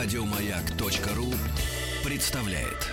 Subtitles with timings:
[0.00, 1.26] Радиомаяк.ру
[2.08, 2.86] представляет.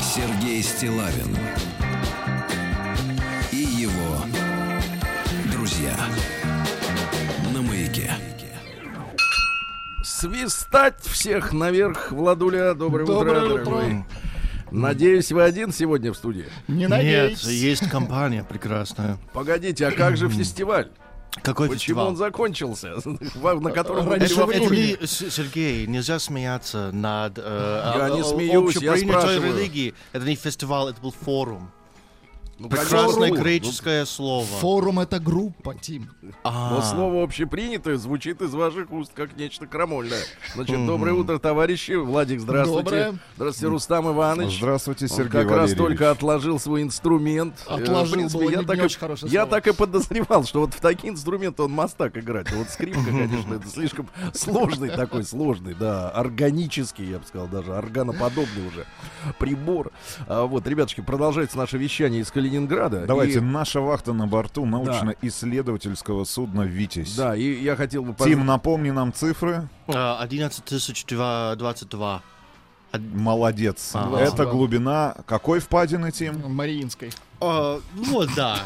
[0.00, 1.36] Сергей Стилавин
[3.50, 4.18] и его
[5.52, 5.96] друзья
[7.52, 8.12] на маяке.
[10.04, 12.74] Свистать всех наверх, Владуля.
[12.74, 13.64] Доброе, Доброе утро, утро.
[13.64, 14.04] дорогой.
[14.72, 16.46] Надеюсь, вы один сегодня в студии.
[16.68, 17.44] Не Нет, надейтесь.
[17.44, 19.18] есть компания прекрасная.
[19.32, 20.88] Погодите, а как же фестиваль?
[21.42, 22.06] Какой Почему фестиваль?
[22.08, 22.94] он закончился?
[23.60, 28.22] На котором Раньше Это, это во не- Сергей, нельзя смеяться над э, Я а- не
[28.22, 29.56] смеюсь, я спрашиваю.
[29.56, 29.94] религией.
[30.12, 31.70] Это не фестиваль, это был форум.
[32.62, 33.42] Ну, Прекрасное форум.
[33.42, 34.46] греческое слово.
[34.46, 36.08] Форум это группа, Тим.
[36.44, 40.22] А, Но слово общепринятое звучит из ваших уст как нечто крамольное.
[40.54, 41.92] Значит, доброе утро, товарищи.
[41.92, 42.82] Владик, здравствуйте.
[42.84, 43.14] Доброе.
[43.34, 44.58] Здравствуйте, Рустам Иванович.
[44.58, 45.76] Здравствуйте, Он Сергей как раз Валерьевич.
[45.78, 47.54] только отложил свой инструмент.
[47.68, 49.50] Э, Отложил, в принципе, было я не- так, не и, очень хорошее я слово.
[49.60, 52.48] так и подозревал, что вот в такие инструменты он мастак играть.
[52.52, 58.68] Вот скрипка, конечно, это слишком сложный такой, сложный, да, органический, я бы сказал, даже органоподобный
[58.68, 58.86] уже
[59.40, 59.90] прибор.
[60.28, 62.30] А вот, ребятушки, продолжается наше вещание из
[62.62, 63.06] Калининграда.
[63.06, 67.14] Давайте, И- наша вахта на борту научно-исследовательского судна «Витязь».
[67.16, 68.14] да, и я хотел бы...
[68.22, 69.68] Тим, напомни нам цифры.
[69.88, 72.22] а, 11 тысяч два- 22.
[72.98, 73.90] Молодец.
[73.94, 74.18] Ага.
[74.20, 76.52] Это глубина какой впадины, Тим?
[76.52, 77.10] Мариинской.
[77.40, 78.58] А, вот, да.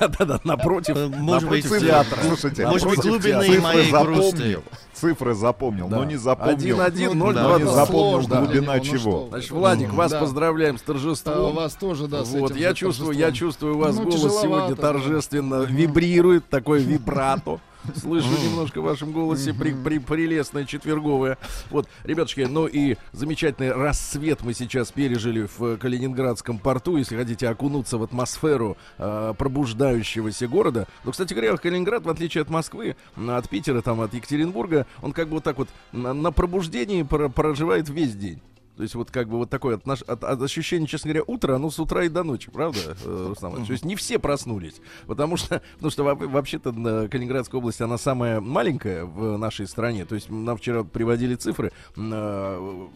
[0.00, 2.18] Да-да-да, напротив, Может быть, театра.
[2.22, 4.30] Слушайте, Может быть, глубины моей цифры грусти.
[4.30, 4.62] запомнил.
[4.92, 6.80] Цифры запомнил, но не запомнил.
[6.80, 9.26] 1-1, Ну, 0 да, Но не запомнил глубина него, ну чего.
[9.28, 11.54] Значит, Владик, вас поздравляем с А торжеством.
[11.54, 16.48] вас тоже, да, вот, я чувствую, я чувствую, у вас Ну, голос сегодня торжественно вибрирует,
[16.48, 17.60] такой вибрато.
[17.96, 21.38] Слышу немножко в вашем голосе при, при- прелестное четверговое.
[21.70, 26.96] Вот, ребятушки, ну и замечательный рассвет мы сейчас пережили в э, Калининградском порту.
[26.96, 30.86] Если хотите окунуться в атмосферу э, пробуждающегося города.
[31.04, 35.28] Но, кстати говоря, Калининград, в отличие от Москвы, от Питера, там, от Екатеринбурга, он как
[35.28, 38.40] бы вот так вот на, на пробуждении про- проживает весь день.
[38.76, 41.70] То есть вот как бы вот такое отнош- от, от ощущение, честно говоря, утра, оно
[41.70, 43.66] с утра и до ночи, правда, э, Рустам Иванович?
[43.68, 44.76] То есть не все проснулись,
[45.06, 46.72] потому что, потому что во- вообще-то
[47.10, 50.04] Калининградская область, она самая маленькая в нашей стране.
[50.04, 52.86] То есть нам вчера приводили цифры, э,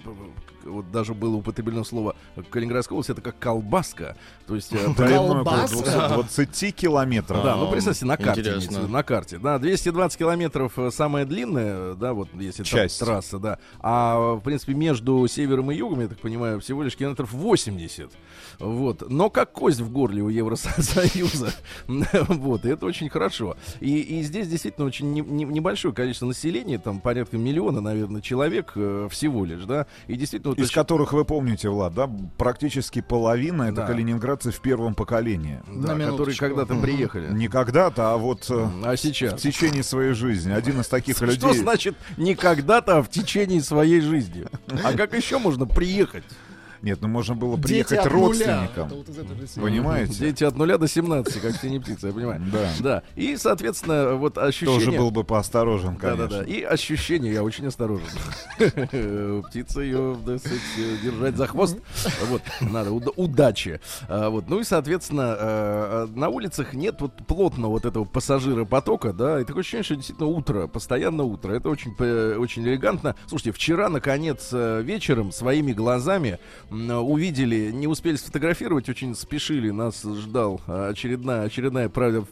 [0.65, 2.15] вот даже было употреблено слово
[2.51, 4.17] Калининградская область, это как колбаска.
[4.47, 5.77] То есть э, Колбаска.
[5.77, 7.43] 220 километров.
[7.43, 8.43] да, ну представьте, на карте,
[8.89, 9.39] на карте.
[9.39, 12.63] Да, 220 километров самая длинная, да, вот если
[13.05, 13.59] трасса, да.
[13.81, 18.11] А, в принципе, между севером и югом, я так понимаю, всего лишь километров 80.
[18.59, 19.09] Вот.
[19.11, 21.53] Но как кость в горле у Евросоюза.
[22.29, 23.57] вот, и это очень хорошо.
[23.81, 28.73] И, и здесь действительно очень не- не- небольшое количество населения, там порядка миллиона, наверное, человек
[28.75, 29.87] э, всего лишь, да.
[30.07, 30.51] И действительно...
[30.51, 33.87] вот Из очень- которых вы помните, Влад, да, практически половина это Да.
[33.87, 35.61] калининградцы в первом поколении.
[35.69, 37.33] да, На которые когда-то приехали.
[37.33, 39.41] Не когда-то, а вот э, А в сейчас?
[39.41, 40.53] течение своей жизни.
[40.53, 41.55] Один из таких Что людей.
[41.55, 44.47] значит не когда-то, а в течение своей жизни?
[44.85, 46.25] А как еще можно приехать?
[46.83, 48.27] Нет, ну можно было Дети приехать от нуля.
[48.27, 48.87] родственникам.
[48.87, 49.07] Это вот.
[49.63, 50.15] Понимаете?
[50.15, 52.41] Дети от нуля до 17, как синие птицы, я понимаю.
[52.53, 52.69] Да.
[52.81, 53.03] Да.
[53.17, 54.79] И, соответственно, вот ощущение...
[54.79, 56.29] Тоже был бы поосторожен, конечно.
[56.29, 56.45] Да-да-да.
[56.45, 58.07] И ощущение, я очень осторожен.
[59.49, 60.17] Птица ее,
[61.03, 61.79] держать за хвост.
[62.29, 63.81] Вот, надо, уда- удачи.
[64.09, 64.49] А, Вот.
[64.49, 69.45] Ну и, соответственно, э, э, на улицах нет вот плотно вот этого пассажиропотока, да, и
[69.45, 71.53] такое ощущение, что действительно утро, постоянно утро.
[71.53, 73.15] Это очень, э, очень элегантно.
[73.27, 76.39] Слушайте, вчера, наконец, э, вечером своими глазами
[76.71, 82.25] увидели, не успели сфотографировать, очень спешили, нас ждал э, очередная, очередная, правда,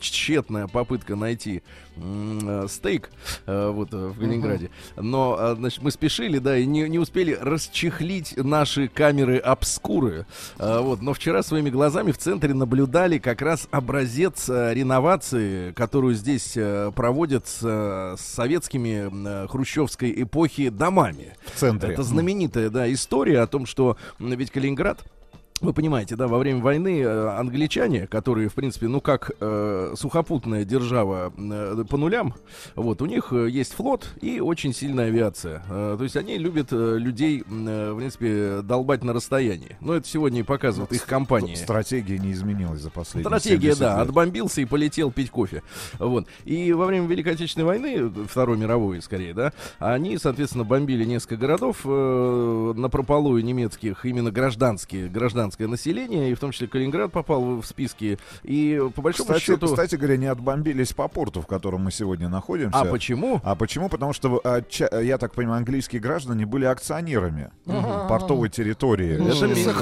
[0.00, 1.62] тщетная попытка найти
[1.96, 3.10] э, стейк
[3.46, 4.70] э, вот э, в Калининграде.
[4.96, 10.26] Но, значит, мы спешили, да, и не, не успели расчехлить наши камеры обскуры.
[10.58, 16.56] Вот, но вчера своими глазами в центре наблюдали как раз образец реновации, которую здесь
[16.94, 21.34] проводят с, советскими хрущевской эпохи домами.
[21.54, 21.92] В центре.
[21.92, 25.04] Это знаменитая, да, история о том, что ведь Калининград
[25.60, 30.64] вы понимаете, да, во время войны э, англичане, которые, в принципе, ну как э, сухопутная
[30.64, 32.34] держава э, по нулям,
[32.74, 35.62] вот, у них э, есть флот и очень сильная авиация.
[35.68, 39.76] Э, то есть они любят э, людей, э, в принципе, долбать на расстоянии.
[39.80, 41.54] Но это сегодня и показывает их компании.
[41.54, 44.08] Стратегия не изменилась за последние Стратегия, 70 да, лет.
[44.08, 45.62] отбомбился и полетел пить кофе.
[45.98, 46.26] Вот.
[46.44, 51.78] И во время Великой Отечественной войны, Второй мировой скорее, да, они, соответственно, бомбили несколько городов
[51.84, 57.60] э, на прополую немецких, именно гражданские, гражданских гражданское население, и в том числе Калининград попал
[57.60, 58.18] в списки.
[58.42, 59.66] И по большому Кстати, счету...
[59.66, 62.80] кстати говоря, не отбомбились по порту, в котором мы сегодня находимся.
[62.80, 63.40] А почему?
[63.44, 63.88] А почему?
[63.88, 64.62] Потому что, а,
[65.00, 67.50] я так понимаю, английские граждане были акционерами
[68.08, 69.14] портовой территории.
[69.14, 69.76] Это Решили бизнес.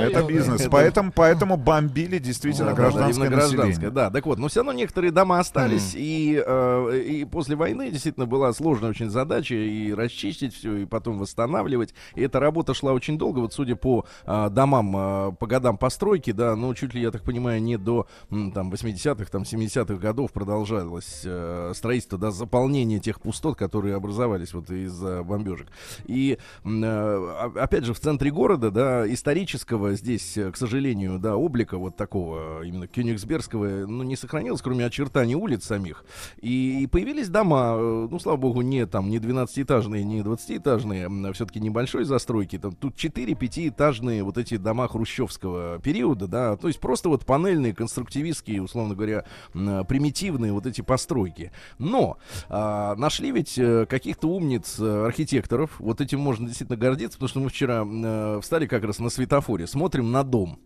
[0.00, 0.60] Это бизнес.
[0.62, 3.90] Это- Поэтому, поэтому бомбили действительно Да, да, да, гражданское население.
[3.90, 4.10] да.
[4.10, 8.52] Так вот, но все равно некоторые дома остались, и, э, и после войны действительно была
[8.52, 11.94] сложная очень задача и расчистить все, и потом восстанавливать.
[12.14, 13.38] И эта работа шла очень долго.
[13.40, 17.22] Вот судя по э, домам, э, по годам постройки, да, ну, чуть ли, я так
[17.22, 23.56] понимаю, не до там 80-х, там 70-х годов продолжалось э, строительство, да, заполнение тех пустот,
[23.56, 25.68] которые образовались вот из-за бомбежек.
[26.06, 31.78] И э, опять же, в центре города, да, исторического здесь, э, к сожалению, да, облика
[31.78, 36.04] вот такого, именно кёнигсбергского, ну, не сохранилось, кроме очертаний улиц самих.
[36.40, 42.04] И, и появились дома, ну, слава богу, не там, не 12-этажные, не 20-этажные, все-таки небольшой
[42.04, 42.58] застройки.
[42.58, 48.62] Там, тут 4-5-этажные вот эти дома хрущевского периода, да, то есть просто вот панельные, конструктивистские,
[48.62, 51.52] условно говоря, примитивные вот эти постройки.
[51.78, 52.18] Но
[52.48, 57.40] а, нашли ведь э, каких-то умниц э, архитекторов, вот этим можно действительно гордиться, потому что
[57.40, 60.58] мы вчера э, встали как раз на светофоре, смотрим на дом.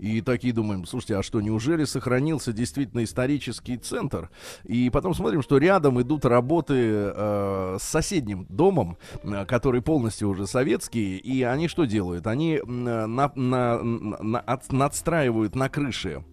[0.00, 4.30] И такие думаем, слушайте, а что, неужели сохранился действительно исторический центр?
[4.64, 10.46] И потом смотрим, что рядом идут работы э, с соседним домом, э, который полностью уже
[10.46, 11.18] советский.
[11.18, 12.26] И они что делают?
[12.26, 16.24] Они на, на- на- от- надстраивают на крыше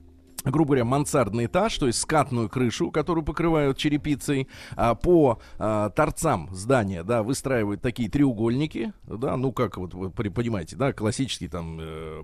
[0.52, 6.50] грубо говоря, мансардный этаж, то есть скатную крышу, которую покрывают черепицей, а, по а, торцам
[6.52, 12.24] здания, да, выстраивают такие треугольники, да, ну как вот вы понимаете, да, классический там э,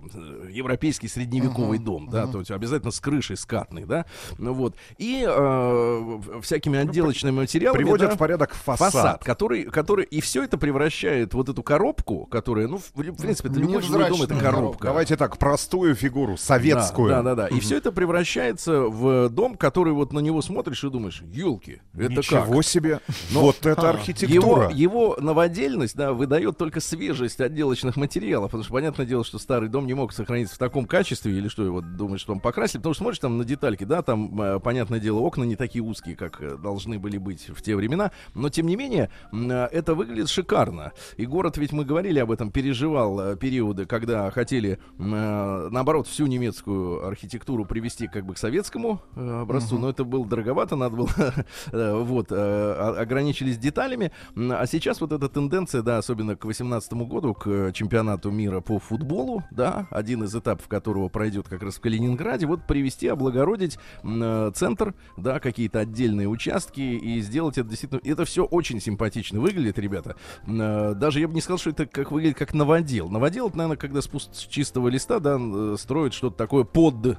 [0.50, 4.06] европейский средневековый дом, да, то есть обязательно с крышей скатной, да,
[4.38, 8.92] ну вот, и э, всякими отделочными материалами, Приводят да, в порядок фасад.
[8.92, 13.48] фасад, который, который, и все это превращает вот эту коробку, которая, ну, в, в принципе,
[13.48, 14.88] это любой дом это коробка.
[14.88, 17.10] Давайте так, простую фигуру, советскую.
[17.10, 17.48] Да, да, да.
[17.48, 17.56] да.
[17.56, 22.12] И все это превращается в дом, который вот на него смотришь и думаешь, елки, это
[22.18, 22.64] Ничего как?
[22.64, 23.00] себе.
[23.32, 24.70] Но- вот это Его, архитектура.
[24.70, 29.86] его новодельность, да, выдает только свежесть отделочных материалов, потому что понятное дело, что старый дом
[29.86, 33.02] не мог сохраниться в таком качестве, или что, его думаешь, что он покрасили, потому что
[33.02, 36.56] смотришь там на детальки, да, там, э, понятное дело, окна не такие узкие, как э,
[36.56, 40.92] должны были быть в те времена, но тем не менее, э, это выглядит шикарно.
[41.16, 47.64] И город, ведь мы говорили об этом, переживал периоды, когда хотели, наоборот, всю немецкую архитектуру
[47.64, 51.08] привести как бы к советскому э, образцу, но это было дороговато, надо было,
[51.72, 54.12] э, вот, э, ограничились деталями.
[54.36, 59.42] А сейчас вот эта тенденция, да, особенно к 2018 году, к чемпионату мира по футболу,
[59.50, 64.94] да, один из этапов которого пройдет как раз в Калининграде, вот привести, облагородить э, центр,
[65.16, 68.00] да, какие-то отдельные участки и сделать это действительно...
[68.04, 70.16] Это все очень симпатично выглядит, ребята.
[70.46, 73.08] Э, Даже я бы не сказал, что это как выглядит как новодел.
[73.08, 77.18] Новодел, это, наверное, когда с пуст- с чистого листа, да, э, строят что-то такое под...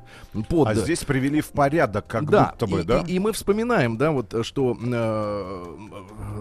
[0.50, 3.04] под А здесь привели в порядок, как да, будто бы, и, да?
[3.08, 5.64] И, и мы вспоминаем, да, вот, что э,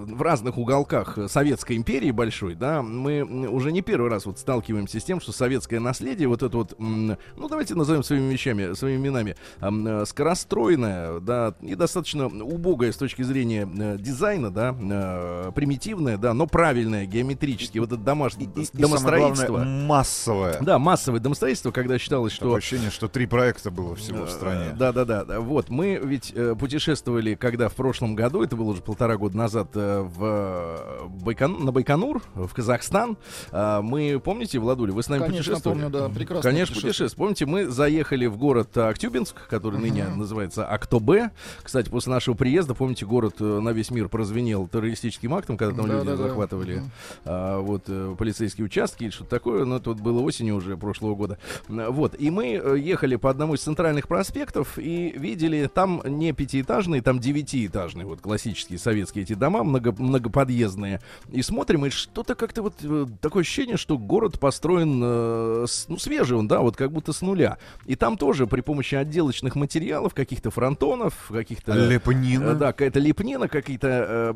[0.06, 5.04] в разных уголках Советской империи большой, да, мы уже не первый раз вот сталкиваемся с
[5.04, 7.16] тем, что советское наследие, вот это вот, ну,
[7.48, 13.22] давайте назовем своими вещами, своими именами, ам, э, скоростройное, да, и достаточно убогое с точки
[13.22, 19.46] зрения э, дизайна, да, э, примитивное, да, но правильное геометрически, вот это домашнее домостроительство.
[19.48, 20.58] главное, массовое.
[20.60, 24.74] Да, массовое домостроительство, когда считалось, Такое что ощущение, что три проекта было всего в стране.
[24.78, 25.40] да, да, да, да.
[25.40, 29.68] Вот мы ведь э, путешествовали, когда в прошлом году, это было уже полтора года назад,
[29.74, 33.16] э, в э, Байкон- на Байконур, в Казахстан.
[33.52, 35.80] Мы помните, Владуля, вы с нами Конечно, путешествовали?
[35.82, 36.50] помню, да, прекрасно.
[36.50, 37.18] Конечно, путешествие.
[37.18, 41.30] Помните, мы заехали в город Актюбинск, который ныне называется Актобе.
[41.62, 45.86] Кстати, после нашего приезда, помните, город э, на весь мир прозвенел террористическим актом, когда там
[45.86, 46.28] люди Да-да-да.
[46.28, 46.82] захватывали
[47.24, 49.64] а, вот э, полицейские участки или что-то такое.
[49.64, 51.38] Но это вот было осенью уже прошлого года.
[51.68, 52.14] Вот.
[52.18, 57.18] И мы э, ехали по одному из центральных проспектов и видели там не пятиэтажные, там
[57.18, 61.00] девятиэтажные, вот классические советские эти дома, много, многоподъездные.
[61.30, 65.98] И смотрим, и что-то как-то вот э, такое ощущение, что город построен, э, с- ну,
[65.98, 67.58] свежий он, да, вот как будто с нуля.
[67.86, 71.72] И там тоже при помощи отделочных материалов, каких-то фронтонов, каких-то...
[71.74, 72.50] Лепнина.
[72.50, 74.34] Э, Да, какая-то лепнина, какие-то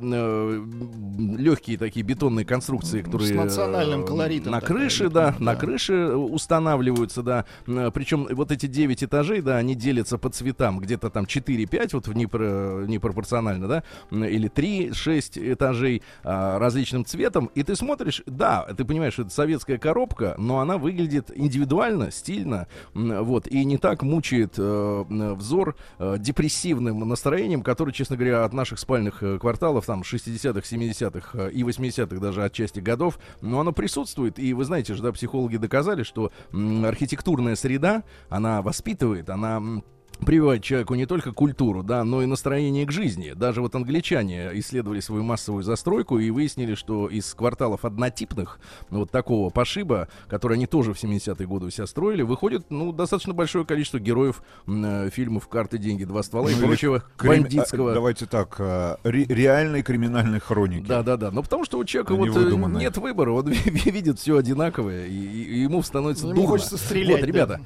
[1.39, 3.35] легкие такие бетонные конструкции, которые...
[3.35, 5.57] национальным э, колоритом На такая крыше, лепнина, да, на да.
[5.61, 7.45] крыше устанавливаются, да.
[7.67, 12.13] Причем вот эти 9 этажей, да, они делятся по цветам, где-то там 4-5, вот в
[12.13, 19.15] непро- непропорционально, да, или 3-6 этажей а, различным цветом, и ты смотришь, да, ты понимаешь,
[19.15, 25.05] что это советская коробка, но она выглядит индивидуально, стильно, вот, и не так мучает э,
[25.09, 31.39] взор э, депрессивным настроением, которое, честно говоря, от наших спальных э, кварталов, там, 60-х, 70-х
[31.39, 35.57] э, и 80-х даже отчасти годов, но оно присутствует, и вы знаете же, да, психологи
[35.57, 39.83] доказали, что архитектурная среда, она воспитывает, она м,
[40.21, 43.35] прививает человеку не только культуру, да, но и настроение к жизни.
[43.37, 48.59] Даже вот англичане исследовали свою массовую застройку и выяснили, что из кварталов однотипных,
[48.91, 52.91] ну, вот такого пошиба, которые они тоже в 70-е годы у себя строили, выходит, ну,
[52.93, 57.93] достаточно большое количество героев э, фильмов «Карты, деньги, два ствола» и Ну, прочего Крим- бандитского.
[57.93, 60.85] а, Давайте так, а, ре- реальной криминальной хроники.
[60.89, 61.31] Да, да, да.
[61.31, 65.13] Но потому что у человека не вот э, нет выбора, он видит все одинаковое, и,
[65.15, 66.49] и- ему становится Ему дурно.
[66.51, 67.61] хочется стрелять, Вот, ребята,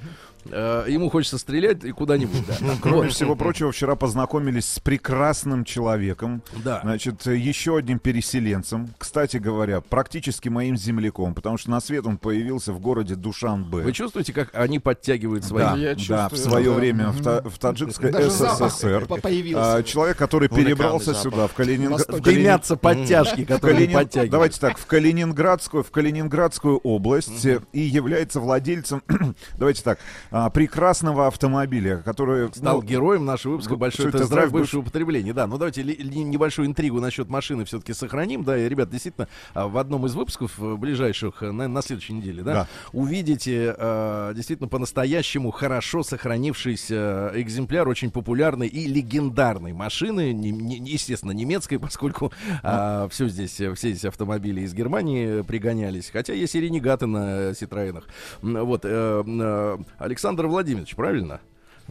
[0.50, 2.54] э, ему хочется стрелять и куда-нибудь, да.
[2.80, 3.12] Кроме Вот.
[3.12, 6.42] всего прочего, вчера познакомились с прекрасным человеком.
[6.64, 6.80] Да.
[6.82, 8.90] Значит, еще одним переселенцем.
[8.98, 13.78] Кстати говоря, практически моим земляком, потому что на свет он появился в городе Душанбе.
[13.78, 15.62] Вы чувствуете, как они подтягивают свои...
[15.64, 16.76] Да, Я да, в свое да.
[16.76, 19.06] время в, Та- в Таджикской Даже СССР.
[19.06, 19.76] по- появился.
[19.76, 21.22] а, человек, который Уникальный перебрался запах.
[21.22, 22.20] сюда, в Калининград.
[22.22, 24.30] Дымятся подтяжки, которые Калинин- подтягивают.
[24.32, 29.02] Давайте так, в Калининградскую, в Калининградскую область и является владельцем,
[29.58, 29.98] давайте так,
[30.32, 35.32] а, прекрасного автомобиля, который Стал ну, героем нашего выпуска «Большой тест-драйв драйв бывшего употребления».
[35.32, 38.42] Да, ну давайте небольшую интригу насчет машины все-таки сохраним.
[38.44, 42.14] Да, и, ребят, действительно, а, в одном из выпусков э, ближайших, э, на, на следующей
[42.14, 42.68] неделе, да, Да.
[42.92, 51.32] увидите э, действительно по-настоящему хорошо сохранившийся экземпляр очень популярной и легендарной машины, не- не- естественно,
[51.32, 56.60] немецкой, поскольку все здесь, э, все здесь автомобили из Германии э, пригонялись, хотя есть и
[56.60, 58.06] ренегаты на э, Ситроенах.
[58.40, 59.78] Вот, э, э,
[60.22, 61.40] Александр Владимирович, правильно?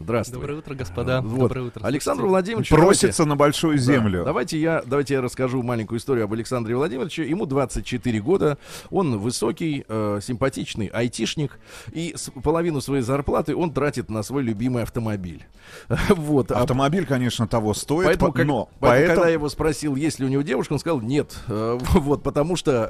[0.02, 0.40] Здравствуй.
[0.40, 1.20] Доброе утро, господа.
[1.22, 1.38] Вот.
[1.48, 1.84] Доброе утро.
[1.86, 2.24] Александр.
[2.26, 4.18] Владимирович просится на большую давайте- землю.
[4.20, 7.28] Да, давайте я, давайте я расскажу маленькую историю об Александре Владимировиче.
[7.28, 8.58] Ему 24 года,
[8.90, 11.58] он высокий, э, симпатичный айтишник,
[11.92, 15.44] и с- половину своей зарплаты он тратит на свой любимый автомобиль.
[16.10, 16.50] Вот.
[16.52, 19.96] а Автомобиль, конечно, того стоит, Поэтому, по- как- но поэтому, поэтому- когда я его спросил,
[19.96, 21.34] есть ли у него девушка, он сказал нет.
[21.48, 22.88] Э, Вот, потому что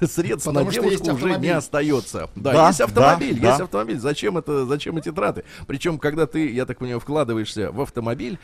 [0.00, 2.28] э, средств Потому на что девушку уже не остается.
[2.36, 3.64] Да, Да, есть автомобиль, да, есть да.
[3.64, 3.98] автомобиль.
[3.98, 5.44] Зачем это, зачем эти траты?
[5.66, 8.38] Причем, когда ты, я так понимаю, вкладываешься в автомобиль,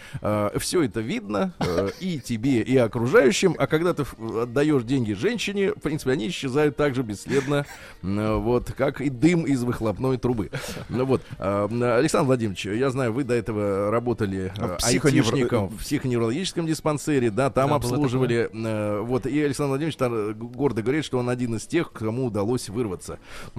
[0.59, 3.55] все это видно э, и тебе, и окружающим.
[3.59, 4.05] А когда ты
[4.43, 7.67] отдаешь деньги женщине, в принципе, они исчезают так же бесследно,
[8.03, 10.51] м, вот, как и дым из выхлопной трубы.
[10.89, 15.77] Ну вот, э, Александр Владимирович, я знаю, вы до этого работали э, Психоневро- айтишником в
[15.79, 18.49] психоневрологическом диспансере, да, там Да, обслуживали.
[18.53, 22.27] э, вот, и Александр Владимирович там, э, гордо говорит, что он один из тех, кому
[22.27, 23.19] удалось вырваться.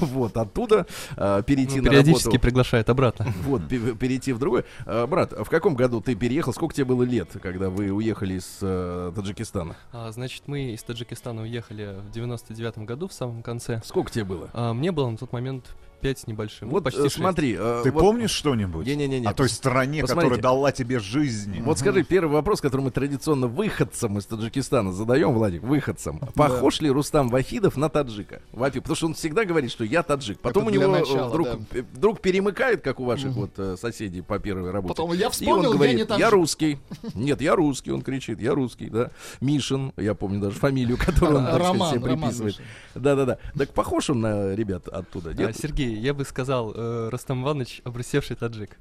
[0.00, 0.86] Вот, оттуда
[1.16, 2.40] э, перейти Ну, на периодически работу.
[2.42, 3.32] приглашает обратно.
[3.40, 4.64] Вот, пе- перейти в другой.
[4.86, 6.52] А, брат, а в каком году ты переехал?
[6.52, 9.76] Сколько тебе было лет, когда вы уехали из э, Таджикистана?
[9.92, 13.80] А, значит, мы из Таджикистана уехали в 99-м году, в самом конце.
[13.84, 14.72] Сколько тебе было?
[14.74, 16.68] Мне было на тот момент 5 с небольшим.
[16.68, 17.16] ну, вот почти э, шесть.
[17.16, 17.56] смотри.
[17.58, 18.86] э, Ты вот- помнишь что-нибудь?
[18.86, 19.26] Не-не-не.
[19.26, 20.34] О той стране, Посмотрите.
[20.36, 21.60] которая дала тебе жизнь.
[21.62, 26.18] Вот скажи, первый вопрос, который мы традиционно выходцам из Таджикистана задаем, Владик, выходцам.
[26.34, 28.42] Похож ли Рустам Вахидов на таджика?
[28.52, 30.40] Во-первых, потому что он всегда говорит, что я таджик.
[30.40, 31.58] Потом Это у него э, начала, вдруг, да.
[31.78, 34.94] э, вдруг перемыкает, как у ваших вот э, соседей по первой работе.
[34.94, 36.36] Потом я И он вспомнил, я говорит, не там я же».
[36.36, 36.78] русский.
[37.14, 39.10] Нет, я русский, он кричит, я русский, да.
[39.40, 42.60] Мишин, я помню даже фамилию, которую он, так сказать, себе приписывает.
[42.94, 43.38] Да-да-да.
[43.56, 45.56] Так похож он на ребят оттуда, А, нет?
[45.56, 48.78] Сергей, я бы сказал, э, Рустам Иванович, обрусевший таджик.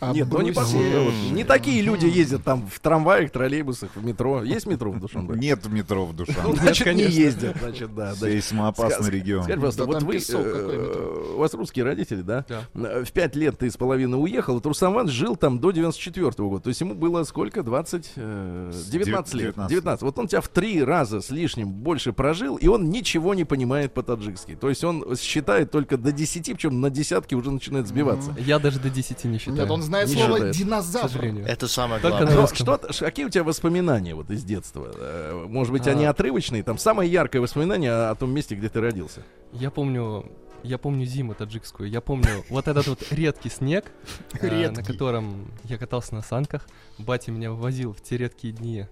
[0.00, 0.56] А Нет, ну не, брось.
[0.70, 1.12] похож, да, вот.
[1.32, 4.42] не такие люди ездят там в трамваях, троллейбусах, в метро.
[4.42, 5.36] Есть метро в Душанбе?
[5.38, 6.34] Нет метро в Ну, душе.
[6.60, 8.14] значит, не ездят, значит, да.
[8.20, 8.28] да.
[8.28, 9.44] Весьма опасный Ска- регион.
[9.44, 12.44] Скажи, пожалуйста, Да вот вы, э, у вас русские родители, да?
[12.48, 12.62] Да.
[12.74, 16.30] Э, В пять лет ты с половиной уехал, вот Рустам Иванович жил там до 94
[16.48, 16.62] года.
[16.64, 17.62] То есть ему было сколько?
[17.62, 19.42] 20, э, 19 лет.
[19.54, 19.70] 19.
[19.70, 20.02] 19.
[20.02, 23.94] Вот он тебя в три раза с лишним больше прожил, и он ничего не понимает
[23.94, 24.56] по-таджикски.
[24.56, 28.34] То есть он считает только до 10, причем на десятки уже начинает сбиваться.
[28.38, 29.56] Я даже до 10 не считаю.
[29.58, 31.24] Нет, он знает Не слово динозавр.
[31.46, 32.34] Это самое главное.
[32.34, 34.90] Но что, какие у тебя воспоминания вот из детства?
[34.94, 36.10] Э, Может быть, они А.
[36.10, 36.62] отрывочные?
[36.62, 39.22] Там самое яркое воспоминание о, том месте, где ты родился.
[39.52, 40.30] Я помню,
[40.62, 41.88] я помню зиму таджикскую.
[41.88, 43.86] Я помню вот этот вот редкий снег,
[44.40, 46.66] э, на котором я катался на санках.
[46.98, 48.86] Батя меня возил в те редкие дни.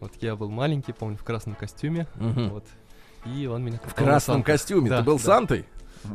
[0.00, 2.06] Вот я был маленький, помню, в красном костюме.
[2.16, 2.64] Вот.
[3.26, 4.54] И он меня В красном санках.
[4.54, 4.88] костюме.
[4.88, 5.24] Да, ты был да.
[5.24, 5.66] Сантой?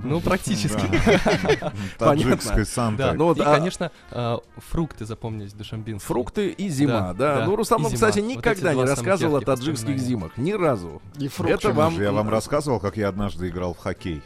[0.04, 0.80] Ну, практически.
[1.98, 3.14] Таджикской Да, Санта.
[3.14, 6.08] Ну и, а- конечно, э, фрукты запомнились душамбинские.
[6.08, 7.44] Фрукты и зима, да.
[7.46, 10.38] Ну, Рустам, ну, кстати, никогда не рассказывал о таджикских зимах.
[10.38, 11.02] Ни разу.
[11.18, 11.54] И фрукты.
[11.54, 14.22] Это вам- Я вам рассказывал, как я однажды играл в хоккей.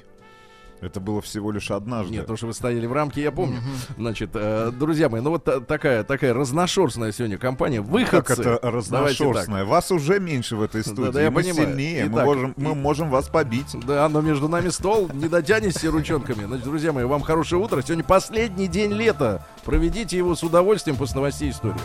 [0.81, 2.13] Это было всего лишь однажды.
[2.13, 3.59] Нет, то, что вы стояли в рамке, я помню.
[3.97, 7.81] Значит, э, друзья мои, ну вот та- такая, такая разношерстная сегодня компания.
[7.81, 8.35] Выходцы.
[8.35, 9.65] как это разношерстная.
[9.65, 11.11] Вас уже меньше в этой студии.
[11.11, 11.67] да, я мы понимаю.
[11.69, 12.05] сильнее.
[12.05, 13.75] Мы Итак, можем, мы и- можем вас побить.
[13.85, 16.45] Да, но между нами стол, не дотянешься ручонками.
[16.45, 17.81] Значит, друзья мои, вам хорошее утро.
[17.81, 19.45] Сегодня последний день лета.
[19.65, 21.75] Проведите его с удовольствием после новостей истории.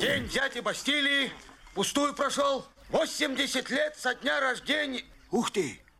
[0.00, 1.30] День дяди Бастилии
[1.74, 2.64] пустую прошел.
[2.90, 5.02] 80 лет со дня рождения.
[5.30, 5.80] Ух ты,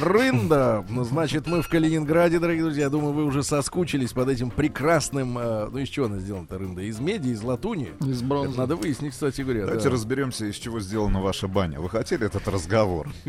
[0.00, 0.84] Рында.
[0.88, 2.88] Ну, Значит, мы в Калининграде, дорогие друзья.
[2.88, 5.36] Думаю, вы уже соскучились под этим прекрасным...
[5.38, 6.82] э, ну, из чего она сделана-то, рында?
[6.82, 7.90] Из меди, из латуни?
[8.00, 8.58] Из Это бронзы.
[8.58, 9.66] надо выяснить, кстати говоря.
[9.66, 9.90] Давайте да.
[9.90, 11.78] разберемся, из чего сделана ваша баня.
[11.80, 13.08] Вы хотели этот разговор?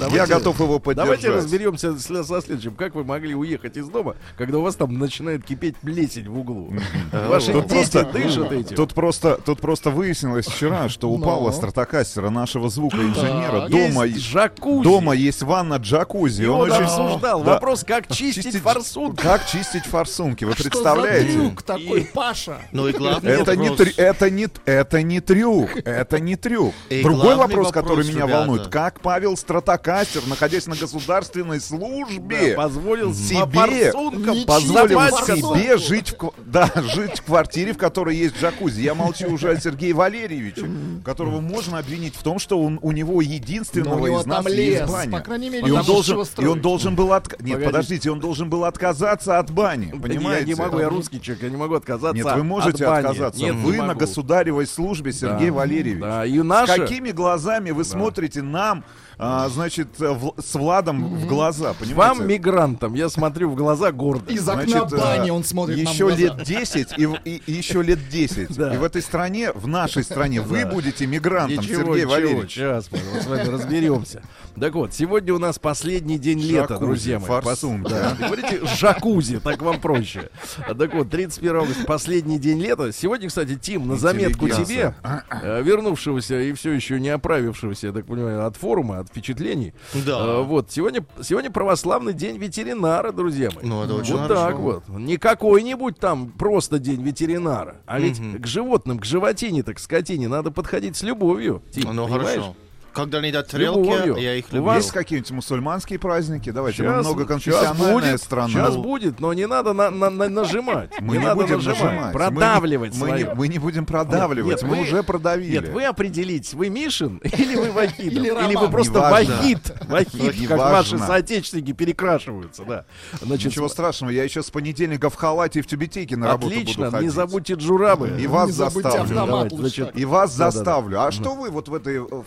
[0.00, 1.20] Давайте- Я готов его поддержать.
[1.22, 2.74] Давайте разберемся со следующим.
[2.74, 6.72] Как вы могли уехать из дома, когда у вас там начинает кипеть плесень в углу?
[7.12, 8.76] Ваши Тут дети просто- дышат этим.
[8.76, 11.24] Тут просто, тут просто выяснилось вчера, что у Но.
[11.26, 13.70] Павла Стратокастера, нашего звукоинженера, Так.
[13.70, 14.82] дома, Есть джакузи.
[14.82, 16.07] дома есть ванна джакузи.
[16.14, 17.54] И Он он очень обсуждал Да.
[17.54, 19.16] вопрос, как чистить форсунку.
[19.22, 20.44] Как чистить форсунки?
[20.44, 21.32] Вы Что за представляете?
[21.32, 22.58] трюк такой, Паша?
[22.72, 23.88] Ну и главный Это не, вопрос.
[23.88, 26.74] трю- это, не, это не трюк, это не трюк.
[26.88, 28.38] И Другой вопрос, вопрос, который меня ребята.
[28.38, 33.46] волнует, как Павел Стратокастер, находясь на государственной службе, Да, позволил себе
[33.92, 38.80] форсункам позволил себе жить в, да, жить в квартире, в которой есть джакузи.
[38.80, 40.68] Я молчу уже о Сергее Валерьевиче,
[41.04, 44.44] которого можно обвинить в том, что он, у него единственного Но у него из нас
[44.44, 45.12] там есть лес, баня.
[45.12, 47.40] по крайней мере, и, он нечего должен, и он должен был от...
[47.40, 50.50] Нет, подождите, он должен был отказаться от бани, Да понимаете?
[50.50, 53.06] Я не могу, я русский человек, я не могу отказаться Нет, вы можете от бани.
[53.06, 53.40] отказаться.
[53.40, 55.54] Нет, вы не на государевой службе, Сергей Да.
[55.54, 56.00] Валерьевич.
[56.00, 56.74] Да, и С наша...
[56.76, 58.84] какими глазами вы смотрите нам,
[59.18, 61.94] а, значит, э, в- с Владом в глаза, понимаете?
[61.94, 64.32] Вам, мигрантам, я смотрю в глаза гордо.
[64.32, 67.98] Из окна Значит, э, бани он смотрит еще лет 10 и, и- и еще лет
[68.08, 68.56] 10.
[68.56, 68.74] Да.
[68.74, 70.70] И в этой стране, в нашей стране, вы Да.
[70.70, 72.52] будете мигрантом, Ничего, Сергей ничего, Валерьевич.
[72.54, 74.22] Сейчас мы с вами разберемся.
[74.58, 77.26] Так вот, сегодня у нас последний день лета, друзья мои.
[77.28, 78.16] форсунки, Да.
[78.18, 80.30] Говорите жакузи, так вам проще.
[80.66, 82.92] Так вот, 31 августа, последний день лета.
[82.92, 84.94] Сегодня, кстати, Тим, на заметку тебе,
[85.42, 89.74] э, вернувшегося и все еще не оправившегося, я так понимаю, от форума, от впечатлений.
[90.06, 90.18] Да.
[90.40, 93.64] Э, Вот, сегодня, сегодня православный день ветеринара, друзья мои.
[93.66, 94.40] Ну, это очень вот хорошо.
[94.46, 94.88] так вот.
[94.88, 97.76] Не какой-нибудь там просто день ветеринара.
[97.86, 101.62] А ведь к животным, к животине, так скотине надо подходить с любовью.
[101.72, 102.30] Тим, Ну понимаешь?
[102.36, 102.56] хорошо.
[102.92, 103.98] Когда они едят любовью.
[104.00, 104.62] тарелки, я их У люблю.
[104.66, 106.50] вас- Есть какие-нибудь мусульманские праздники?
[106.50, 108.48] Давайте, мы Щас- многоконфессиональная щас будет, страна.
[108.48, 110.90] Сейчас будет, но не надо на- на- на- нажимать.
[111.00, 111.80] Мы не, не, надо будем нажимать.
[111.82, 112.12] нажимать.
[112.12, 114.50] Продавливать мы, не, мы, не, мы не будем продавливать.
[114.50, 115.52] Нет, мы вы- уже продавили.
[115.52, 118.12] Нет, вы определитесь, вы Мишин или вы Вахидов.
[118.12, 118.98] Или Или, вы просто.
[119.00, 119.72] Вахид.
[119.88, 122.84] Вахид, как ваши соотечественники перекрашиваются, да.
[123.20, 126.86] Значит, Ничего страшного, я еще с понедельника в халате и в тюбетейке на работу отлично,
[126.86, 127.12] буду не ходить.
[127.12, 128.16] забудьте джурабы.
[128.20, 129.90] И вас Не заставлю.
[129.94, 131.00] И вас заставлю.
[131.02, 132.22] А что вы вот в этой э,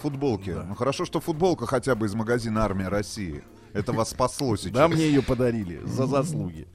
[0.54, 0.64] футболке?
[0.68, 3.44] Ну хорошо, что футболка хотя бы из магазина «Армия России».
[3.73, 4.71] Это вас спасло сейчас.
[4.71, 6.67] Да, мне ее подарили за заслуги.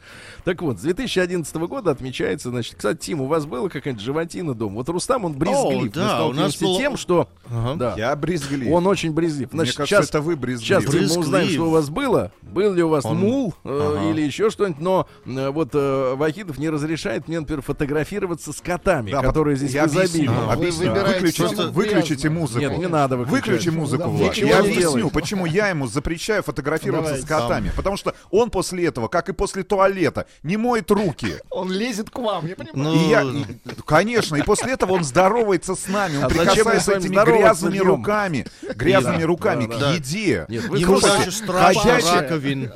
[0.45, 4.77] Так вот, с 2011 года отмечается, значит, кстати, Тим, у вас была какая-нибудь животина дома?
[4.77, 5.91] Вот Рустам, он брезглив.
[5.93, 7.29] О, да, у нас было- тем, что...
[7.51, 7.75] Ага.
[7.77, 8.73] Да, Я брезглив.
[8.73, 9.53] он очень брезглив.
[9.53, 10.83] Мне Значит, кажется, сейчас, это вы брезглив.
[10.83, 12.33] сейчас мы узнаем, что у вас было.
[12.43, 14.11] Был ли у вас Он- мул э, Ага.
[14.11, 14.81] или еще что-нибудь.
[14.81, 19.73] Но э, вот э, Вахидов не разрешает мне, например, фотографироваться с котами, Да, которые здесь
[19.73, 20.89] я объясню, А, объясню.
[20.91, 22.61] выбираете Выключите, выключите музыку.
[22.61, 23.47] Нет, не надо выключать.
[23.47, 24.31] Выключи музыку, Да, Влад.
[24.31, 27.23] ничего Я объясню, почему я ему запрещаю фотографироваться Давайте.
[27.23, 27.73] с котами.
[27.77, 31.35] Потому что он после этого, как и после туалета, не моет руки.
[31.51, 32.79] Он лезет к вам, я понимаю.
[32.79, 33.45] Ну, И я, и-
[33.87, 39.21] конечно, и после этого он здоровается с нами, он А прикасается этими грязными руками, грязными
[39.23, 39.93] Да, руками да, к да.
[39.95, 40.45] еде.
[40.49, 42.71] Нет, вы слушайте, ходячий-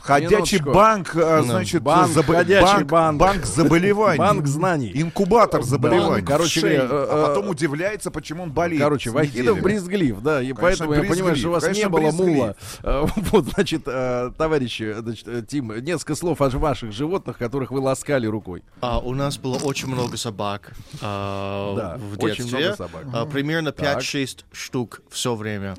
[0.00, 0.72] Ходячий минуточку.
[0.72, 3.20] банк, а, значит, Банк, забо- ходячий банк, банк.
[3.20, 4.18] банк заболеваний.
[4.18, 4.92] Банк знаний.
[4.94, 6.24] Инкубатор заболеваний.
[6.26, 6.76] Короче Шеи.
[6.76, 8.82] говоря, э, А э, потом удивляется, почему он болеет.
[8.82, 12.00] Короче, Вахидов брезглив, да, и поэтому я брезглив, понимаю, что у вас конечно, не было
[12.00, 12.26] брезглив.
[12.82, 13.12] мула.
[13.42, 18.26] Вот, значит, э, товарищи, значит, э, Тим, несколько слов о ваших животных, которых вы ласкали
[18.26, 18.62] рукой.
[18.80, 22.58] А, у нас было очень много собак а, Да, в очень детстве.
[22.58, 23.02] много собак.
[23.12, 24.00] А, примерно Так.
[24.00, 25.76] 5-6 штук все время.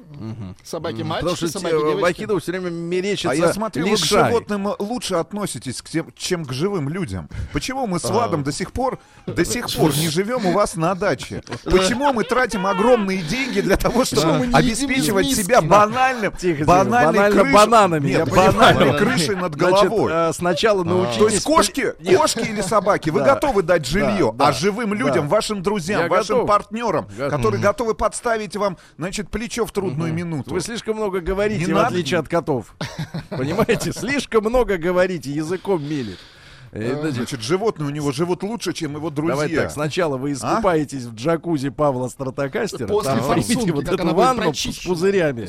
[0.64, 2.02] Собаки Потому мальчики, что собаки э, девочки.
[2.02, 4.30] Вахидов все время мерещится А я смотрю, вы к лишай.
[4.30, 7.30] животным лучше относитесь, к тем, чем к живым людям.
[7.54, 10.96] Почему мы с Владом до сих пор, до сих пор не живем у вас на
[10.96, 11.44] даче?
[11.64, 16.58] Почему мы тратим огромные деньги для того, чтобы мы не едим обеспечивать себя банальным, Тихо,
[16.60, 18.52] тихо, банальной банально бананами, я Нет, понимаю.
[18.54, 18.98] банальной Бананами.
[19.06, 20.12] крышей над Значит, головой.
[20.14, 21.18] э, сначала научитесь...
[21.18, 26.02] То есть кошки, кошки или собаки, вы готовы дать жилье, а живым людям, вашим друзьям,
[26.04, 30.54] Я вашим партнерам, которые готовы подставить вам, значит, плечо в трудную минуту.
[30.54, 32.76] Вы слишком много говорите, Не в отличие от котов.
[33.30, 33.92] Понимаете?
[33.94, 36.20] Слишком много говорите, языком мелет.
[36.74, 39.36] Э, значит, Значит, животные у него живут лучше, чем его друзья.
[39.36, 44.80] Давай так, сначала вы искупаетесь в джакузи Павла Стратокастера, После форсунки, вот эту ванну с
[44.86, 45.48] пузырями.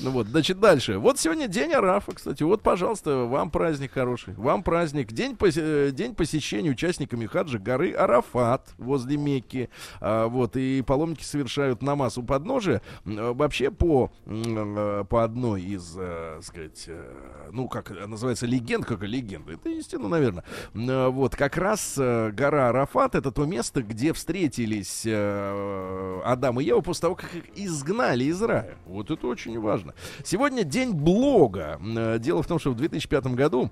[0.00, 0.98] Ну вот, значит, дальше.
[0.98, 2.42] Вот сегодня день Арафа, кстати.
[2.42, 4.34] Вот, пожалуйста, вам праздник хороший.
[4.34, 5.12] Вам праздник.
[5.12, 9.68] День, посе- э, день посещения участниками хаджа горы Арафат возле Мекки.
[10.00, 12.80] А, вот, и паломники совершают намаз у подножия.
[13.06, 19.02] Э, Вообще, по, э, по одной из, э, сказать, э, ну, как называется, легенд, как
[19.02, 19.52] легенда.
[19.52, 20.44] Это истина, наверное.
[20.74, 26.64] Э, Вот, как раз э, гора Арафат это то место, где встретились э, Адам и
[26.64, 28.76] Ева после того, как их изгнали из рая.
[28.86, 29.94] Вот это очень важно.
[30.24, 31.78] Сегодня день блога.
[32.18, 33.70] Дело в том, что в 2005 году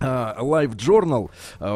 [0.00, 1.30] Live Journal,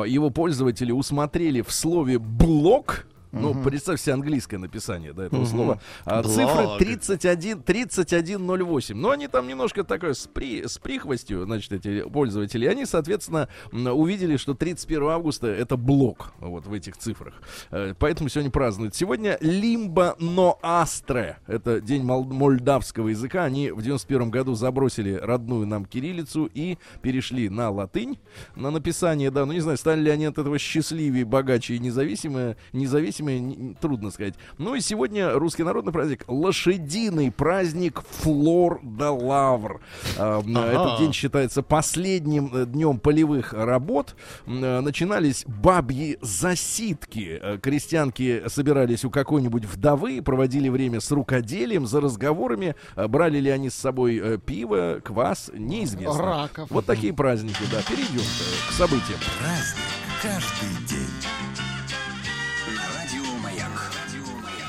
[0.06, 3.06] его пользователи усмотрели в слове блог.
[3.32, 5.80] Ну, представь себе английское написание да, этого слова.
[6.04, 8.96] А, цифры 31, 3108.
[8.96, 12.66] Но они там немножко такое с, при- с прихвостью, значит, эти пользователи.
[12.66, 17.34] Они, соответственно, увидели, что 31 августа это блок вот в этих цифрах.
[17.70, 18.94] Э, Поэтому сегодня празднуют.
[18.94, 21.38] Сегодня Лимба Ноастре.
[21.46, 23.44] Это день мол- молдавского языка.
[23.44, 28.18] Они в 91 году забросили родную нам кириллицу и перешли на латынь,
[28.56, 29.46] на написание, да.
[29.46, 34.10] Ну, не знаю, стали ли они от этого счастливее, богаче и независимые, независимые, н- трудно
[34.10, 34.34] сказать.
[34.58, 39.80] Ну и сегодня русский народный праздник, лошадиный праздник Флор да Лавр.
[40.18, 40.66] М, Ага.
[40.66, 44.14] Этот день считается последним э, днем полевых работ.
[44.46, 47.38] Э, Начинались бабьи засидки.
[47.42, 52.74] Э, Крестьянки собирались у какой-нибудь вдовы, проводили время с рукоделием, за разговорами.
[52.96, 56.20] Брали ли они с собой пиво, квас, неизвестно.
[56.22, 56.70] Раков.
[56.70, 57.80] Вот такие праздники, да.
[57.88, 58.22] Перейдем
[58.68, 59.18] к событиям.
[59.40, 59.84] Праздник
[60.22, 61.19] каждый день.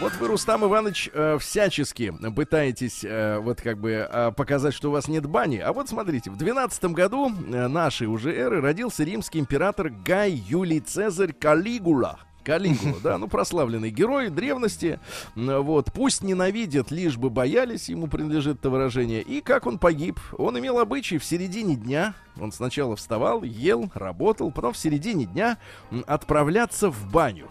[0.02, 4.92] Вот вы, Рустам Иванович, э, всячески пытаетесь э, вот как бы э, показать, что у
[4.92, 5.58] вас нет бани.
[5.58, 11.34] А вот смотрите, в 12 году нашей уже эры родился римский император Гай Юлий Цезарь
[11.34, 12.18] Калигула.
[12.44, 15.00] Калигула, да, ну прославленный герой древности.
[15.36, 19.22] Вот, пусть ненавидят, лишь бы боялись, ему принадлежит это выражение.
[19.22, 20.20] И как он погиб?
[20.36, 22.16] Он имел обычай в середине дня.
[22.40, 25.60] Он сначала вставал, ел, работал, потом в середине дня
[26.08, 27.50] отправляться в баню.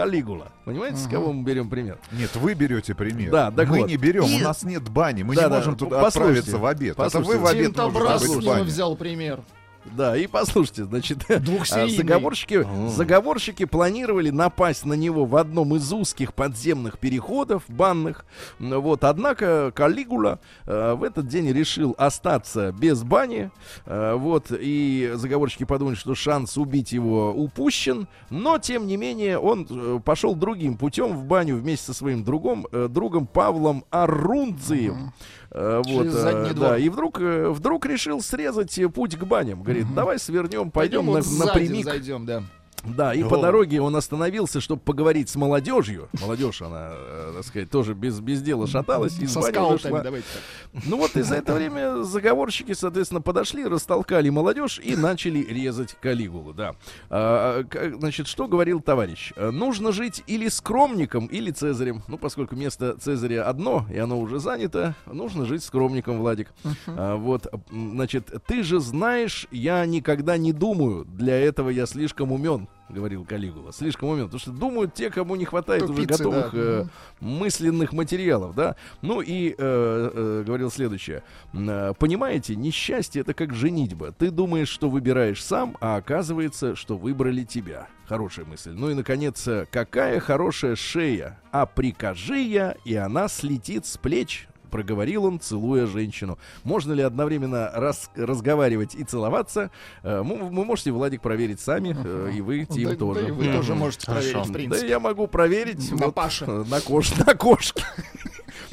[0.00, 0.48] Калигула.
[0.64, 1.98] Понимаете, с кого мы берем пример?
[2.10, 3.30] Нет, вы берете пример.
[3.30, 3.88] Да, так мы вот.
[3.88, 6.58] не берем, И- у нас нет бани, мы Да, не да, можем туда послушайте, отправиться
[6.58, 6.92] в обед.
[6.92, 7.38] Это вы послушайте.
[7.38, 9.40] в обед можете быть в взял пример.
[9.84, 16.34] Да, и послушайте, значит, а, заговорщики, заговорщики планировали напасть на него в одном из узких
[16.34, 18.26] подземных переходов банных.
[18.58, 23.50] Вот, однако Калигула э, в этот день решил остаться без бани.
[23.86, 28.06] Э, вот, и заговорщики подумали, что шанс убить его упущен.
[28.28, 32.66] Но, тем не менее, он э, пошел другим путем в баню вместе со своим другом,
[32.70, 35.08] э, другом Павлом Арунцием.
[35.08, 39.62] Э, вот, Через э, да, и вдруг, э, вдруг решил срезать э, путь к баням.
[39.62, 41.84] Говорит, давай свернем, пойдем вот на, сзади напрямик.
[41.84, 42.44] зайдем, да.
[42.84, 43.28] Да, и О.
[43.28, 46.08] по дороге он остановился, чтобы поговорить с молодежью.
[46.20, 49.18] Молодежь, она, э, так сказать, тоже без, без дела шаталась.
[49.18, 50.26] Из Со скаутами, давайте
[50.72, 50.82] так.
[50.86, 56.52] Ну вот и за это время заговорщики, соответственно, подошли, растолкали молодежь и начали резать Калигулу,
[56.52, 56.74] да.
[57.10, 57.64] А,
[57.98, 59.32] значит, что говорил товарищ?
[59.36, 62.02] Нужно жить или скромником, или Цезарем.
[62.08, 66.52] Ну, поскольку место Цезаря одно, и оно уже занято, нужно жить скромником, Владик.
[66.86, 72.68] А, вот, значит, ты же знаешь, я никогда не думаю, для этого я слишком умен.
[72.92, 73.72] Говорил Калигула.
[73.72, 74.24] Слишком умен.
[74.26, 76.58] Потому что думают те, кому не хватает уже Тупицы, готовых да.
[76.60, 76.84] э,
[77.20, 78.76] мысленных материалов, да.
[79.02, 81.22] Ну и э, э, говорил следующее.
[81.52, 84.12] Э, Понимаете, несчастье это как женитьба.
[84.12, 87.88] Ты думаешь, что выбираешь сам, а оказывается, что выбрали тебя.
[88.06, 88.72] Хорошая мысль.
[88.72, 91.38] Ну и, наконец, э, какая хорошая шея.
[91.52, 94.48] А прикажи я, и она слетит с плеч.
[94.70, 96.38] Проговорил он, целуя женщину.
[96.64, 99.70] Можно ли одновременно раз- разговаривать и целоваться?
[100.02, 103.20] Э, мы- Вы можете, Владик, проверить сами, э, и вы, Тим, да, тоже.
[103.22, 104.30] да и вы тоже можете Хорошо.
[104.30, 104.88] проверить, в Да принципе.
[104.88, 106.46] я могу проверить На вот, Паше.
[106.46, 107.82] на, кош, на кошке.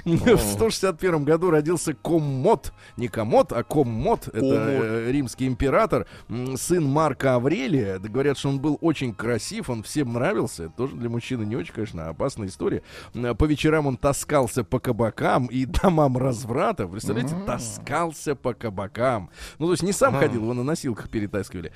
[0.08, 2.72] В 161 году родился Коммод.
[2.96, 4.28] Не Комод, а Коммод.
[4.30, 6.08] Это э, римский император,
[6.56, 8.00] сын Марка Аврелия.
[8.00, 10.66] Говорят, что он был очень красив, он всем нравился.
[10.66, 12.84] Это тоже для мужчины не очень, конечно, опасная история.
[13.14, 16.88] М, По вечерам он таскался по кабакам и домам разврата.
[16.88, 19.30] Представляете, таскался по кабакам.
[19.60, 21.74] Ну, то есть не сам ходил, его на носилках перетаскивали.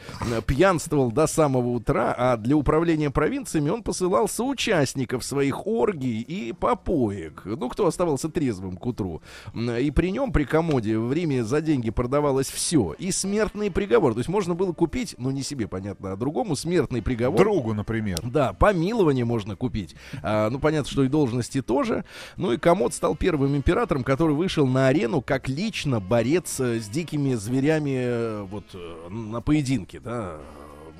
[0.47, 7.41] Пьянствовал до самого утра, а для управления провинциями он посылал соучастников своих оргий и попоек.
[7.43, 9.21] Ну, кто оставался трезвым к утру.
[9.53, 12.93] И при нем, при комоде, в Риме за деньги продавалось все.
[12.97, 14.13] И смертный приговор.
[14.13, 17.39] То есть можно было купить, ну, не себе, понятно, а другому смертный приговор.
[17.39, 18.19] Другу, например.
[18.23, 19.95] Да, помилование можно купить.
[20.21, 22.05] А, ну, понятно, что и должности тоже.
[22.37, 26.87] Ну и Комод стал первым императором, который вышел на арену как лично борец э, с
[26.87, 30.37] дикими зверями э, вот э, на поединке, да.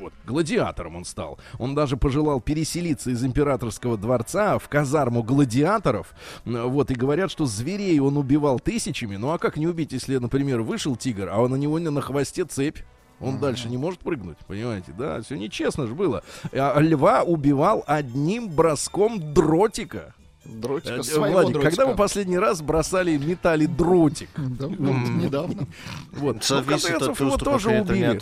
[0.01, 1.37] Вот, гладиатором он стал.
[1.59, 6.13] Он даже пожелал переселиться из императорского дворца в казарму гладиаторов.
[6.43, 9.15] Вот, и говорят, что зверей он убивал тысячами.
[9.15, 12.79] Ну а как не убить, если, например, вышел тигр, а на него на хвосте цепь?
[13.19, 15.21] Он дальше не может прыгнуть, понимаете, да?
[15.21, 16.23] Все нечестно же было.
[16.51, 20.15] А льва убивал одним броском дротика.
[20.43, 21.69] Дротика, Э, своего Владик, дротика.
[21.69, 24.29] когда вы последний раз бросали метали дротик?
[24.35, 25.67] Да, вот недавно.
[26.13, 26.43] Вот.
[26.43, 28.19] Зависит от его тоже убили.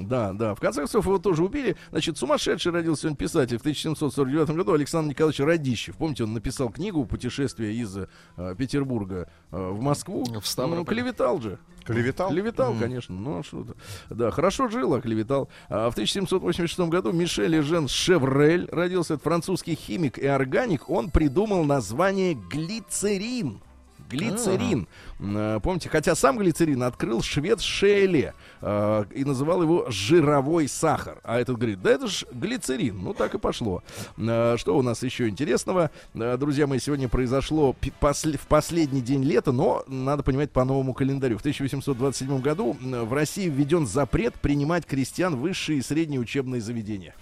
[0.00, 0.54] Да, да.
[0.54, 1.76] В конце концов, его тоже убили.
[1.90, 5.96] Значит, сумасшедший родился он писатель в 1749 году Александр Николаевич Радищев.
[5.96, 10.24] Помните, он написал книгу «Путешествие из э, Петербурга э, в Москву».
[10.24, 10.78] В Ставрополь.
[10.78, 11.58] Ну, клеветал же.
[11.84, 12.30] Клеветал?
[12.30, 13.14] Клеветал, конечно.
[13.14, 13.74] Ну, а что-то.
[14.10, 15.48] Да, хорошо жил, а клеветал.
[15.68, 19.14] А в 1786 году Мишель Жен Шеврель родился.
[19.14, 20.90] Это французский химик и органик.
[20.90, 23.60] Он придумал название глицерин.
[24.08, 24.86] Глицерин.
[25.18, 31.18] Э, Помните, хотя сам глицерин открыл швед Шейле э, и называл его жировой сахар.
[31.24, 32.98] А этот говорит, да это ж глицерин.
[33.02, 33.82] Ну так и пошло.
[34.16, 35.90] Э, Что у нас еще интересного?
[36.14, 40.94] Э, Друзья мои, сегодня произошло после- в последний день лета, но надо понимать по новому
[40.94, 41.38] календарю.
[41.38, 46.60] В 1827 году м, в России введен запрет принимать крестьян в высшие и средние учебные
[46.60, 47.14] заведения.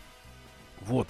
[0.87, 1.09] Вот.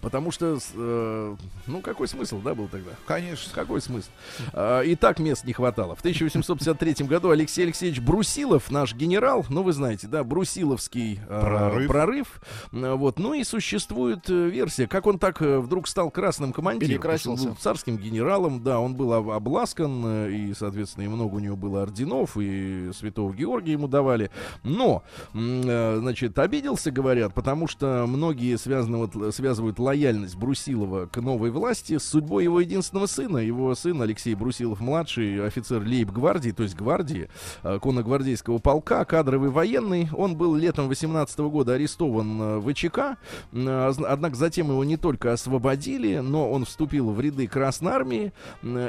[0.00, 2.90] Потому что, э, ну, какой смысл, да, был тогда?
[3.06, 3.50] Конечно.
[3.54, 4.10] Какой смысл?
[4.52, 5.94] А, и так мест не хватало.
[5.96, 11.88] В 1853 году Алексей Алексеевич Брусилов, наш генерал, ну вы знаете, да, Брусиловский э, Прорыв.
[11.88, 12.40] прорыв.
[12.72, 16.90] Э, Вот, ну и существует э, версия, как он так э, вдруг стал красным командиром.
[16.90, 17.48] Перекрасился.
[17.48, 21.56] был царским генералом, да, он был об- обласкан, э, и, соответственно, и много у него
[21.56, 24.30] было орденов, и святого Георгия ему давали.
[24.62, 25.02] Но,
[25.32, 31.98] э, значит, обиделся, говорят, потому что многие связаны, вот, связывают лояльность Брусилова к новой власти
[31.98, 33.38] с судьбой его единственного сына.
[33.38, 37.28] Его сын Алексей Брусилов-младший, офицер лейб-гвардии, то есть гвардии,
[37.62, 40.08] э, конногвардейского полка, кадровый военный.
[40.12, 43.18] Он был летом 18 года арестован э, в ВЧК,
[43.52, 48.32] зн- однако затем его не только освободили, но он вступил в ряды Красной Армии,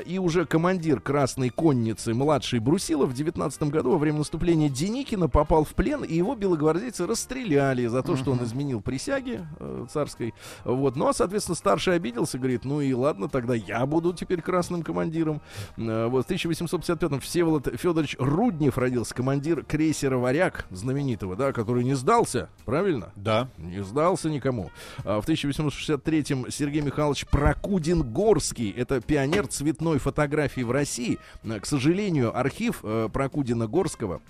[0.06, 5.66] и уже командир Красной Конницы, младший Брусилов, в 19 году во время наступления Деникина попал
[5.66, 10.34] в плен, и его белогвардейцы расстреляли за то, что он изменил присяге э, царской.
[10.64, 10.85] Вот.
[10.96, 15.42] Ну, а, соответственно, старший обиделся, говорит, ну и ладно, тогда я буду теперь красным командиром.
[15.78, 21.96] Э, Вот в 1855-м Всеволод Федорович Руднев родился, командир крейсера «Варяг» знаменитого, да, который не
[21.96, 23.12] сдался, правильно?
[23.16, 23.48] Да.
[23.58, 24.70] Не сдался никому.
[25.04, 28.72] А В 1863-м Сергей Михайлович Прокудин-Горский.
[28.76, 31.18] Это пионер цветной фотографии в России.
[31.44, 34.22] Э, К сожалению, архив э, Прокудина-Горского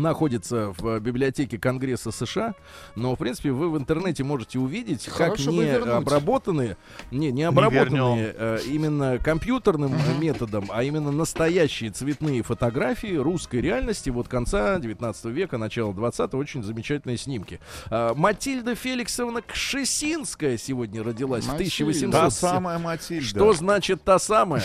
[0.00, 2.54] находится в э, библиотеке Конгресса США,
[2.94, 5.94] но в принципе вы в интернете можете увидеть, как Хорошо бы не вернуть.
[5.94, 6.76] обработанные,
[7.10, 14.10] не, не обработанные э, именно компьютерным э, методом, а именно настоящие цветные фотографии русской реальности
[14.10, 17.60] вот конца 19 века, начала 20 очень замечательные снимки.
[17.90, 21.84] А, Матильда Феликсовна Кшесинская сегодня родилась в Матильда.
[21.84, 22.12] 1800.
[22.12, 23.26] Та самая Матильда.
[23.26, 24.62] Что значит та самая?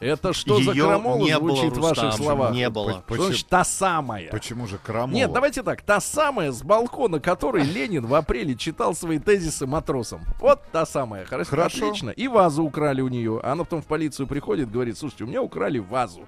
[0.00, 2.54] Это что за крамола не звучит в ваших словах?
[2.54, 3.04] не было.
[3.06, 4.30] Что значит та самая?
[4.30, 5.16] Почему же крамола?
[5.16, 5.82] Нет, давайте так.
[5.82, 10.20] Та самая, с балкона которой Ленин в апреле читал свои тезисы матросам.
[10.38, 11.24] Вот та самая.
[11.24, 11.50] Хорошо.
[11.50, 11.86] Хорошо.
[11.88, 12.10] Отлично.
[12.10, 13.40] И вазу украли у нее.
[13.42, 16.26] Она потом в полицию приходит, говорит, слушайте, у меня украли вазу.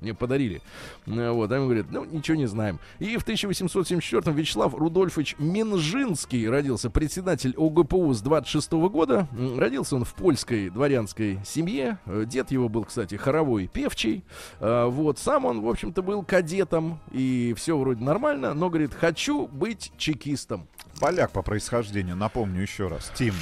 [0.00, 0.62] Мне подарили.
[1.06, 2.78] Э, Вот, а ему говорят, ну, ничего не знаем.
[2.98, 9.28] И в 1874-м Вячеслав Рудольфович Минжинский родился, председатель ОГПУ с 26 года.
[9.32, 11.98] М, Родился он в польской дворянской семье.
[12.06, 14.24] Э, Дед его был, кстати, хоровой певчий.
[14.60, 19.46] Э, Вот, сам он, в общем-то, был кадетом, и все вроде нормально, но, говорит, хочу
[19.48, 20.68] быть чекистом.
[21.00, 23.12] Поляк по происхождению, напомню еще раз.
[23.16, 23.34] Тим.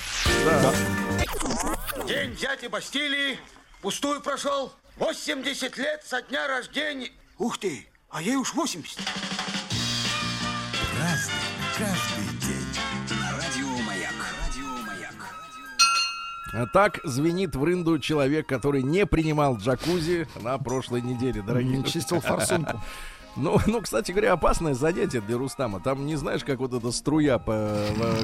[2.07, 3.39] День дяди Бастилии
[3.83, 4.73] пустую прошел.
[4.99, 7.11] 80 лет со дня рождения.
[7.39, 8.99] Ух ты, а ей уж 80.
[10.99, 11.35] Разный,
[11.77, 13.21] каждый день.
[13.21, 14.15] На радио Маяк.
[14.43, 15.15] Радио Маяк.
[16.55, 21.77] А Так звенит в рынду человек, который не принимал джакузи на прошлой неделе, дорогие.
[21.77, 22.81] Не чистил форсунку.
[23.37, 25.81] Ну, ну, кстати говоря, опасное занятие для Рустама.
[25.81, 27.77] Там не знаешь, как вот эта струя по,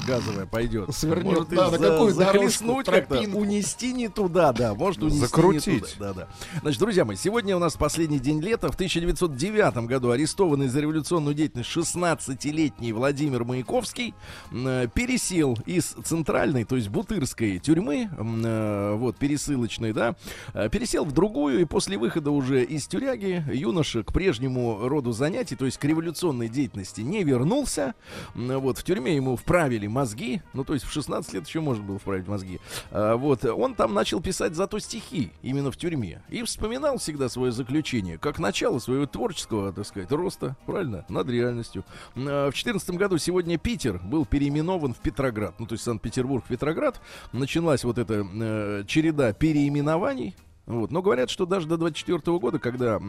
[0.07, 0.95] газовая пойдет.
[0.95, 4.75] Свернет, Может, да, на какую захлестнуть как-то, унести не туда, да.
[4.75, 5.67] Может, унести Закрутить.
[5.67, 5.93] не туда.
[5.99, 6.29] Да, да.
[6.63, 8.71] Значит, друзья мои, сегодня у нас последний день лета.
[8.71, 14.15] В 1909 году арестованный за революционную деятельность 16-летний Владимир Маяковский
[14.51, 20.15] э, пересел из центральной, то есть бутырской тюрьмы, э, вот, пересылочной, да,
[20.55, 25.13] э, пересел в другую, и после выхода уже из тюряги юноша к прежнему роду роду
[25.13, 27.95] занятий, то есть к революционной деятельности, не вернулся.
[28.35, 31.99] Вот, в тюрьме ему вправили мозги, ну, то есть в 16 лет еще можно было
[31.99, 32.61] вправить мозги.
[32.93, 36.23] А, Вот, он там начал писать зато стихи, именно в тюрьме.
[36.29, 41.85] И вспоминал всегда свое заключение, как начало своего творческого, так сказать, роста, правильно, над реальностью.
[42.15, 47.01] А, В 14 году сегодня Питер был переименован в Петроград, ну, то есть Санкт-Петербург, Петроград.
[47.33, 50.37] Началась вот эта э, череда переименований.
[50.67, 50.93] Вот.
[50.93, 53.01] Но говорят, что даже до 24 года, когда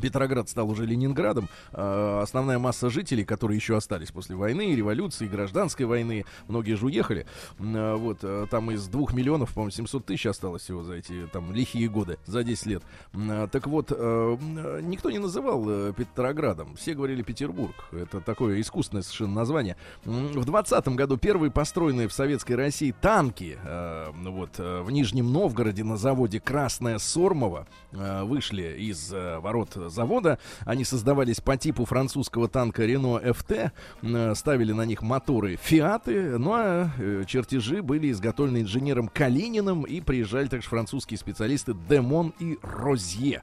[0.00, 1.48] Петроград стал уже Ленинградом.
[1.72, 7.26] э, Основная масса жителей, которые еще остались после войны, революции, гражданской войны, многие же уехали.
[7.58, 11.52] Э, Вот, э, там из двух миллионов, по-моему, 700 тысяч осталось всего за эти там
[11.52, 12.82] лихие годы, за 10 лет.
[13.14, 16.76] Э, Так вот, э, э, никто не называл Петроградом.
[16.76, 17.74] Все говорили Петербург.
[17.92, 19.76] Это такое искусственное совершенно название.
[20.04, 25.96] В 20 году первые построенные в Советской России танки э, вот, в Нижнем Новгороде на
[25.96, 30.38] заводе Красная Сормова вышли из ворот завода.
[30.64, 33.20] Они создавались по типу французского танка Рено.
[33.22, 36.38] Э, Ставили на них моторы Фиаты.
[36.38, 39.82] Ну а э, чертежи были изготовлены инженером Калининым.
[39.82, 43.42] И приезжали также французские специалисты Демон и Розье.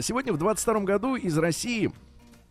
[0.00, 1.92] Сегодня в 22 году из России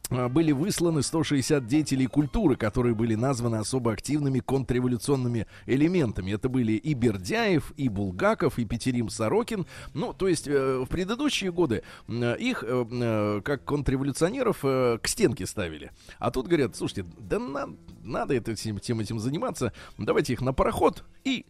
[0.09, 6.31] были высланы 160 деятелей культуры, которые были названы особо активными контрреволюционными элементами.
[6.31, 9.65] Это были и Бердяев, и Булгаков, и Петерим Сорокин.
[9.93, 15.07] Ну, то есть э, в предыдущие годы э, их, э, э, как контрреволюционеров, э, к
[15.07, 15.91] стенке ставили.
[16.19, 17.69] А тут говорят, слушайте, да на-
[18.03, 21.45] надо всем, всем этим заниматься, давайте их на пароход и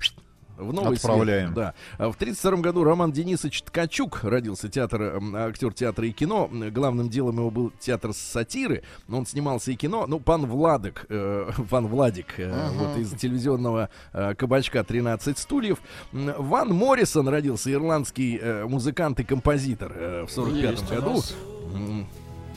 [0.57, 1.05] в новый свет.
[1.05, 1.53] Отправляем.
[1.53, 1.73] Да.
[1.97, 6.49] А В 1932 году Роман Денисович Ткачук родился театр, актер театра и кино.
[6.71, 8.83] Главным делом его был театр сатиры.
[9.07, 10.05] но Он снимался и кино.
[10.07, 15.79] Ну, пан Владик, э, пан Владик, э, вот из телевизионного э, кабачка «13 стульев».
[16.11, 21.21] Ван Моррисон родился, ирландский э, музыкант и композитор э, в 45 Есть у году.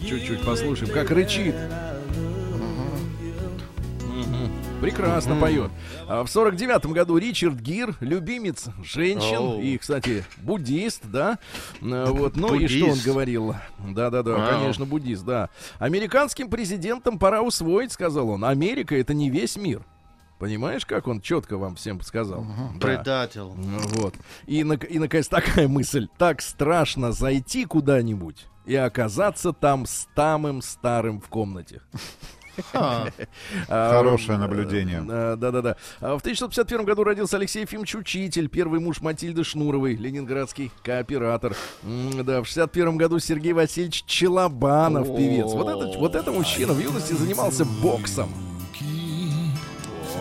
[0.01, 1.57] Чуть-чуть послушаем, как рычит.
[4.01, 4.51] Мгм.
[4.81, 5.71] Прекрасно поет.
[6.07, 9.61] А в сорок девятом году Ричард Гир, любимец женщин Оу.
[9.61, 11.39] и, кстати, буддист, да.
[11.83, 13.07] А, Вот, ну и что он Буддист.
[13.07, 13.55] говорил?
[13.81, 15.51] Да-да-да, конечно, буддист, да.
[15.81, 18.45] Американским президентам пора усвоить, сказал он.
[18.45, 19.83] Америка это не весь мир.
[20.39, 22.47] Понимаешь, как он четко вам всем сказал?
[22.75, 22.79] Да.
[22.81, 23.41] Предатель.
[23.41, 24.15] Ну Вот.
[24.47, 26.07] И, нак- и, наконец, такая мысль.
[26.19, 31.81] Так страшно зайти куда-нибудь и оказаться там с самым старым в комнате.
[32.73, 33.09] А,
[33.69, 35.05] А, Хорошее наблюдение.
[35.09, 35.77] э, Да-да-да.
[36.01, 41.57] А В 1951 году родился Алексей Ефимович Учитель, первый муж Матильды Шнуровой, ленинградский кооператор.
[41.83, 45.47] Да, в 61 году Сергей Васильевич Челобанов, певец.
[45.53, 48.29] Вот это, вот это мужчина в юности занимался боксом.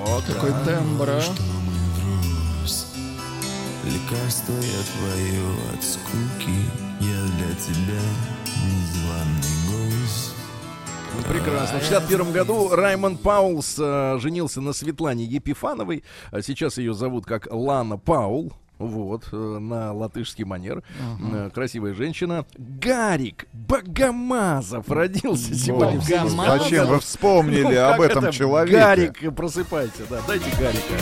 [0.05, 1.21] Вот, Такой тембр, а?
[3.85, 6.59] Лекарство я твое от скуки
[6.99, 8.01] Я для тебя
[8.65, 9.56] незваный
[11.27, 11.79] Прекрасно.
[11.79, 16.03] В 61 году Раймонд Паулс э, женился на Светлане Епифановой.
[16.31, 18.53] А Сейчас ее зовут как Лана Паул.
[18.77, 20.83] Вот, э, на латышский манер.
[21.33, 22.45] Э, Красивая женщина.
[22.57, 26.63] Гарик Богомазов родился сегодня в Богомазов?
[26.63, 28.33] Зачем вы вспомнили Ну, об этом это?
[28.33, 28.77] человеке?
[28.77, 30.93] Гарик, просыпайся, да, дайте Гарика.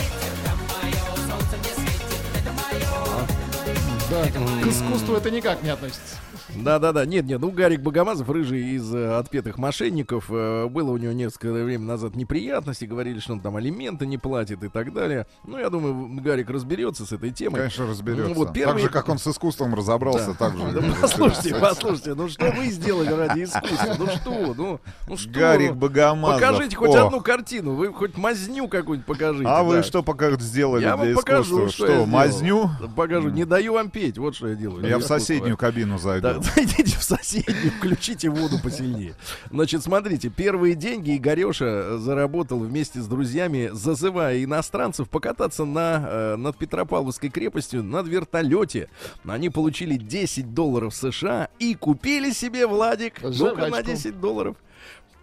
[4.10, 6.16] Да, к искусству это никак не относится.
[6.54, 11.52] Да-да-да, нет-нет, ну Гарик Богомазов, рыжий из э, отпетых мошенников, э, было у него несколько
[11.52, 15.26] время назад неприятности, говорили, что он там алименты не платит и так далее.
[15.44, 17.58] Ну, я думаю, Гарик разберется с этой темой.
[17.58, 18.28] Конечно, разберется.
[18.28, 20.34] Ну, вот Так первый- же, как он с искусством разобрался, Да.
[20.34, 20.64] так же.
[20.76, 23.96] Да послушайте, послушайте, ну что вы сделали ради искусства?
[23.98, 25.30] Ну что, ну, ну что?
[25.30, 26.40] Гарик ну, Богомазов.
[26.40, 27.06] Покажите хоть О.
[27.06, 29.48] одну картину, вы хоть мазню какую-нибудь покажите.
[29.48, 29.82] А вы да.
[29.82, 31.86] что пока сделали Я для вам покажу, искусства?
[31.86, 32.70] что, Что, мазню?
[32.94, 34.82] Покажу, не даю вам петь, вот что я делаю.
[34.86, 35.18] Я в искусства.
[35.18, 36.35] соседнюю кабину зайду.
[36.40, 39.14] Да, зайдите в соседнюю, включите воду посильнее.
[39.50, 46.56] Значит, смотрите, первые деньги Игореша заработал вместе с друзьями, зазывая иностранцев покататься на, э, над
[46.56, 48.88] Петропавловской крепостью над вертолете.
[49.24, 53.90] Они получили 10 долларов США и купили себе, Владик, ну-ка на Жвачку.
[53.90, 54.56] 10 долларов,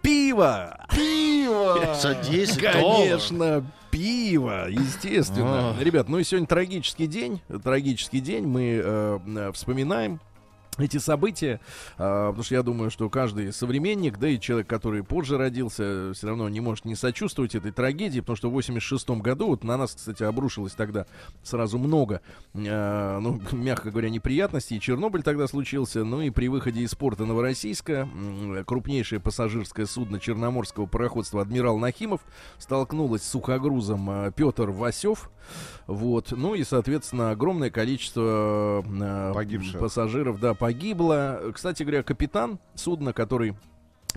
[0.02, 0.86] пиво.
[0.94, 1.94] Пиво!
[1.94, 2.98] за 10 долларов.
[2.98, 5.70] Конечно, пиво, естественно.
[5.70, 5.80] Ах.
[5.82, 7.40] Ребят, ну и сегодня трагический день.
[7.62, 8.46] Трагический день.
[8.46, 10.20] Мы э, э, вспоминаем
[10.78, 11.60] эти события,
[11.98, 16.26] а, потому что я думаю, что каждый современник, да и человек, который позже родился, все
[16.26, 19.94] равно не может не сочувствовать этой трагедии, потому что в 86 году, вот на нас,
[19.94, 21.06] кстати, обрушилось тогда
[21.42, 22.20] сразу много,
[22.54, 24.80] э, ну, мягко говоря, неприятностей.
[24.80, 28.08] Чернобыль тогда случился, ну и при выходе из порта Новороссийска
[28.66, 32.20] крупнейшее пассажирское судно черноморского пароходства «Адмирал Нахимов»
[32.58, 35.30] столкнулось с сухогрузом э, Петр Васев,
[35.86, 39.80] вот, ну и, соответственно, огромное количество э, Погибших.
[39.80, 41.40] пассажиров, да, погибло.
[41.54, 43.54] Кстати говоря, капитан судна, который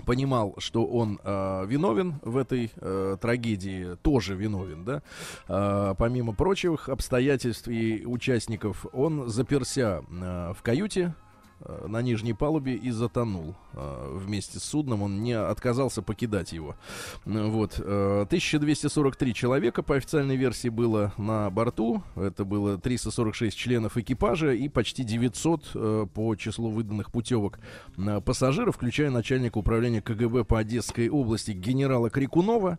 [0.06, 5.02] понимал, что он э, виновен в этой э, трагедии, тоже виновен, да,
[5.48, 11.14] Э, помимо прочих обстоятельств и участников, он заперся э, в каюте
[11.86, 15.02] на нижней палубе и затонул э, вместе с судном.
[15.02, 16.76] Он не отказался покидать его.
[17.24, 17.78] Ну, Вот.
[17.78, 22.02] э, 1243 человека по официальной версии было на борту.
[22.16, 27.58] Это было 346 членов экипажа и почти 900 э, по числу выданных путевок
[27.96, 32.78] э, пассажиров, включая начальника управления КГБ по Одесской области генерала Крикунова.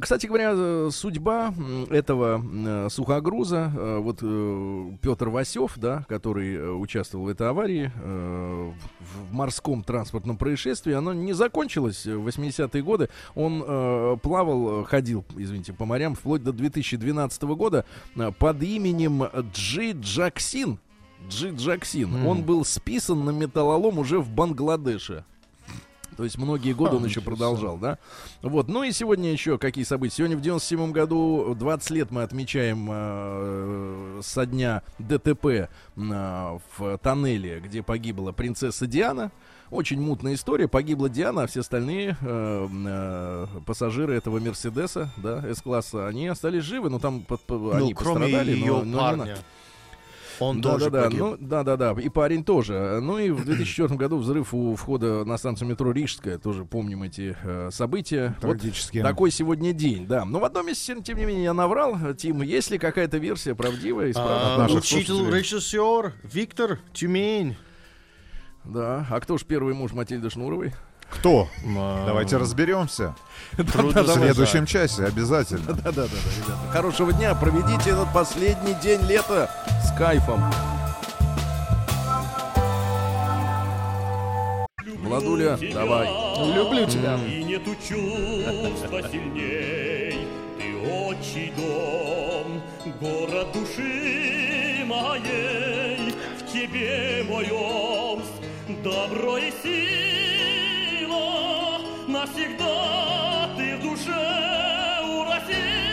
[0.00, 1.54] Кстати говоря, э, судьба
[1.90, 4.20] этого э, сухогруза, э, вот
[5.00, 11.12] Петр Васев, да, который э, участвовал в этой аварии, э, в морском транспортном происшествии, оно
[11.12, 13.08] не закончилось в 80-е годы.
[13.34, 17.84] Он э, плавал, э, ходил, извините, по морям вплоть до 2012 года
[18.14, 20.78] э, под именем Джи Джаксин.
[21.28, 22.26] Джи Джаксин.
[22.26, 25.24] Он был списан на металлолом уже в Бангладеше.
[26.16, 27.98] То есть многие годы он еще продолжал, да?
[28.42, 28.68] Вот.
[28.68, 30.16] Ну и сегодня еще какие события?
[30.16, 37.60] Сегодня в 97 году 20 лет мы отмечаем э, со дня ДТП э, в тоннеле,
[37.60, 39.30] где погибла принцесса Диана.
[39.70, 40.68] Очень мутная история.
[40.68, 46.90] Погибла Диана, а все остальные э, э, пассажиры этого Мерседеса, да, С-класса, они остались живы,
[46.90, 48.52] но там под- по- Ну, они кроме пострадали.
[48.52, 49.38] ее но- но не парня.
[50.40, 51.20] Он да, тоже да, да, погиб.
[51.20, 53.00] ну, да, да, да, и парень тоже.
[53.02, 57.36] Ну и в 2004 году взрыв у входа на станцию метро Рижская, тоже помним эти
[57.42, 58.36] э, события.
[58.42, 59.02] Вот Трагически.
[59.02, 60.24] такой сегодня день, да.
[60.24, 61.96] Но в одном месте, тем не менее, я наврал.
[62.16, 64.12] Тим, есть ли какая-то версия правдивая?
[64.16, 67.56] А, наших Учитель, режиссер Виктор Тюмень.
[68.64, 69.06] Да.
[69.10, 70.72] А кто ж первый муж Матильды Шнуровой?
[71.18, 71.48] Кто?
[71.76, 73.14] А, Давайте разберемся.
[73.52, 75.74] В следующем часе обязательно.
[75.74, 76.02] Да, да, да, да,
[76.36, 76.72] ребята.
[76.72, 77.34] Хорошего дня.
[77.34, 79.50] Проведите этот последний день лета
[79.82, 80.42] с кайфом.
[85.04, 86.08] Владуля, давай.
[86.54, 87.18] Люблю тебя.
[87.28, 90.26] И нету чувства сильней
[90.58, 92.62] Ты отчий дом,
[93.00, 98.32] город души моей В тебе мой Омск,
[98.82, 100.03] добро и сила
[102.24, 104.10] Навсегда ты в душе
[105.04, 105.92] у России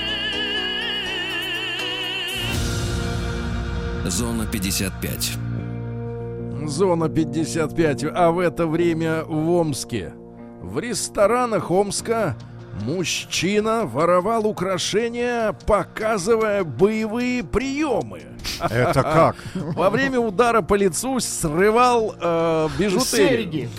[4.06, 5.34] Зона 55.
[6.70, 8.06] Зона 55.
[8.16, 10.14] А в это время в Омске.
[10.62, 12.38] В ресторанах Омска
[12.82, 18.24] мужчина воровал украшения, показывая боевые приемы.
[18.60, 19.36] Это как?
[19.54, 23.70] Во время удара по лицу срывал э, бижутерию.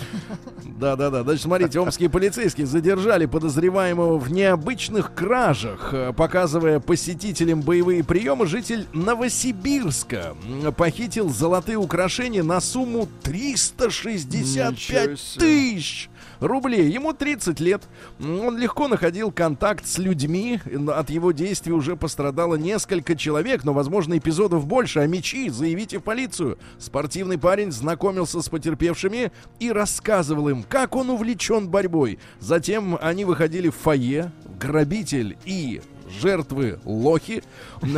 [0.83, 1.23] Да, да, да.
[1.23, 8.47] Значит, смотрите, омские полицейские задержали подозреваемого в необычных кражах, э, показывая посетителям боевые приемы.
[8.47, 10.35] Житель Новосибирска
[10.75, 16.09] похитил золотые украшения на сумму 365 тысяч
[16.43, 16.89] рублей.
[16.89, 17.83] Ему 30 лет.
[18.19, 20.59] Он легко находил контакт с людьми.
[20.89, 24.99] От его действий уже пострадало несколько человек, но, возможно, эпизодов больше.
[24.99, 26.57] А мечи заявите в полицию.
[26.77, 32.19] Спортивный парень знакомился с потерпевшими и рассказывал им, как он увлечен борьбой.
[32.39, 34.31] Затем они выходили в фойе.
[34.59, 35.81] Грабитель и
[36.21, 37.43] жертвы лохи,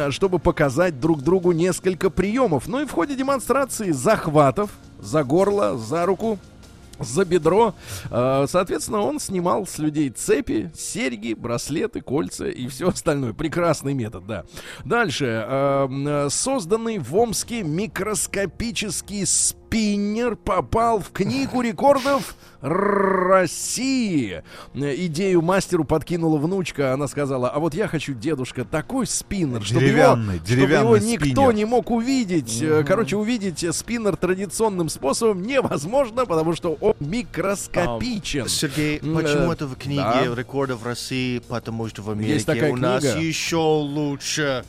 [0.09, 2.67] чтобы показать друг другу несколько приемов.
[2.67, 6.39] Ну и в ходе демонстрации захватов за горло, за руку,
[6.99, 7.73] за бедро.
[8.11, 13.33] Э, Соответственно, он снимал с людей цепи, серьги, браслеты, кольца и все остальное.
[13.33, 14.43] Прекрасный метод, да.
[14.83, 15.25] Дальше.
[15.25, 19.25] м, Созданный в Омске микроскопический
[19.75, 24.41] спиннер попал в книгу рекордов России.
[24.73, 26.93] Идею мастеру подкинула внучка.
[26.93, 31.25] Она сказала, а вот я хочу, дедушка, такой спиннер, чтобы его, Деревянный, чтобы его никто
[31.25, 31.53] спиннер.
[31.53, 32.61] не мог увидеть.
[32.61, 38.47] Э, Короче, увидеть спиннер традиционным способом невозможно, потому что он микроскопичен.
[38.47, 40.35] Сергей, М, почему э, это в книге да.
[40.35, 41.39] рекордов России?
[41.39, 43.19] Потому что в Америке Есть такая у нас книга.
[43.19, 44.63] еще лучше.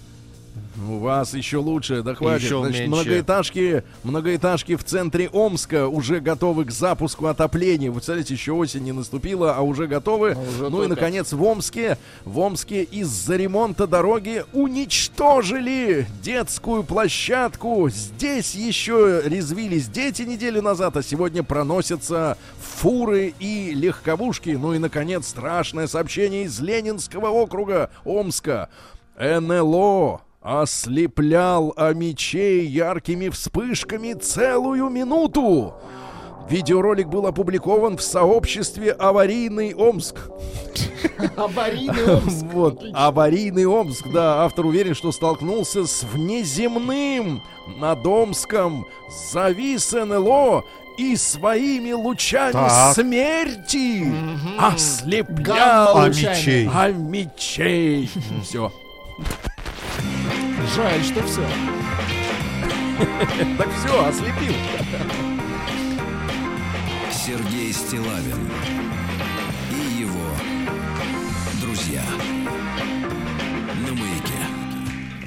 [0.88, 2.44] У вас еще лучше, да хватит.
[2.44, 2.88] Еще Значит, меньше.
[2.88, 7.88] многоэтажки, многоэтажки в центре Омска уже готовы к запуску отопления.
[7.88, 10.32] Вы представляете, еще осень не наступила, а уже готовы.
[10.32, 10.88] А уже ну и, топят.
[10.90, 17.88] наконец, в Омске, в Омске из-за ремонта дороги уничтожили детскую площадку.
[17.88, 24.50] Здесь еще резвились дети неделю назад, а сегодня проносятся фуры и легковушки.
[24.50, 28.68] Ну и, наконец, страшное сообщение из Ленинского округа Омска.
[29.18, 35.74] НЛО ослеплял о мечей яркими вспышками целую минуту.
[36.48, 40.30] Видеоролик был опубликован в сообществе «Аварийный Омск».
[41.36, 42.44] Аварийный Омск.
[42.52, 47.42] Вот, аварийный Омск, да, автор уверен, что столкнулся с внеземным
[47.78, 48.86] над Омском.
[49.32, 50.64] Завис НЛО
[50.96, 52.94] и своими лучами Так.
[52.94, 54.12] смерти
[54.58, 56.70] ослеплял Гамма А мечей?
[56.72, 58.08] а мечей.
[58.44, 58.72] Все.
[60.76, 61.40] Жаль, что все.
[63.56, 64.52] Так все, ослепил.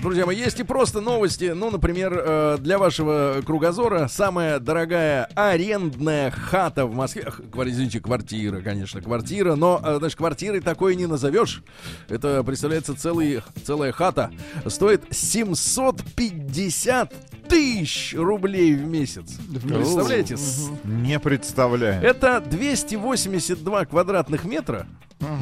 [0.01, 1.51] Друзья мои, есть и просто новости.
[1.53, 7.27] Ну, например, э, для вашего кругозора самая дорогая арендная хата в Москве.
[7.65, 9.55] Извините, квартира, конечно, квартира.
[9.55, 11.63] Но, э, знаешь, квартирой такой не назовешь.
[12.07, 14.31] Это, представляется, целый, целая хата.
[14.67, 17.13] Стоит 750
[17.49, 19.37] тысяч рублей в месяц.
[19.67, 20.37] Представляете?
[20.83, 22.01] Не представляю.
[22.03, 24.87] Это 282 квадратных метра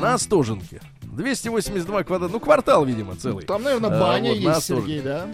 [0.01, 0.81] на Остоженке.
[1.01, 3.43] 282 квадрат, ну квартал, видимо, целый.
[3.45, 4.67] Там, наверное, А, баня вот на есть.
[4.67, 5.27] Сергей, да?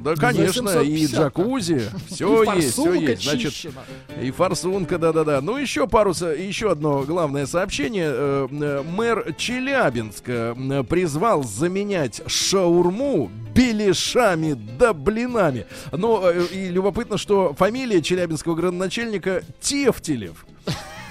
[0.00, 3.22] Да, конечно, и 750, джакузи, все И есть, все есть.
[3.22, 3.82] Значит, чищена.
[4.20, 5.40] и форсунка, да-да-да.
[5.40, 8.10] Ну, еще пару, еще одно главное сообщение.
[8.10, 15.66] Э, э, Мэр Челябинска э, призвал заменять шаурму беляшами да блинами.
[15.92, 20.44] Ну, и любопытно, что фамилия челябинского градоначальника Тефтелев.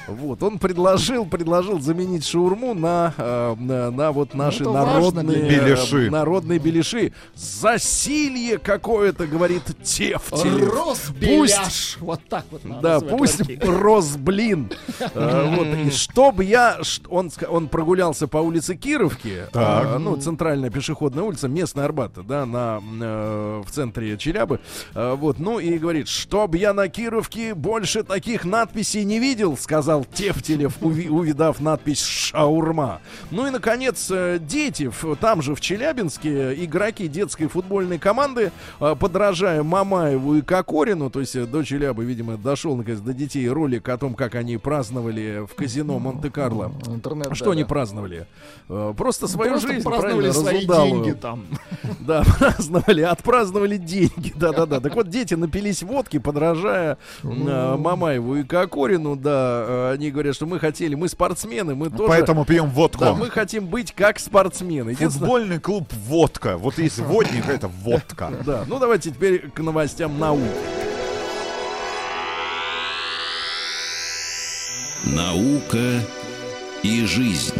[0.08, 5.49] Вот, он предложил, предложил заменить шаурму на, э, на, на вот наши это важно народные,
[5.49, 6.08] Беляши.
[6.08, 7.14] э, народные беляши.
[7.36, 10.74] Засилье какое-то, говорит Тефтелев.
[10.74, 11.97] Росбеляш.
[12.01, 13.41] Вот так вот надо Да, пусть.
[13.64, 14.72] Росблин.
[15.16, 16.80] Э, Вот, и чтобы я...
[17.10, 19.99] Он, он прогулялся по улице Кировки, Так.
[19.99, 24.60] ну, центральная пешеходная улица, местная Арбата, да, на, в центре Челябы.
[24.93, 30.78] Вот, ну и говорит, чтоб я на Кировке больше таких надписей не видел, сказал Тефтелев,
[30.82, 33.00] уви- увидав надпись «Шаурма».
[33.32, 39.64] Ну и, наконец, э, дети, там же в Челябинске, игроки детской футбольной команды, э, подражая
[39.64, 43.98] Мамаеву и Кокорину, то есть э, до Челябы, видимо, дошел, наконец, до детей ролик о
[43.98, 46.72] том, как они праздновали в казино Монте-Карло.
[46.88, 47.68] Интернет, Что да, они да.
[47.70, 48.28] праздновали?
[48.98, 51.04] Просто свою Просто жизнь, праздновали свои разудалую.
[51.04, 51.46] деньги там.
[52.00, 54.34] Да, праздновали, отпраздновали деньги.
[54.36, 54.80] Да-да-да.
[54.80, 59.16] Так вот, дети напились водки, подражая э, Мамаеву и Кокорину.
[59.16, 62.08] Да, они говорят, что мы хотели, мы спортсмены, мы тоже...
[62.08, 63.00] Поэтому пьем водку.
[63.02, 64.92] Да, мы хотим быть как спортсмены.
[64.92, 66.58] Единственное- Футбольный клуб «Водка».
[66.58, 68.32] Вот водник, а это водка.
[68.46, 70.44] Да, ну давайте теперь к новостям науки.
[75.06, 76.02] Наука
[76.82, 77.54] и жизнь.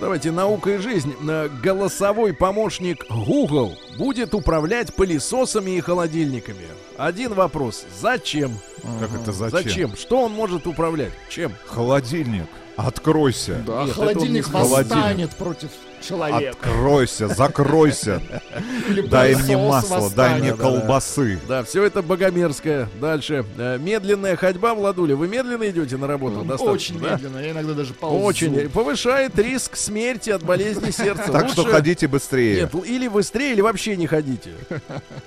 [0.00, 1.14] Давайте наука и жизнь.
[1.28, 6.66] Э, Голосовой помощник Google будет управлять пылесосами и холодильниками.
[6.96, 7.84] Один вопрос.
[8.00, 8.58] Зачем?
[8.98, 9.62] Как это зачем?
[9.62, 9.96] Зачем?
[9.96, 11.12] Что он может управлять?
[11.28, 11.52] Чем?
[11.66, 12.46] Холодильник.
[12.76, 13.62] Откройся.
[13.66, 15.68] Да, Нет, холодильник восстанет против
[16.00, 16.56] человека.
[16.60, 18.20] Откройся, закройся.
[19.10, 21.38] Дай мне масло, дай мне колбасы.
[21.48, 22.88] Да, все это богомерзкое.
[23.00, 23.44] Дальше.
[23.56, 25.16] Э, Медленная ходьба, Владуля.
[25.16, 26.42] Вы медленно идете на работу?
[26.42, 27.10] Достаточно, Очень да?
[27.12, 28.24] медленно, я иногда даже ползу.
[28.24, 28.68] Очень.
[28.70, 31.30] Повышает риск смерти от болезни сердца.
[31.32, 32.62] Так что ходите быстрее.
[32.62, 34.50] Нет, или быстрее, или вообще не ходите.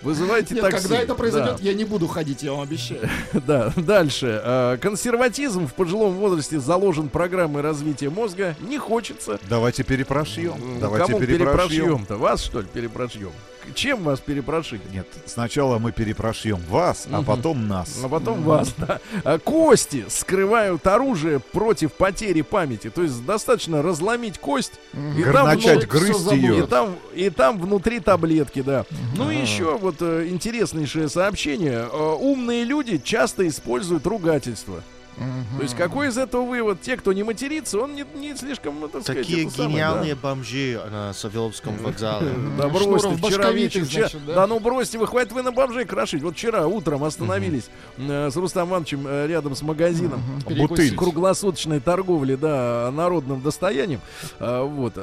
[0.02, 0.82] Вызывайте Нет, такси.
[0.84, 1.64] когда это произойдет, Да.
[1.64, 3.10] я не буду ходить, я вам обещаю.
[3.48, 4.42] Да, дальше.
[4.44, 8.56] Э, Консерватизм в пожилом возрасте заложен программой развития мозга.
[8.62, 9.40] Не хочется.
[9.50, 10.54] Давайте перепрошьем.
[10.80, 11.48] Давайте Кому перепрошьем.
[11.48, 12.18] перепрошьем-то?
[12.18, 13.32] Вас, что ли, перепрошьем?
[13.76, 14.82] Чем вас перепрошить?
[14.92, 18.00] Нет, сначала мы перепрошьем вас, а потом нас.
[18.04, 19.00] А потом вас, да.
[19.24, 22.90] А Кости скрывают оружие против потери памяти.
[22.90, 24.74] То есть достаточно разломить кость
[25.18, 26.68] и там, начать грызть и ее.
[26.68, 28.86] там, и там внутри таблетки, да.
[29.16, 31.88] Ну и еще вот э, интереснейшее сообщение.
[31.92, 34.84] Э, умные люди часто используют ругательство.
[35.18, 36.82] То есть какой из этого вывод?
[36.82, 40.16] Те, кто не матерится, он не, не слишком, ну, так сказать, Такие это самое, гениальные
[40.16, 42.32] бомжи на Савеловском вокзале.
[42.58, 44.36] да, Шнуров бросьте, вчера значит, да?
[44.36, 44.48] да?
[44.48, 46.22] ну бросьте, вы хватит вы на бомжей крошить.
[46.24, 50.22] Вот вчера утром остановились э, с Рустам Ивановичем э, рядом с магазином.
[50.46, 50.96] Бутыль.
[50.96, 54.02] Круглосуточной торговли, да, народным достоянием,
[54.40, 54.94] э, вот,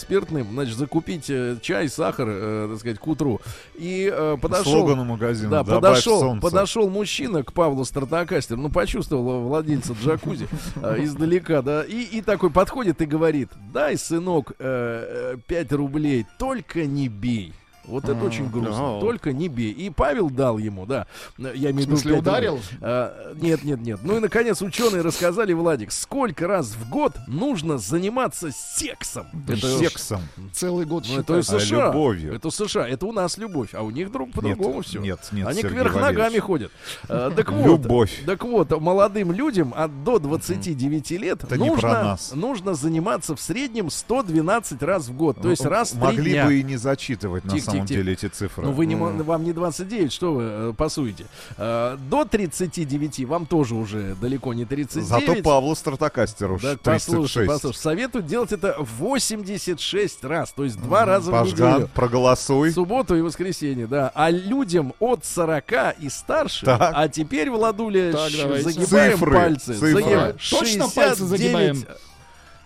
[0.00, 1.30] спиртным, значит, закупить
[1.62, 3.40] чай, сахар, так сказать, к утру.
[3.74, 4.94] И По подошел...
[4.96, 6.40] магазина Да, «Добавь подошел, солнца».
[6.40, 10.48] подошел мужчина к Павлу Стратокастеру, ну, почувствовал владельца джакузи
[10.82, 17.08] э, издалека, да, и, и такой подходит и говорит, дай, сынок, 5 рублей, только не
[17.08, 17.52] бей.
[17.90, 19.00] Вот это очень грустно.
[19.00, 19.70] Только не бей.
[19.72, 21.06] И Павел дал ему, да.
[21.38, 22.60] э, Я имею в смысле, ударил?
[22.80, 24.00] А, нет, нет, нет.
[24.02, 29.26] Ну и наконец ученые рассказали, Владик, сколько раз в год нужно заниматься сексом.
[29.48, 30.20] Это Сексом.
[30.52, 31.86] Целый год ну, это А США.
[31.88, 32.34] любовью?
[32.34, 32.86] Это США.
[32.88, 35.00] Это у нас любовь, а у них друг по-другому все.
[35.00, 36.18] нет, нет, Они Сергей кверх Валерьевич.
[36.18, 36.72] ногами ходят.
[37.08, 38.22] А, так вот, Любовь.
[38.26, 44.82] Так вот, молодым людям от до 29 лет Это нужно, нужно заниматься в среднем 112
[44.82, 45.40] раз в год.
[45.40, 46.46] То есть Ну, раз в Могли дня.
[46.46, 48.64] бы и не зачитывать, на Тихо, самом деле эти цифры.
[48.64, 51.26] Ну, вы не, мо- вам не 29, что вы э, пасуете?
[51.56, 55.08] Э, до 39 вам тоже уже далеко не 39.
[55.08, 56.84] Зато Павлу Стратокастеру Да, 36.
[57.06, 61.90] послушай, послушай, советую делать это 86 раз, то есть два раза в Пашган, неделю.
[61.94, 62.70] проголосуй.
[62.72, 64.10] Субботу и воскресенье, да.
[64.14, 66.92] А людям от 40 и старше, Так.
[66.94, 69.74] а теперь, Владуля, Так, загибаем Цифры, пальцы.
[69.74, 69.92] цифры.
[69.92, 70.32] Загибаем.
[70.50, 71.84] Точно пальцы 69 загибаем?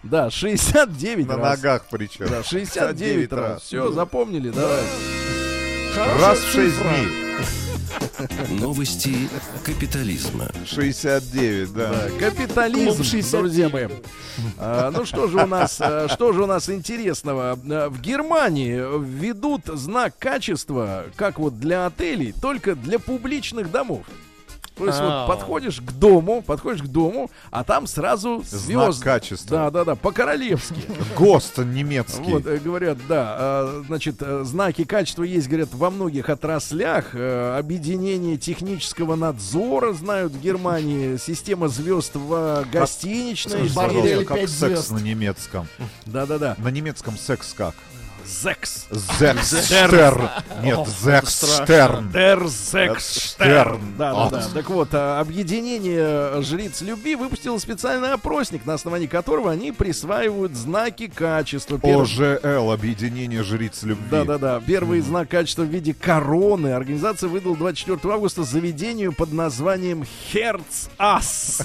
[0.05, 1.57] Да, 69 На раз.
[1.59, 2.29] ногах причем.
[2.29, 3.63] Да, 69 раз.
[3.63, 4.83] Все, запомнили, давай.
[6.21, 7.09] Раз в 6 дней.
[8.61, 9.29] Новости
[9.65, 10.49] капитализма.
[10.67, 11.91] 69, да.
[11.91, 13.39] Да, капитализм, Клуб 67.
[13.41, 13.89] друзья мои.
[14.59, 17.53] А, ну что же у нас, а, что же у нас интересного?
[17.71, 24.05] А, В Германии введут знак качества, как вот для отелей, только для публичных домов.
[24.77, 25.27] То есть А.
[25.27, 29.03] вот подходишь к дому, подходишь к дому, а там сразу звезд.
[29.03, 29.57] качества.
[29.57, 30.83] Да, да, да, по-королевски.
[31.17, 32.23] ГОСТ немецкий.
[32.23, 37.15] Вот, э, говорят, да, э, значит, э, знаки качества есть, говорят, во многих отраслях.
[37.15, 41.17] Объединение технического надзора знают в Германии.
[41.19, 43.69] Система звезд в гостиничной
[44.25, 44.91] как пять секс звезд.
[44.91, 45.69] на немецком.
[46.07, 46.57] Да-да-да.
[46.59, 47.75] На немецком секс как?
[48.27, 48.87] Зекс.
[48.91, 50.29] Зексштерн.
[50.63, 52.11] Нет, Зексштерн.
[52.11, 53.81] Дер Зексштерн.
[53.99, 54.41] Да-да-да.
[54.41, 54.53] Вот.
[54.55, 61.09] Так вот, а, объединение жриц любви выпустило специальный опросник, на основании которого они присваивают знаки
[61.09, 61.79] качества.
[61.83, 64.05] ОЖЛ, объединение жриц любви.
[64.11, 64.61] Да-да-да.
[64.67, 71.63] Первый знак качества в виде короны организация выдала 24 августа заведению под названием Херц Ас.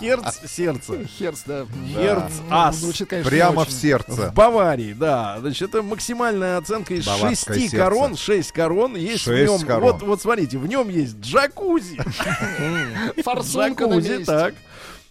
[0.00, 1.04] Херц сердце.
[1.18, 1.66] Херц, да.
[1.92, 2.76] Херц Ну, Ас.
[2.76, 4.30] Звучит, конечно, не Прямо в сердце.
[4.30, 5.36] В Баварии, да.
[5.40, 7.76] Значит, это максимальная оценка из Баварское шести сердце.
[7.76, 8.16] корон.
[8.16, 8.96] Шесть корон.
[8.96, 9.66] Есть Шесть в нем.
[9.66, 9.92] корон.
[9.92, 11.96] Вот, вот смотрите, в нем есть джакузи.
[13.24, 14.24] Форсунка на Джакузи, месте.
[14.24, 14.54] так.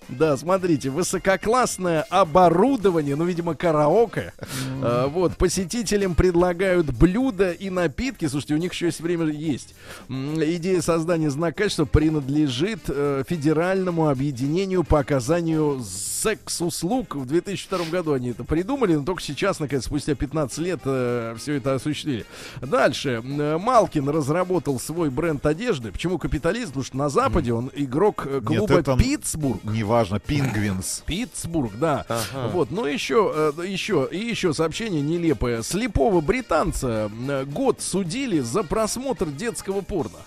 [0.09, 4.33] Да, смотрите, высококлассное оборудование, ну, видимо, караоке.
[4.81, 8.27] А, вот, посетителям предлагают блюда и напитки.
[8.27, 9.75] Слушайте, у них еще есть время есть.
[10.09, 15.81] Идея создания знака качества принадлежит э, Федеральному объединению по оказанию
[16.25, 17.15] секс-услуг.
[17.15, 21.75] В 2002 году они это придумали, но только сейчас, наконец, спустя 15 лет все это
[21.75, 22.25] осуществили.
[22.61, 23.21] Дальше.
[23.23, 25.91] М, Малкин разработал свой бренд одежды.
[25.91, 26.67] Почему капитализм?
[26.67, 29.61] Потому что на Западе он игрок э, Нет, клуба это Питтсбург.
[29.95, 31.03] Неважно, Пингвинс.
[31.05, 32.05] Питтсбург, да.
[32.51, 35.63] Вот, ну еще, э, еще, и еще сообщение нелепое.
[35.63, 40.17] Слепого британца э, год судили за просмотр детского порно.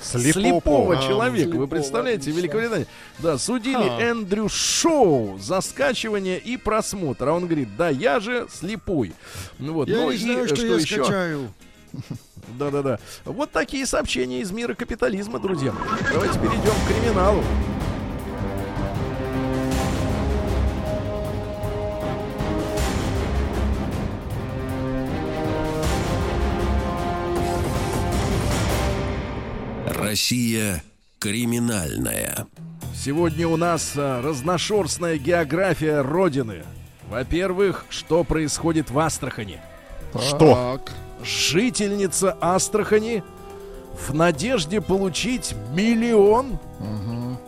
[0.00, 2.38] Слепого А, человека, вы слепого, представляете, отлично.
[2.40, 2.86] Великобритания.
[3.20, 4.00] Да, судили Ха.
[4.00, 7.28] Эндрю Шоу за скачивание и просмотр.
[7.28, 9.12] А он говорит, да, я же слепой.
[9.60, 11.04] Ну вот, ну и э, что еще?
[11.04, 11.54] скачаю.
[12.58, 12.98] Да-да-да.
[13.24, 15.72] Вот такие сообщения из мира капитализма, друзья.
[16.12, 17.44] Давайте перейдем к криминалу.
[30.08, 30.82] Россия
[31.18, 32.46] криминальная.
[32.94, 36.64] Сегодня у нас а, разношерстная география Родины.
[37.10, 39.60] Во-первых, что происходит в Астрахани?
[40.14, 40.54] Что?
[40.78, 40.94] Так.
[41.22, 43.22] Жительница Астрахани
[44.06, 46.58] в надежде получить миллион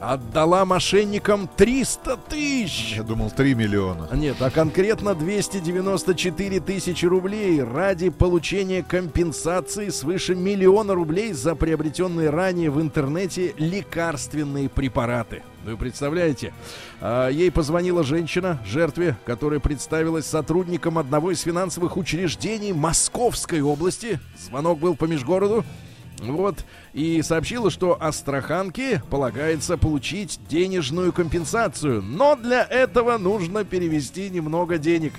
[0.01, 2.95] отдала мошенникам 300 тысяч.
[2.97, 4.09] Я думал, 3 миллиона.
[4.13, 12.71] Нет, а конкретно 294 тысячи рублей ради получения компенсации свыше миллиона рублей за приобретенные ранее
[12.71, 15.43] в интернете лекарственные препараты.
[15.65, 16.55] Вы представляете?
[17.03, 24.19] А, Ей позвонила женщина, жертве, которая представилась сотрудником одного из финансовых учреждений Московской области.
[24.39, 25.65] Звонок был по межгороду.
[26.23, 34.79] Вот, и сообщила, что Астраханке полагается получить денежную компенсацию, но для этого нужно перевести немного
[34.79, 35.15] денег.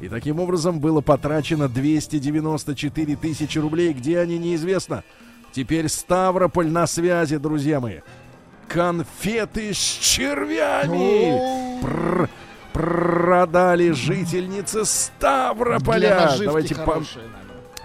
[0.00, 5.04] И таким образом было потрачено 294 тысячи рублей, где они неизвестно.
[5.52, 8.00] Теперь Ставрополь на связи, друзья мои.
[8.68, 11.80] Конфеты с червями!
[11.80, 12.28] Пр-
[12.72, 16.30] продали жительнице Для Ставрополя.
[16.38, 17.02] Давайте по-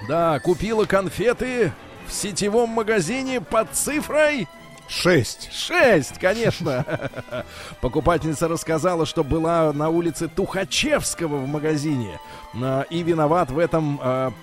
[0.08, 1.72] да, купила конфеты
[2.12, 4.48] в сетевом магазине под цифрой
[4.90, 5.50] 6.
[5.54, 6.86] 6, конечно.
[7.82, 12.20] Покупательница рассказала, что была на улице Тухачевского в магазине.
[12.62, 14.34] А, И виноват в этом а,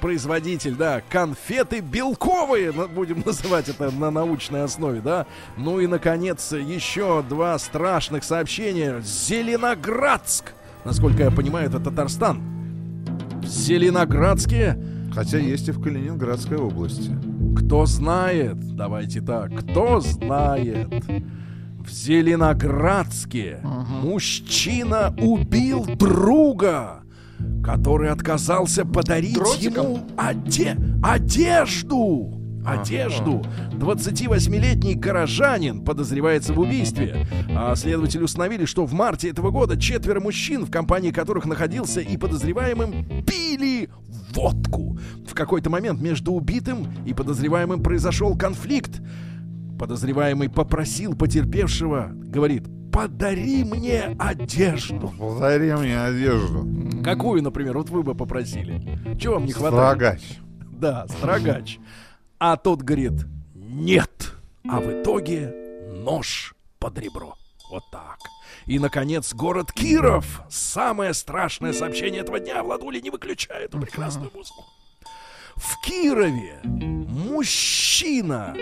[0.00, 5.26] производитель, да, конфеты белковые, будем называть это на научной основе, да.
[5.56, 9.00] Ну и, наконец, еще два страшных сообщения.
[9.00, 10.52] Зеленоградск,
[10.84, 12.40] насколько я понимаю, это Татарстан.
[13.42, 14.78] В Зеленоградске
[15.14, 17.10] Хотя есть и в Калининградской области.
[17.56, 20.88] кто знает, давайте так, кто знает,
[21.78, 23.60] в Зеленоградске
[24.02, 27.00] мужчина убил друга.
[27.62, 29.84] который отказался подарить Дротиком?
[29.86, 32.40] ему оде- одежду.
[32.66, 33.42] Одежду.
[33.72, 37.26] 28-летний горожанин подозревается в убийстве.
[37.54, 42.16] А следователи установили, что в марте этого года четверо мужчин, в компании которых находился и
[42.16, 43.90] подозреваемым, пили
[44.34, 44.98] водку.
[45.26, 49.00] В какой-то момент между убитым и подозреваемым произошел конфликт.
[49.78, 55.12] Подозреваемый попросил потерпевшего, говорит, подари мне одежду.
[55.18, 56.66] Подари мне одежду.
[57.02, 58.98] Какую, например, вот вы бы попросили?
[59.18, 59.96] Чего вам не хватает?
[59.96, 60.38] Строгач.
[60.78, 61.78] Да, строгач.
[62.38, 64.32] А тот говорит, нет.
[64.68, 65.52] А в итоге
[66.04, 67.34] нож под ребро.
[67.70, 68.18] Вот так.
[68.66, 70.42] И, наконец, город Киров.
[70.48, 72.62] Самое страшное сообщение этого дня.
[72.62, 74.64] Владули не выключает эту прекрасную музыку.
[75.56, 78.56] В Кирове мужчина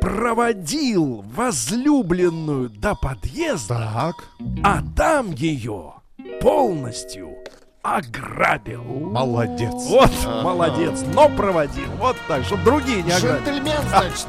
[0.00, 4.28] проводил возлюбленную до подъезда, Так.
[4.62, 5.94] а там ее
[6.40, 7.34] полностью
[7.82, 8.84] ограбил.
[8.84, 9.72] Молодец.
[9.72, 10.10] Вот,
[10.42, 11.88] молодец, но проводил.
[11.98, 13.56] Вот так, чтобы другие не ограбили.
[13.56, 14.26] Джентльмен, значит.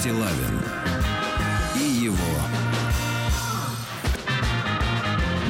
[0.00, 0.62] Стилавин
[1.76, 2.14] и его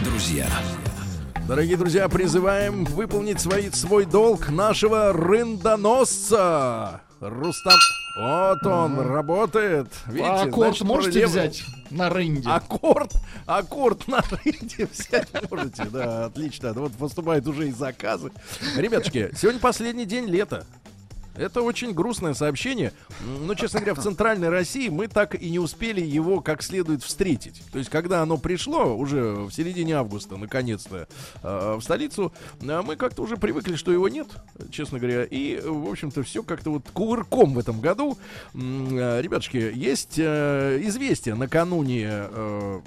[0.04, 0.48] друзья.
[1.46, 7.00] Дорогие друзья, призываем выполнить свои, свой долг нашего рындоносца.
[7.20, 7.78] Рустам.
[8.18, 9.86] Вот он, работает.
[10.06, 12.48] Видите, А аккорд значит, можете проблем- взять на рынде?
[12.48, 13.12] Аккорд,
[13.46, 16.72] аккорд на рынке взять можете, да, отлично.
[16.72, 18.32] Вот поступают уже и заказы.
[18.76, 20.66] Ребятушки, сегодня последний день лета.
[21.40, 22.92] Это очень грустное сообщение.
[23.24, 27.62] Но, честно говоря, в центральной России мы так и не успели его как следует встретить.
[27.72, 31.08] То есть, когда оно пришло уже в середине августа, наконец-то,
[31.42, 34.28] э, в столицу, э, мы как-то уже привыкли, что его нет,
[34.70, 35.24] честно говоря.
[35.24, 38.18] И, в общем-то, все как-то вот кувырком в этом году.
[38.52, 42.10] Э, Ребятушки, есть известие накануне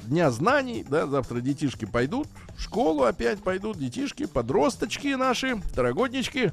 [0.04, 6.52] Дня знаний, да, завтра детишки пойдут в школу опять пойдут, детишки, подросточки наши, второгоднички.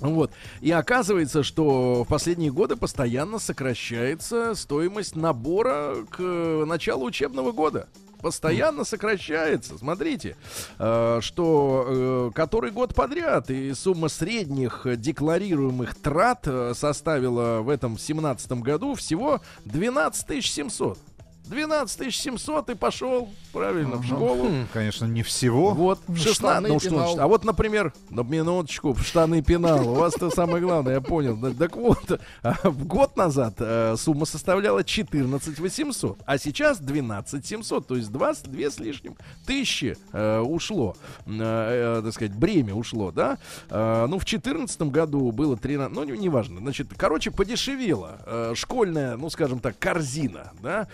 [0.00, 0.32] Вот.
[0.60, 7.88] И оказывается, что в последние годы постоянно сокращается стоимость набора к э, началу учебного года.
[8.20, 9.76] Постоянно сокращается.
[9.78, 10.36] Смотрите,
[10.78, 18.52] э, что э, который год подряд и сумма средних декларируемых трат составила в этом 17
[18.52, 20.98] году всего 12 700.
[21.46, 24.48] 12 700 и пошел правильно в школу.
[24.72, 25.72] Конечно, не всего.
[25.72, 27.20] Вот, в 16, штаны ну, что пенал.
[27.20, 29.88] а вот, например, на минуточку, в штаны пенал.
[29.88, 31.38] У вас-то самое главное, я понял.
[31.54, 37.96] Так вот, а, год назад э, сумма составляла 14 800, а сейчас 12 700, то
[37.96, 39.16] есть 22 с лишним
[39.46, 43.38] тысячи э, ушло, э, так сказать, бремя ушло, да?
[43.70, 46.60] Ну, в 2014 году было 13, ну, не- неважно.
[46.60, 50.88] Значит, короче, подешевела э, школьная, ну, скажем так, корзина, да?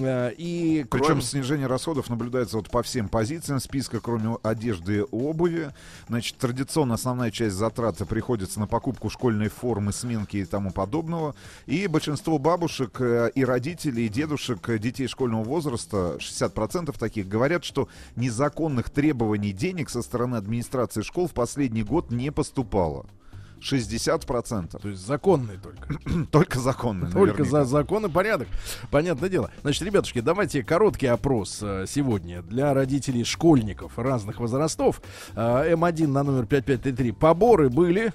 [0.00, 5.04] Э, и Причем кроме- снижение расходов наблюдается вот по всем позициям списка, кроме одежды и
[5.10, 5.70] обуви.
[6.08, 11.34] Значит, традиционно основная часть затрат приходится на покупку школьной формы, сменки и тому подобного.
[11.66, 17.64] И большинство бабушек э, и родителей, и дедушек э, детей школьного возраста, 60% таких, говорят,
[17.64, 23.06] что незаконных требований денег со стороны администрации школ в последний год не поступало.
[23.64, 24.80] 60%.
[24.80, 25.98] То есть законный только.
[26.30, 27.10] Только законные.
[27.10, 27.64] Только наверняка.
[27.64, 28.48] за закон и порядок.
[28.90, 29.50] Понятное дело.
[29.62, 35.00] Значит, ребятушки, давайте короткий опрос э, сегодня для родителей школьников разных возрастов.
[35.34, 37.12] Э, М1 на номер 5533.
[37.12, 38.12] Поборы были.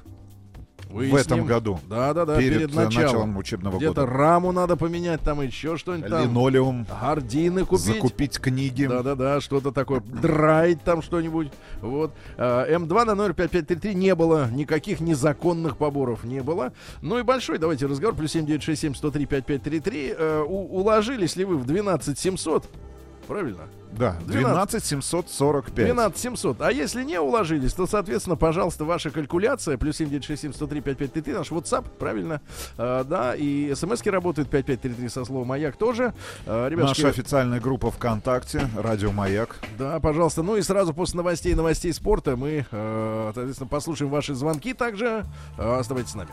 [0.89, 1.79] В этом году.
[1.87, 2.37] Да, да, да.
[2.37, 3.05] Перед, Перед, э, началом.
[3.05, 4.05] началом учебного Где-то года.
[4.07, 6.23] раму надо поменять, там еще что-нибудь там.
[6.23, 6.87] Линолеум.
[7.01, 7.85] Гардины купить.
[7.85, 8.85] Закупить книги.
[8.87, 9.99] Да-да-да, что-то такое.
[10.01, 11.51] Драйт там что-нибудь.
[11.81, 12.11] Вот.
[12.37, 14.49] А, М2 на номер 5533 не было.
[14.51, 16.73] Никаких незаконных поборов не было.
[17.01, 18.15] Ну и большой, давайте разговор.
[18.15, 20.15] Плюс 7967 103 5533.
[20.17, 22.67] Э, у- уложились ли вы в 12 700?
[23.29, 23.69] Правильно?
[23.91, 24.81] Да, 12.
[24.81, 25.85] 12 745.
[25.85, 26.61] 12 700.
[26.61, 29.77] А если не уложились, то, соответственно, пожалуйста, ваша калькуляция.
[29.77, 31.33] Плюс 7967 103 5533.
[31.33, 32.41] Наш WhatsApp, правильно?
[32.79, 36.15] А, да, и смски работают 5533 со словом «Маяк» тоже.
[36.47, 39.59] А, ребятушки, Наша официальная группа ВКонтакте, Радио Маяк.
[39.77, 40.41] Да, пожалуйста.
[40.41, 45.23] Ну и сразу после новостей новостей спорта мы, э, соответственно, послушаем ваши звонки также.
[45.59, 46.31] Э, оставайтесь с нами.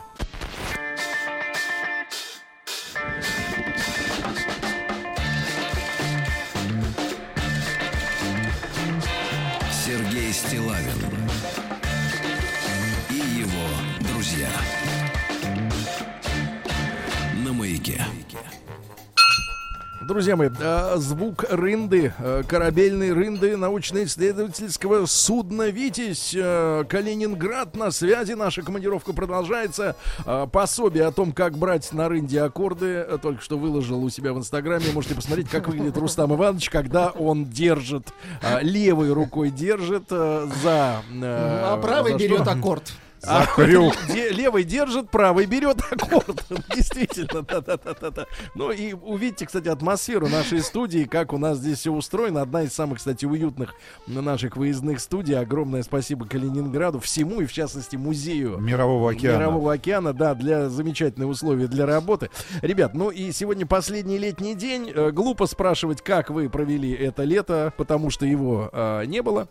[20.07, 26.33] Друзья мои, э, звук рынды, э, корабельной рынды научно-исследовательского судна «Витязь».
[26.33, 28.31] э, Калининград на связи.
[28.31, 29.97] Наша командировка продолжается.
[30.53, 34.85] Пособие о том, как брать на рынде аккорды, только что выложил у себя в Инстаграме.
[34.93, 38.13] Можете посмотреть, как выглядит Рустам Иванович, когда он держит,
[38.61, 41.01] левой рукой держит за...
[41.11, 42.93] А правый за берет что?
[43.23, 43.45] А,
[44.13, 46.45] де- левый держит, правый берет аккорд.
[46.75, 48.25] Действительно, да-да-да-да.
[48.55, 52.41] Ну и увидите, кстати, атмосферу нашей студии, как у нас здесь все устроено.
[52.41, 53.73] Одна из самых, кстати, уютных
[54.07, 55.37] наших выездных студий.
[55.37, 58.57] Огромное спасибо Калининграду, всему и в частности музею.
[58.59, 59.39] Мирового океана.
[59.39, 62.29] Мирового океана, да, для замечательных условий для работы.
[62.61, 64.91] Ребят, ну и сегодня последний летний день.
[64.93, 69.47] Э, Глупо спрашивать, как вы провели это лето, потому что его э, не было.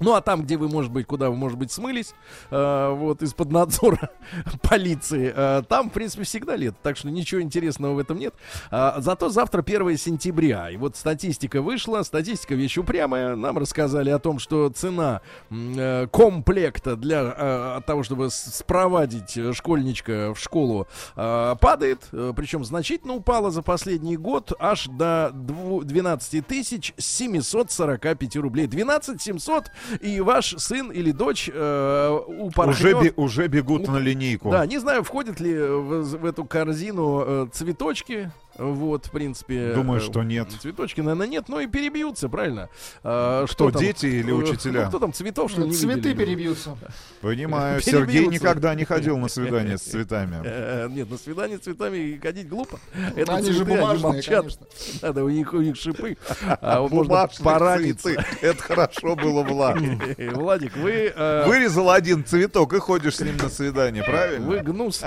[0.00, 2.14] Ну а там, где вы, может быть, куда вы, может быть, смылись,
[2.50, 4.10] э, вот из-под надзора
[4.62, 8.34] полиции, э, там, в принципе, всегда лето, так что ничего интересного в этом нет.
[8.70, 14.18] А, зато завтра 1 сентября, и вот статистика вышла, статистика вещь упрямая, нам рассказали о
[14.18, 15.20] том, что цена
[15.50, 22.64] э, комплекта для э, того, чтобы спровадить э, школьничка в школу, э, падает, э, причем
[22.64, 28.66] значительно упала за последний год, аж до дву- 12 тысяч 745 рублей.
[28.66, 29.70] 12 700
[30.00, 32.76] и ваш сын или дочь э, упорхнет.
[32.94, 34.50] Уже, бе- уже бегут на линейку.
[34.50, 38.30] Да, не знаю, входят ли в, в эту корзину э, цветочки.
[38.58, 39.72] Вот, в принципе.
[39.74, 40.48] Думаю, э, что нет.
[40.60, 42.68] Цветочки, наверное, нет, но и перебьются, правильно.
[43.02, 43.80] А, Кто, там?
[43.80, 44.82] дети или Э, учителя?
[44.84, 46.14] ну, кто там цветов, что ли, не Цветы видели?
[46.24, 46.76] перебьются.
[47.20, 48.12] Понимаю, Перебьются.
[48.12, 50.40] Сергей никогда не ходил на свидание с цветами.
[50.44, 52.78] Э, Нет, на свидание с цветами ходить глупо.
[53.16, 54.40] Это Они же цветы, они бумажные, молчат.
[54.40, 54.66] конечно.
[55.02, 56.16] Надо, у них, у них шипы.
[56.60, 58.02] А можно Бумажные пораниться.
[58.02, 58.24] цветы.
[58.42, 59.78] Это хорошо было, Влад.
[60.34, 61.12] Владик, вы...
[61.14, 64.46] э, Вырезал один цветок и ходишь с ним на свидание, правильно?
[64.46, 65.02] Вы гнус.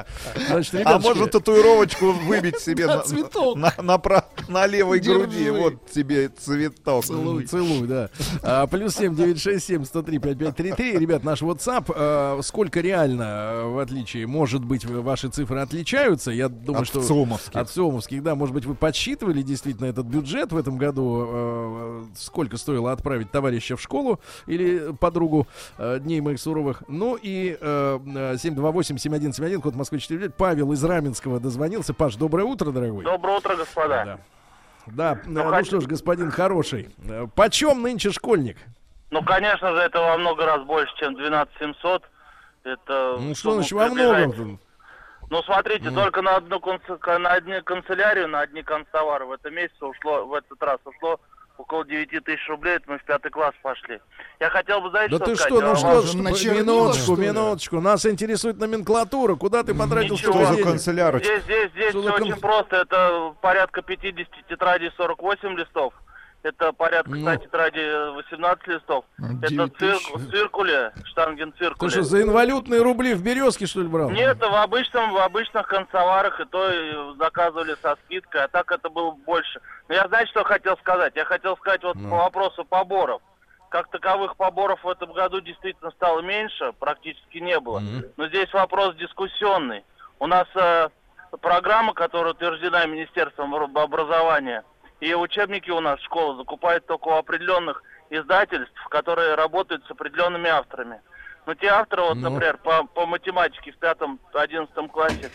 [0.48, 3.04] Значит, А может татуировочку выбить себе на,
[3.34, 3.58] цветок.
[3.58, 5.20] на, на пра- на левой Держи.
[5.20, 5.50] груди?
[5.50, 7.04] Вот тебе цветок.
[7.06, 8.10] Целуй, целуй, да.
[8.42, 10.98] А, плюс семь девять шесть семь сто три пять пять три три.
[10.98, 11.92] Ребят, наш WhatsApp.
[11.96, 16.32] а, сколько реально, а, в отличие, может быть, ваши цифры отличаются?
[16.32, 17.56] Я думаю, От что ЦИОМовских.
[17.56, 18.36] от ЦИОМовских, да.
[18.36, 21.26] Может быть, вы подсчитывали действительно этот бюджет в этом году?
[21.28, 26.84] э, сколько стоило отправить товарища в школу или подругу э, дней моих суровых?
[26.88, 28.00] Ну и э,
[28.36, 31.94] 728-7171, код Москвы 4 Павел из Раменского дозвонился.
[31.94, 33.04] Паш, доброе утро, дорогой.
[33.04, 34.04] Доброе утро, господа.
[34.06, 34.18] Да.
[34.86, 38.58] Да, ну, хоть- что ж, господин хороший, э, почем нынче школьник?
[39.12, 42.04] Ну, конечно же, это во много раз больше, чем 12 700.
[42.66, 43.18] Это...
[43.20, 44.60] Ну что значит во многом?
[45.30, 49.86] Ну, смотрите, только на одну канц- на одни канцелярию, на одни канцтовары в этом месяце
[49.86, 51.20] ушло, в этот раз ушло
[51.64, 54.00] около 9 тысяч рублей, это мы в пятый класс пошли.
[54.40, 55.54] Я хотел бы, знаете, Да что ты сказать?
[55.54, 60.34] что, ну А что, чернила, минуточку, что минуточку, нас интересует номенклатура, куда ты потратил Ничего.
[60.34, 60.68] Что за денег?
[60.68, 61.28] канцелярочка?
[61.28, 62.76] Здесь, здесь, здесь Что все за очень кон- просто.
[62.78, 65.94] Это порядка 50 тетрадей 48 листов.
[66.44, 67.22] Это порядка Ну.
[67.22, 69.06] 100 тетрадей 18 листов.
[69.18, 70.08] Ну, Это 9 тысяч.
[70.10, 71.90] цирк- циркуле, штанген Ты циркуле.
[71.92, 74.10] что, за инвалютные рубли в березке, что ли, брал?
[74.12, 78.90] Нет, в обычном, в обычных концоварах и то и заказывали со скидкой, а так это
[78.90, 79.62] было больше.
[79.88, 81.14] Но я знаете, что хотел сказать?
[81.16, 82.10] Я хотел сказать вот Ну.
[82.10, 83.22] по вопросу поборов.
[83.70, 87.82] Как таковых поборов в этом году действительно стало меньше, практически не было.
[88.18, 89.84] Но здесь вопрос дискуссионный.
[90.20, 90.90] У нас э,
[91.42, 94.64] программа, которая утверждена Министерством об- образования,
[95.00, 101.02] и учебники у нас школа закупает только у определенных издательств, которые работают с определенными авторами.
[101.46, 102.30] Но те авторы, вот, Ну.
[102.30, 105.32] например, по, по математике в пятом-одиннадцатом классе,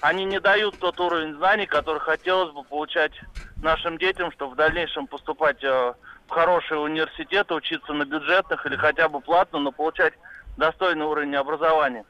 [0.00, 3.12] они не дают тот уровень знаний, который хотелось бы получать
[3.62, 5.94] нашим детям, чтобы в дальнейшем поступать э,
[6.26, 10.14] в хорошие университеты, учиться на бюджетных или хотя бы платно, но получать
[10.56, 12.04] достойный уровень образования.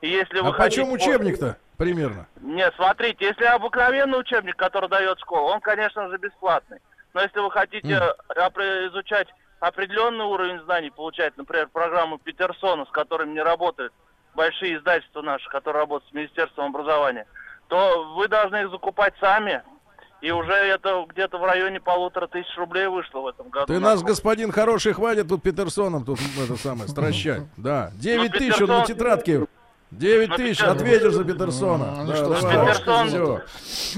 [0.00, 2.26] И если А по- учебник-то примерно?
[2.40, 6.78] нет, смотрите, если обыкновенный учебник, который дает школа, он, конечно же, бесплатный.
[7.14, 7.86] Но если вы хотите
[8.28, 9.28] опре- изучать
[9.60, 13.92] определенный уровень знаний, получать, например, программу Петерсона, с которыми не работают
[14.34, 17.26] большие издательства наши, которые работают с Министерством образования,
[17.68, 19.62] то вы должны их закупать сами.
[20.20, 23.66] И уже это где-то в районе полутора тысяч рублей вышло в этом году.
[23.66, 27.42] Ты на нас, господин хороший, хватит тут Петерсоном тут это самое, стращать.
[27.58, 29.46] Да, 9 Ну, тысяч он на тетрадке.
[29.98, 31.94] 9 Ну, тысяч, ответишь за Петерсона.
[31.98, 32.56] Ну, Да, что ж, давай.
[32.56, 33.42] Петерсон- Все,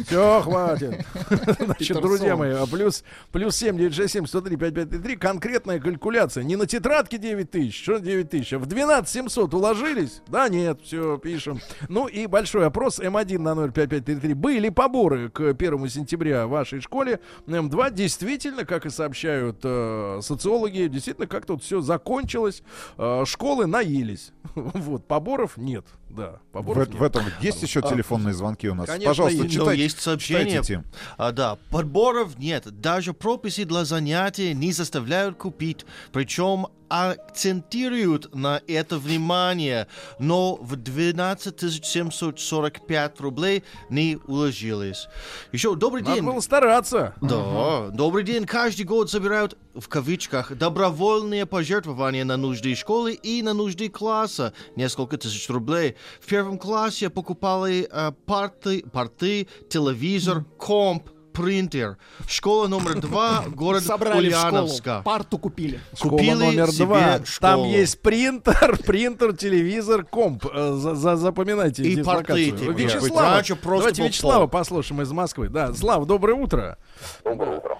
[0.04, 1.04] все, хватит.
[1.60, 5.80] Значит, друзья мои, а плюс, плюс 7, 9, 6, 7, 103, 5, 5, 3, конкретная
[5.80, 6.44] калькуляция.
[6.44, 10.22] Не на тетрадке 9 тысяч, что 9 тысяч, а в 12 700 уложились?
[10.28, 11.60] Да, нет, все, пишем.
[11.88, 14.34] Ну и большой опрос М1 на 05533.
[14.34, 17.20] Были поборы к 1 сентября в вашей школе.
[17.46, 22.62] М2 действительно, как и сообщают э, социологи, действительно как тут все закончилось.
[22.98, 24.32] Э, школы наелись.
[24.54, 25.84] Вот, поборов нет.
[26.08, 27.02] Да, В, поборов в нет.
[27.02, 28.86] этом есть еще А, телефонные звонки у нас?
[28.86, 29.54] конечно, Пожалуйста, есть.
[29.56, 29.82] Ну, читайте.
[29.86, 30.62] Есть сообщение.
[30.62, 30.84] читайте.
[31.16, 32.64] А, да, подборов нет.
[32.80, 35.84] Даже прописи для занятий не заставляют купить.
[36.12, 39.86] Причем акцентируют на это внимание,
[40.18, 45.08] но в 12 745 рублей не уложились.
[45.52, 46.24] Еще добрый Надо день.
[46.24, 47.14] было стараться.
[47.20, 48.44] Да, добрый день.
[48.46, 54.52] Каждый год собирают, в кавычках, добровольные пожертвования на нужды школы и на нужды класса.
[54.76, 55.96] Несколько тысяч рублей.
[56.20, 61.96] В первом классе покупали э, парты, порты, телевизор, комп, принтер.
[62.28, 65.02] Школа номер два, город Собрали Ульяновска.
[65.04, 65.80] парту купили.
[65.96, 67.18] Школа Купили номер себе два.
[67.18, 67.66] Там школу.
[67.66, 70.46] есть принтер, принтер, телевизор, комп.
[70.52, 72.50] Э, за- за- запоминайте И дислокацию.
[72.52, 72.86] порты теперь.
[72.86, 73.30] Вячеслава.
[73.36, 75.48] Раньше просто Давайте был Вячеслава послушаем из Москвы.
[75.48, 76.78] Да, Слав, доброе утро.
[77.24, 77.78] Доброе утро.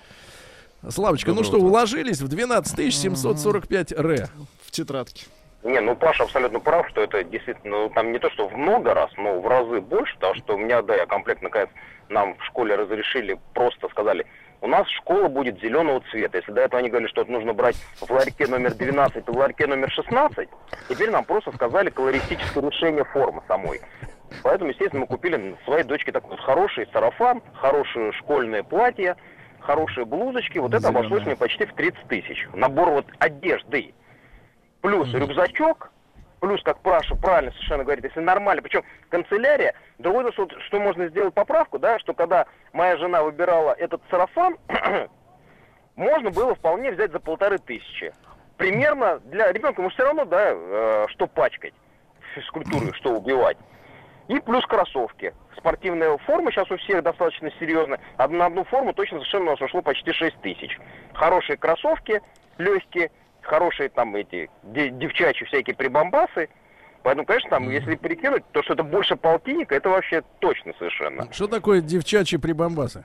[0.89, 4.29] Славочка, ну что, уложились в 12 745 ре.
[4.65, 5.27] В тетрадке.
[5.63, 8.95] Не, ну Паша абсолютно прав, что это действительно, ну, там не то, что в много
[8.95, 11.71] раз, но в разы больше, потому что у меня, да, я комплект, наконец,
[12.09, 14.27] нам в школе разрешили, просто сказали,
[14.61, 16.39] у нас школа будет зеленого цвета.
[16.39, 19.37] Если до этого они говорили, что это нужно брать в ларьке номер 12 и в
[19.37, 20.49] ларьке номер 16,
[20.89, 23.81] теперь нам просто сказали колористическое решение формы самой.
[24.43, 29.17] Поэтому, естественно, мы купили своей дочке такой хороший сарафан, хорошее школьное платье,
[29.61, 30.59] хорошие блузочки.
[30.59, 32.49] Вот это обошлось мне почти в 30 тысяч.
[32.55, 33.95] Набор вот одежды.
[34.87, 35.91] Плюс рюкзачок,
[36.39, 41.09] плюс, как Праша правильно совершенно говорит, если нормально, причем канцелярия, другое дело, что, что можно
[41.09, 44.57] сделать поправку, да, что когда моя жена выбирала этот сарафан,
[45.97, 48.15] можно было вполне взять за полторы тысячи.
[48.59, 51.75] Примерно для ребенка, мы все равно, да, э, что пачкать
[52.37, 53.57] физкультуры, что убивать.
[54.29, 55.35] И плюс кроссовки.
[55.57, 57.99] Спортивная форма сейчас у всех достаточно серьезная.
[58.19, 60.79] На одну форму точно совершенно у нас ушло почти 6 тысяч.
[61.13, 62.23] Хорошие кроссовки,
[62.59, 63.11] легкие,
[63.47, 66.49] хорошие там эти де- девчачьи всякие прибамбасы.
[67.03, 71.33] Поэтому, конечно, там, если прикинуть, то, что это больше полтинника, это вообще точно совершенно.
[71.33, 73.05] Что такое девчачьи прибамбасы?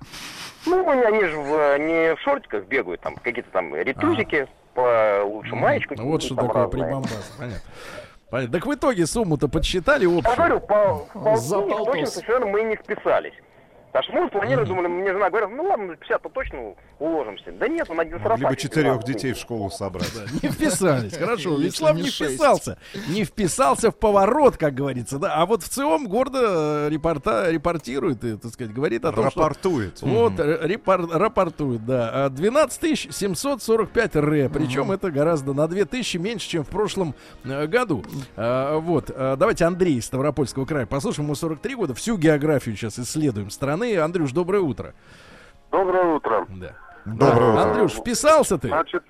[0.66, 5.94] Ну, они, же в- не в шортиках бегают, там какие-то там ретузики, по лучше маечку.
[5.98, 6.84] Ну, Вот что такое разные.
[6.84, 7.38] прибамбасы.
[7.38, 7.62] Понятно.
[8.32, 8.54] Понятно.
[8.60, 10.36] Так в итоге сумму-то подсчитали Я общую?
[10.36, 13.34] говорю, по, полтинник точно совершенно мы не вписались.
[13.92, 17.52] Так что мы планировали, думали, мне жена говорит, ну ладно, 50-то точно уложимся.
[17.52, 18.50] Да нет, он один сарафан.
[18.50, 20.14] бы четырех детей в школу собрать.
[20.42, 21.58] Не вписались, хорошо.
[21.58, 22.78] Вячеслав не вписался.
[23.10, 25.36] Не вписался в поворот, как говорится, да.
[25.36, 29.42] А вот в ЦИОМ гордо э, репорта, репортирует и, так сказать, говорит о том, что...
[29.42, 30.02] Рапортует.
[30.02, 32.26] Вот, э, репор- рапортует, да.
[32.26, 34.50] А 12 745 ре.
[34.50, 37.14] Причем это гораздо на 2000 меньше, чем в прошлом
[37.44, 38.06] э, году.
[38.38, 39.12] А, вот.
[39.14, 40.86] А, давайте Андрей из Ставропольского края.
[40.86, 41.94] Послушаем, ему 43 года.
[41.94, 43.81] Всю географию сейчас исследуем страны.
[43.96, 44.94] Андрюш, доброе утро.
[45.72, 46.46] Доброе утро.
[46.50, 46.76] Да.
[47.06, 47.62] Доброе утро.
[47.62, 48.68] Андрюш, вписался ты?
[48.68, 49.04] Значит,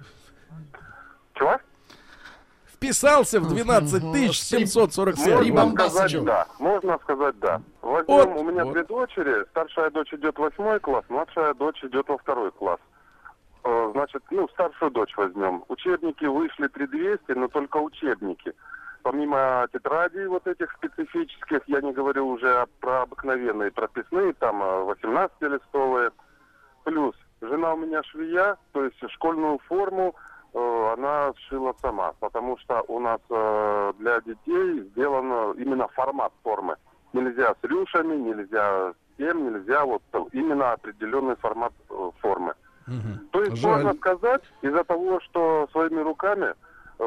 [1.33, 1.59] чего?
[2.65, 5.49] Вписался в 12 745.
[5.51, 6.47] Можно сказать да.
[6.59, 7.61] Можно сказать да.
[7.81, 8.73] Возьмем, Вот, у меня вот.
[8.73, 9.45] две дочери.
[9.51, 12.79] Старшая дочь идет в восьмой класс, младшая дочь идет во второй класс.
[13.63, 15.63] Э, Значит, ну, старшую дочь возьмем.
[15.67, 18.53] Учебники вышли 3200, но только учебники.
[19.03, 26.11] Помимо тетрадей вот этих специфических, я не говорю уже про обыкновенные прописные, там 18-листовые.
[26.83, 30.15] Плюс жена у меня швея, то есть школьную форму
[30.53, 36.75] э, она сшила сама, потому что у нас э, для детей сделан именно формат формы.
[37.13, 42.53] Нельзя с рюшами, нельзя с тем, нельзя вот э, именно определенный формат э, формы.
[43.31, 43.71] То есть Жаль.
[43.71, 46.53] можно сказать, из-за того, что своими руками э,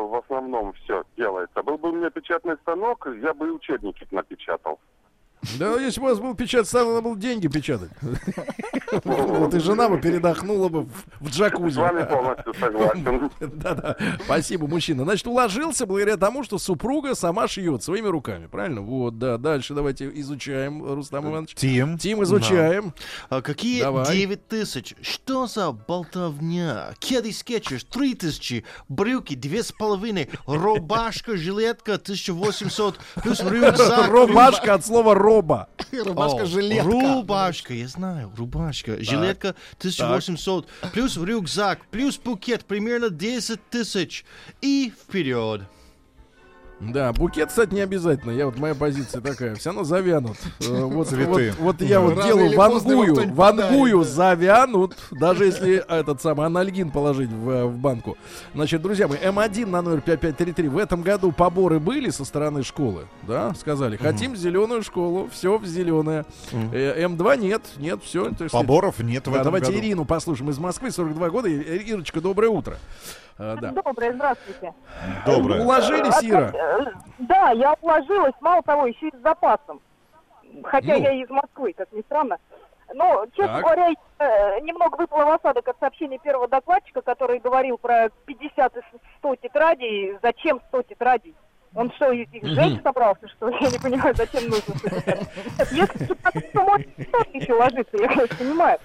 [0.01, 1.62] в основном все делается.
[1.62, 4.80] Был бы у меня печатный станок, я бы и учебники напечатал.
[5.59, 7.90] Да, если бы у вас был печатный станок, надо было деньги печатать.
[9.05, 11.74] Вот и жена бы передохнула бы в- джакузи.
[11.74, 13.30] С вами полностью согласен.
[13.40, 15.03] Да-да, спасибо, мужчина.
[15.05, 18.82] Значит, уложился благодаря тому, что супруга сама шьет своими руками, правильно?
[18.82, 21.55] Вот, да, дальше давайте изучаем, Рустам Иванович.
[21.55, 21.99] Тим.
[21.99, 22.95] Тим, изучаем.
[23.30, 24.07] А какие Давай.
[24.07, 24.95] 9 тысяч?
[25.03, 26.95] Что за болтовня?
[27.01, 34.09] Кеды скетчерс 3 тысячи, брюки 2,5, рубашка, жилетка 1800, плюс рюкзак.
[34.11, 35.68] Рубашка от слова роба.
[35.93, 36.85] О, Рубашка-жилетка.
[36.85, 39.03] Рубашка, я знаю, рубашка.
[39.03, 44.24] Жилетка 1800, плюс рюкзак, плюс букет примерно 10 тысяч.
[44.61, 45.62] И вперед.
[46.81, 48.31] Да, букет, кстати, не обязательно.
[48.33, 49.55] Я вот моя позиция такая.
[49.55, 50.37] Все равно завянут.
[50.61, 51.55] Э, Вот, Цветы.
[51.59, 53.33] вот, вот я вот Рано делаю вангую.
[53.33, 54.05] Вангую да.
[54.05, 54.97] завянут.
[55.11, 58.18] Даже если этот самый анальгин положить в, э, в банку.
[58.55, 60.68] Значит, друзья мои, М1 на номер 5533.
[60.68, 63.07] В этом году поборы были со стороны школы.
[63.22, 63.97] Да, сказали.
[63.97, 65.29] Хотим зеленую школу.
[65.33, 66.27] Все в зеленое.
[66.53, 67.62] Э, М2 нет.
[67.79, 68.31] Нет, все.
[68.51, 69.79] Поборов нет в Да, этом давайте году.
[69.79, 71.49] Ирину послушаем из Москвы, 42 года.
[71.49, 72.79] Ирочка, доброе утро.
[73.37, 73.70] А, да.
[73.72, 74.74] Доброе, здравствуйте.
[75.26, 75.62] Доброе.
[75.62, 76.51] Уложились, Э, Ира?
[76.55, 76.85] э,
[77.18, 79.80] Да, я уложилась, мало того, еще и с запасом.
[80.64, 81.03] Хотя Ну.
[81.03, 82.39] я из Москвы, как ни странно.
[82.95, 83.62] Но, честно Так.
[83.64, 88.80] говоря, э, немного выпало в осадок от сообщения первого докладчика, который говорил про 50 и
[89.18, 90.16] 100 тетрадей.
[90.22, 91.35] Зачем 100 тетрадей?
[91.74, 93.57] Он что, их их сжечь собрался, что ли?
[93.61, 95.26] Я не понимаю, зачем нужно 100 тетрадей.
[95.72, 98.78] Нет, Если 15, то может 100 еще ложиться, я, конечно, понимаю.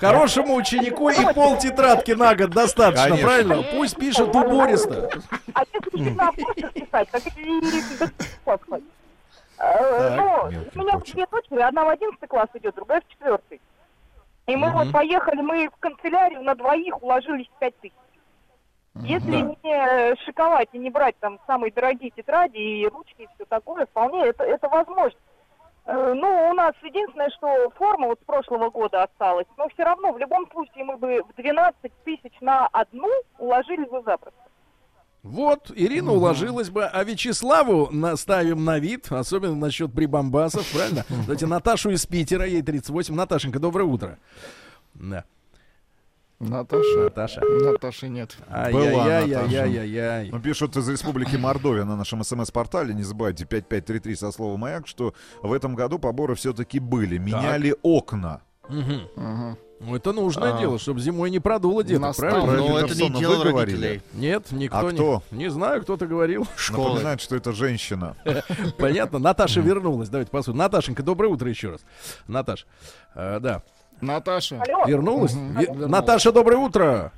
[0.00, 3.26] Хорошему ученику и пол тетрадки на год достаточно, Конечно.
[3.26, 3.62] правильно?
[3.74, 5.10] Пусть пишет убористо.
[5.54, 8.06] А если еще на писать, так и и- до
[8.44, 8.84] класс хватит.
[9.58, 10.42] Э, Ну,
[10.74, 13.60] у меня две дочери, одна в одиннадцатый класс идет, другая в четвертый.
[14.46, 17.92] И мы вот поехали, мы в канцелярию на двоих уложились в пять тысяч.
[19.02, 19.54] Если Да.
[19.62, 24.24] не шиковать и не брать там самые дорогие тетради и ручки и все такое, вполне
[24.26, 25.18] это, это возможно.
[25.88, 30.12] Э, Ну, у нас единственное, что форма вот с прошлого года осталась, но все равно
[30.12, 33.08] в любом случае мы бы в 12 тысяч на одну
[33.38, 34.38] уложились бы запросто.
[35.22, 41.04] Вот, Ирина уложилась бы, а Вячеславу наставим на вид, особенно насчет прибамбасов, правильно?
[41.08, 43.14] Давайте Наташу из Питера, ей 38.
[43.14, 44.18] Наташенька, доброе утро.
[44.94, 45.24] Да.
[46.40, 46.98] Наташа.
[47.04, 47.40] Наташа.
[47.40, 48.36] Наташи нет.
[48.50, 50.30] Ай-яй-яй-яй-яй-яй.
[50.30, 55.14] Ну, пишут из Республики Мордовия на нашем смс-портале, не забывайте, 5533 со словом «Маяк», что
[55.42, 57.18] в этом году поборы все-таки были.
[57.18, 58.40] Меняли окна.
[58.68, 59.08] Мгм.
[59.16, 59.56] Ага.
[59.80, 60.58] Ну, это нужное А.
[60.60, 62.30] дело, чтобы зимой не продуло деток, Настал.
[62.30, 62.52] правильно?
[62.52, 63.76] Но Правильно, это не Персона, дело вы говорили.
[63.86, 64.02] родителей.
[64.12, 64.90] Нет, никто А не...
[64.90, 65.22] кто?
[65.30, 66.46] Не знаю, кто-то говорил.
[66.56, 66.88] Школы.
[66.90, 68.16] Напоминает, что это женщина.
[68.78, 69.18] Понятно.
[69.20, 70.08] Наташа вернулась.
[70.08, 70.58] Давайте посмотрим.
[70.58, 71.80] Наташенька, доброе утро еще раз.
[72.26, 72.66] Наташ,
[73.14, 73.62] э, да.
[74.00, 74.62] Наташа.
[74.62, 75.34] Алло, Вернулась?
[75.34, 75.58] Мгм.
[75.58, 75.86] Ве-.
[75.86, 77.12] Наташа, доброе утро.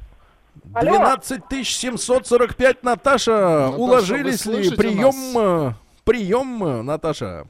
[0.74, 0.90] Алло.
[0.92, 3.30] 12 745, Наташа.
[3.32, 4.70] Наташа, Уложились ли?
[4.70, 5.14] Прием, нас?
[5.36, 5.72] э,
[6.04, 7.46] прием, э, Наташа.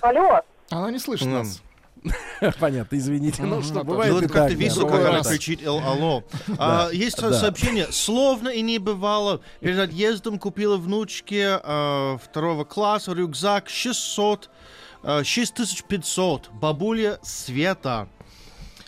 [0.00, 0.40] алло,
[0.70, 1.62] Она не слышит нас.
[2.58, 3.42] Понятно, извините.
[3.42, 6.24] Ну что, бывает Ну, и это как-то весело, когда она кричит «Эл, алло».
[6.58, 7.32] А, Есть да.
[7.32, 7.86] сообщение.
[7.92, 9.40] Словно и не бывало.
[9.60, 14.50] Перед отъездом купила внучке а, второго класса рюкзак 600,
[15.04, 16.50] а, 6500.
[16.50, 18.08] Бабуля Света.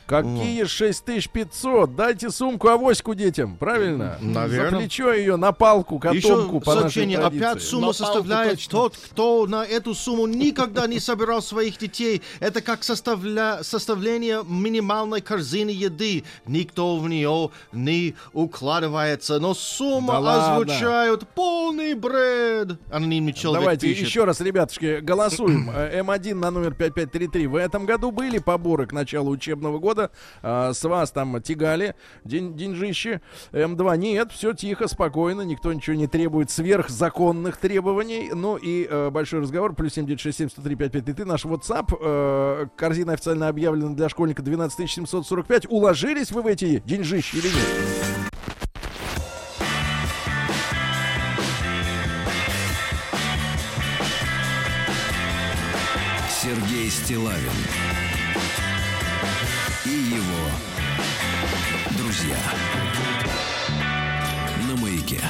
[0.07, 1.97] Какие 6500?
[1.97, 4.19] Дайте сумку авоську детям, правильно?
[4.21, 4.71] Наверно.
[4.71, 7.19] За плечо ее, на палку, Еще котомку по нашей сообщение.
[7.19, 7.45] традиции.
[7.47, 12.21] Опять сумма составляет тот, кто на эту сумму никогда не собирал своих детей.
[12.41, 13.61] Это как составля...
[13.63, 16.25] составление минимальной корзины еды.
[16.47, 19.39] Никто в нее не укладывается.
[19.41, 22.79] Но сумма Да озвучают полный бред.
[22.91, 24.07] Анонимный человек Давайте пишет.
[24.07, 25.71] еще раз, ребятушки, голосуем.
[25.75, 27.47] Э, М1 на номер 5533.
[27.47, 29.94] В этом году были поборы к началу учебного года.
[30.43, 33.21] А, С вас там тягали день, деньжище.
[33.53, 35.43] М2 нет, все тихо, спокойно.
[35.43, 38.31] Никто ничего не требует сверхзаконных требований.
[38.35, 39.75] Ну и э, большой разговор.
[39.75, 41.25] Плюс 7967 103 5533.
[41.25, 41.97] Наш WhatsApp.
[42.01, 45.67] э, корзина официально объявлена для школьника 12 745.
[45.69, 48.25] Уложились вы в эти деньжищи или нет?
[56.29, 57.84] Сергей Стилавин
[62.25, 62.39] друзья
[64.68, 65.20] на маяке.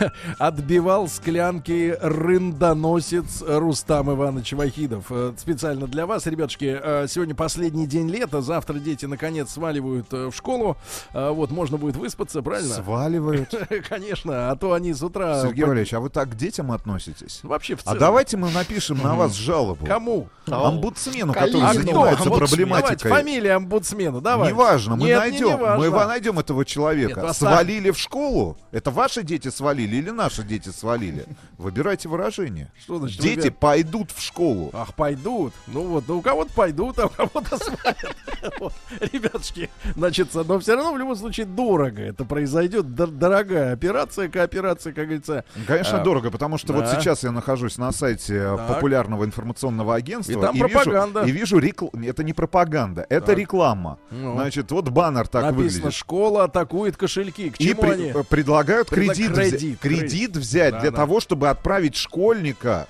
[0.38, 5.06] отбивал склянки рындоносец Рустам Иванович Вахидов.
[5.10, 10.26] Э, Специально для вас, ребятушки, э, сегодня последний день лета, завтра дети наконец сваливают э,
[10.26, 10.76] в школу,
[11.12, 12.74] вот, можно будет выспаться, правильно?
[12.74, 13.54] Сваливают.
[13.88, 15.42] Конечно, а то они с утра...
[15.42, 17.40] Сергей Валерьевич, а вы так к детям относитесь?
[17.42, 17.98] Вообще в А целом.
[17.98, 19.86] давайте мы напишем на вас жалобу.
[19.86, 20.28] Кому?
[20.46, 23.10] Омбудсмену, который А занимается проблематикой.
[23.10, 24.50] Фамилия омбудсмена, давай.
[24.50, 27.28] Неважно, мы найдем, мы найдем этого человека.
[27.28, 28.56] А свалили в школу?
[28.72, 31.24] Это ваши дети свалили или наши дети свалили?
[31.58, 32.70] Выбирайте выражение.
[32.80, 33.56] Что значит Дети выбирать?
[33.58, 34.70] пойдут в школу.
[34.72, 35.52] Ах, пойдут.
[35.68, 38.16] Ну вот, ну у кого-то пойдут, а у кого-то свалят.
[39.12, 42.86] Ребятушки, значит, но все равно в любом случае дорого это произойдет.
[42.86, 45.44] Дор- дорогая операция, кооперация, как говорится.
[45.66, 50.32] Конечно, А, дорого, потому что вот сейчас я нахожусь на сайте э, популярного информационного агентства.
[50.32, 51.22] И там вижу- пропаганда.
[51.24, 53.98] и вижу, рекл- это не пропаганда, это реклама.
[54.10, 54.34] Ну.
[54.34, 55.94] Значит, вот баннер так Написано, выглядит.
[55.94, 57.50] школа атакует кошельки.
[57.50, 58.12] К чему они?
[58.28, 60.96] предлагают Предла- кредит, кредит, взять, Да, для да.
[60.96, 62.86] того, чтобы отправить школьника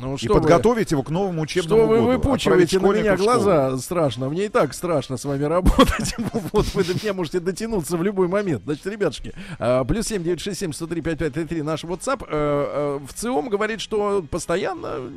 [0.00, 2.06] Ну, и что вы- подготовить его к новому учебному Что вы году.
[2.08, 3.76] выпучиваете на меня глаза?
[3.78, 4.28] Страшно.
[4.28, 6.14] Мне и так страшно с вами работать.
[6.52, 8.62] Вот вы до меня можете дотянуться в любой момент.
[8.64, 11.84] Значит, ребятушки, а, плюс семь девять шесть семь сто три пять пять три три наш
[11.84, 12.24] WhatsApp.
[12.28, 15.10] Э, э, В ЦИОМ говорит, что постоянно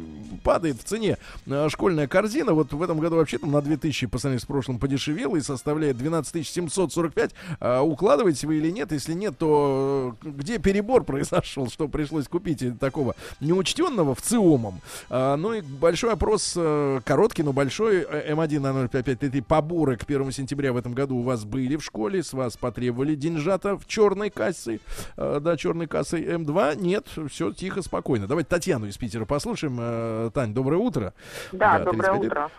[0.43, 2.53] падает в цене э, школьная корзина.
[2.53, 5.97] Вот в этом году вообще там на 2000 по сравнению с прошлым подешевела и составляет
[5.97, 7.31] 12 745.
[7.59, 8.91] А, Укладываете вы или нет?
[8.91, 14.70] Если нет, то где перебор произошел, что пришлось купить такого неучтенного в ЦИОМом?
[14.71, 14.81] По-моему.
[15.09, 19.41] А, ну и большой опрос, э, короткий, но большой, э, М1 на 05533.
[19.41, 23.15] Поборы к 1 сентября в этом году у вас были в школе, с вас потребовали
[23.15, 24.79] деньжата в черной кассе,
[25.17, 26.75] э, да, черной кассой М2.
[26.77, 28.27] Нет, все тихо, спокойно.
[28.27, 30.31] Давайте Татьяну из Питера послушаем.
[30.31, 31.13] Тань, доброе утро.
[31.51, 32.31] Да, Да, доброе 35 лет.
[32.31, 32.51] утро.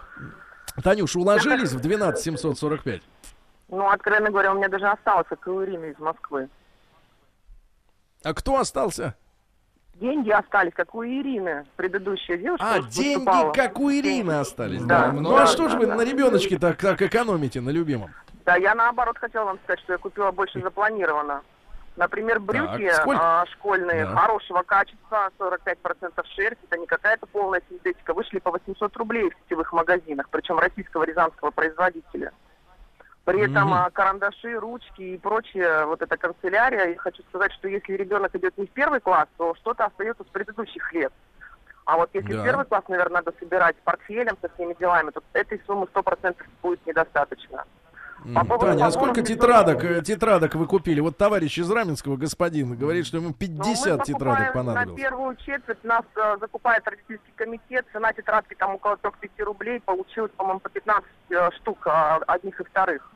[0.82, 3.02] Танюш, уложились в 12 745?
[3.68, 4.86] Ну, откровенно говоря, у меня даже
[5.50, 6.48] у Ирины из Москвы.
[8.22, 9.16] А кто остался?
[10.02, 12.66] Деньги остались, как у Ирины, предыдущая девушка.
[12.68, 13.52] А, деньги, выступала.
[13.52, 14.82] как у Ирины остались.
[14.82, 15.12] Да, Да.
[15.12, 15.94] Ну да, а что же да, вы да.
[15.94, 18.10] на ребеночке так, так экономите, на любимом?
[18.44, 21.42] Да, я наоборот хотела вам сказать, что я купила больше запланировано.
[21.94, 23.42] Например, брюки сколько?
[23.42, 24.16] а, школьные Да.
[24.16, 29.72] хорошего качества, 45% шерсть, это не какая-то полная синтетика, вышли по 800 рублей в сетевых
[29.72, 32.32] магазинах, причем российского рязанского производителя.
[33.24, 37.92] При этом а, карандаши, ручки и прочее, вот эта канцелярия, я хочу сказать, что если
[37.92, 41.12] ребенок идет не в первый класс, то что-то остается с предыдущих лет.
[41.84, 42.44] А вот если Да.
[42.44, 47.64] первый класс, наверное, надо собирать портфелем, со всеми делами, то этой суммы 100% будет недостаточно.
[48.34, 51.00] По поводу Таня, а сколько тетрадок, э, тетрадок вы купили?
[51.00, 55.00] Вот товарищ из Раменского, господин, говорит, что ему Ну, 50 мы тетрадок покупаем На понадобилось.
[55.00, 57.86] первую четверть нас э, закупает родительский комитет.
[57.92, 59.80] Цена тетрадки там около 3-5 рублей.
[59.80, 63.10] Получилось, по-моему, по 15 э, штук а, одних и вторых.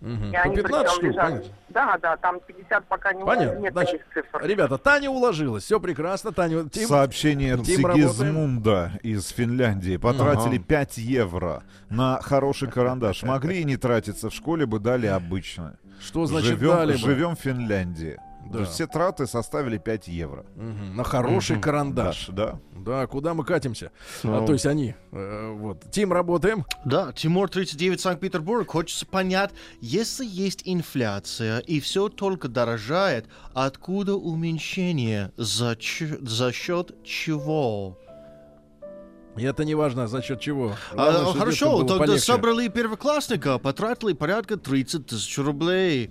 [0.00, 1.24] И По они 15 причем штук, лежат.
[1.24, 1.50] понятно.
[1.70, 3.58] Да, да, там 50 пока не Понятно.
[3.58, 4.46] нет Значит, таких цифр.
[4.46, 6.32] ребята, Таня уложилась, все прекрасно.
[6.32, 7.66] Таня, Тим, Сообщение от.
[7.66, 9.96] Сигизмунда из Финляндии.
[9.96, 10.64] Потратили Ага.
[10.66, 13.22] 5 евро на хороший карандаш.
[13.24, 15.76] Могли и не тратиться в школе, бы дали обычно.
[16.00, 16.98] Что значит живем, дали бы?
[16.98, 18.18] Живем в Финляндии.
[18.48, 18.52] Да.
[18.54, 20.44] То есть все траты составили 5 евро.
[20.56, 20.96] Мгм.
[20.96, 21.62] На хороший Мгм.
[21.62, 22.28] карандаш.
[22.32, 23.90] Да, Да, куда мы катимся?
[24.22, 24.42] Ну.
[24.42, 24.94] А, то есть они.
[25.12, 25.90] э, вот.
[25.90, 26.64] Тим, работаем.
[26.84, 28.70] Да, Тимур 39, Санкт-Петербург.
[28.70, 29.50] Хочется понять,
[29.80, 35.32] если есть инфляция и все только дорожает, откуда уменьшение?
[35.36, 37.98] За, ч- за счет чего?
[39.38, 40.74] И это не важно, за счет чего.
[40.92, 42.20] А, Главное, что хорошо, тогда полегче.
[42.24, 46.10] собрали первоклассника, потратили порядка 30 тысяч рублей.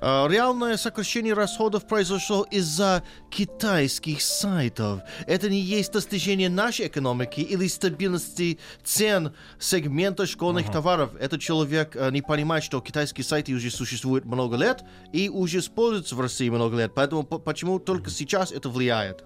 [0.00, 5.00] А, реальное сокращение расходов произошло из-за китайских сайтов.
[5.26, 11.10] Это не есть достижение нашей экономики или стабильности цен сегмента школьных товаров.
[11.20, 16.14] Этот человек э, не понимает, что китайские сайты уже существуют много лет и уже используются
[16.16, 16.92] в России много лет.
[16.94, 19.24] Поэтому по- почему только сейчас это влияет?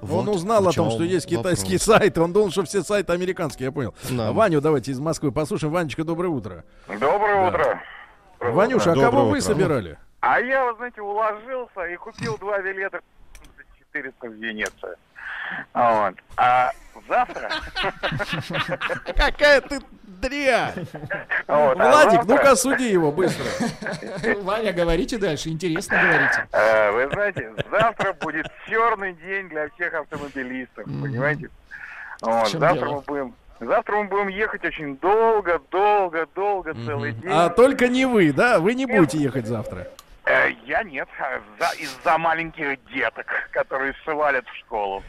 [0.00, 1.82] Вот он узнал о том, что есть китайские вопрос.
[2.00, 2.20] сайты.
[2.20, 3.94] Он думал, что все сайты американские, я понял.
[4.10, 4.32] Да.
[4.32, 5.72] Ваню давайте из Москвы послушаем.
[5.72, 6.64] Ванечка, доброе утро.
[6.88, 7.82] Доброе утро.
[8.40, 9.40] Ванюша, а Доброе кого вы утро.
[9.40, 9.98] собирали?
[10.20, 13.00] А я, вы знаете, уложился и купил два билета
[13.92, 14.96] 400 в Венецию.
[15.74, 16.14] Вот.
[16.36, 16.72] А
[17.08, 17.50] завтра...
[19.16, 20.86] Какая ты дрянь!
[21.46, 23.44] Вот, а Владик, ну-ка суди его быстро.
[24.42, 26.46] Ваня, говорите дальше, интересно говорите.
[26.52, 31.50] Э, Вы знаете, завтра будет черный день для всех автомобилистов, понимаете?
[32.20, 32.94] Вот, завтра дело?
[32.96, 33.34] мы будем...
[33.60, 37.28] Завтра мы будем ехать очень долго, долго, долго, целый день.
[37.32, 38.60] А только не вы, да?
[38.60, 39.88] Вы не будете ехать завтра.
[40.24, 45.02] Э, я нет, а за- из-за маленьких деток, которые свалят в школу.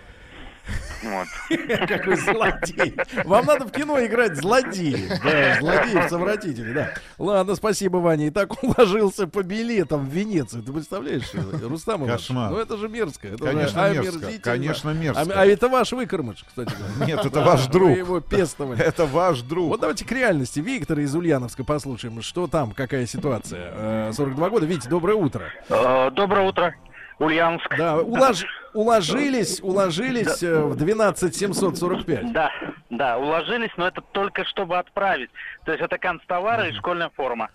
[1.03, 1.27] Вот.
[1.87, 2.95] Какой злодей.
[3.25, 5.09] Вам надо в кино играть злодеев.
[5.23, 6.93] Да, злодеев совратителей, да.
[7.17, 8.27] Ладно, спасибо, Ваня.
[8.27, 10.63] И так уложился по билетам в Венецию.
[10.63, 11.31] Ты представляешь,
[11.63, 12.21] Рустам Иванович?
[12.27, 12.51] Кошмар.
[12.51, 13.27] Ну это же мерзко.
[13.27, 14.27] Это Конечно, же мерзко.
[14.41, 15.33] Конечно, мерзко.
[15.33, 17.05] А, а это ваш выкормыш, кстати говоря.
[17.05, 17.89] Нет, это ваш друг.
[17.91, 18.81] Вы его пестовали.
[18.81, 19.69] Это ваш друг.
[19.69, 20.59] Вот давайте к реальности.
[20.59, 22.21] Виктора из Ульяновска послушаем.
[22.21, 23.71] Что там, какая ситуация?
[23.73, 24.65] Э, 42 года.
[24.65, 25.45] Витя, доброе утро.
[25.69, 26.75] Э, Доброе утро,
[27.19, 27.75] Ульяновск.
[27.77, 32.31] Да, улож- уложились, уложились э, в 12 745.
[32.31, 32.51] Да,
[32.89, 35.29] да, уложились, но это только чтобы отправить.
[35.65, 37.49] То есть это канцтовары и школьная форма.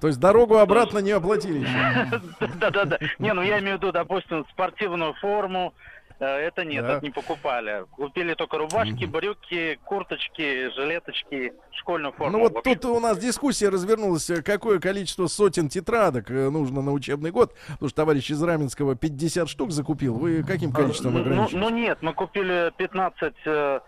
[0.00, 1.66] То есть дорогу обратно не оплатили.
[2.60, 2.98] Да-да-да.
[3.18, 5.72] Не, ну я имею в виду, допустим, спортивную форму.
[6.18, 6.96] Э, Это нет, Да.
[6.96, 7.84] это не покупали.
[7.92, 12.38] Купили только рубашки, брюки, курточки, жилеточки, школьную форму.
[12.38, 16.92] Ну вот тут у нас дискуссия развернулась, э, какое количество сотен тетрадок э, нужно на
[16.92, 17.52] учебный год.
[17.68, 20.14] Потому что товарищ из Раменского 50 штук закупил.
[20.14, 23.80] Вы каким количеством Ну, ну, ну нет, мы купили 15 э,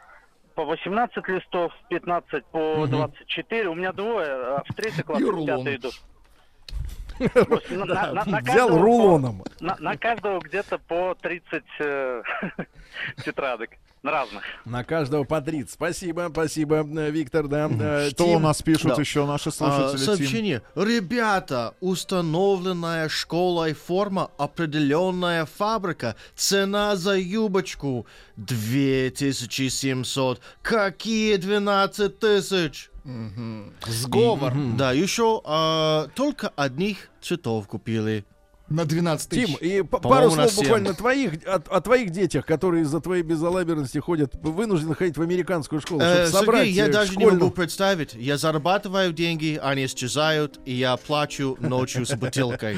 [0.55, 2.91] по 18 листов, 15 по Мгм.
[2.91, 3.69] 24.
[3.69, 5.95] У меня двое, а в третий класс пятый идут.
[5.95, 8.15] То есть на- Да, на- на взял
[8.45, 9.43] каждого по- рулоном.
[9.61, 12.23] На, каждого где-то по 30 э,
[13.25, 13.71] тетрадок.
[14.01, 14.45] На разных.
[14.65, 15.73] На каждого по 30.
[15.73, 17.69] Спасибо, спасибо, э, Виктор, да.
[17.69, 18.37] Э, Что Тим?
[18.37, 19.01] у нас пишут Да.
[19.01, 19.97] еще наши А, слушатели?
[19.97, 20.07] Тим?
[20.17, 20.63] сообщение.
[20.77, 30.41] Ребята, установленная школой форма, определенная фабрика, цена за юбочку 2700.
[30.63, 32.91] Какие 12 тысяч?
[33.87, 34.53] Сговор.
[34.77, 38.25] Да, еще а, только одних цветов купили.
[38.69, 39.59] На 12 Тим, тысяч.
[39.63, 43.97] и п- По-моему, пару слов буквально твоих, о, о твоих детях, которые из-за твоей безалаберности
[43.97, 47.41] ходят, вынуждены ходить в американскую школу, чтобы Э, собрать Сергей, я э, даже не школьную-
[47.45, 48.13] могу представить.
[48.13, 52.77] Я зарабатываю деньги, они исчезают, и я плачу ночью с бутылкой.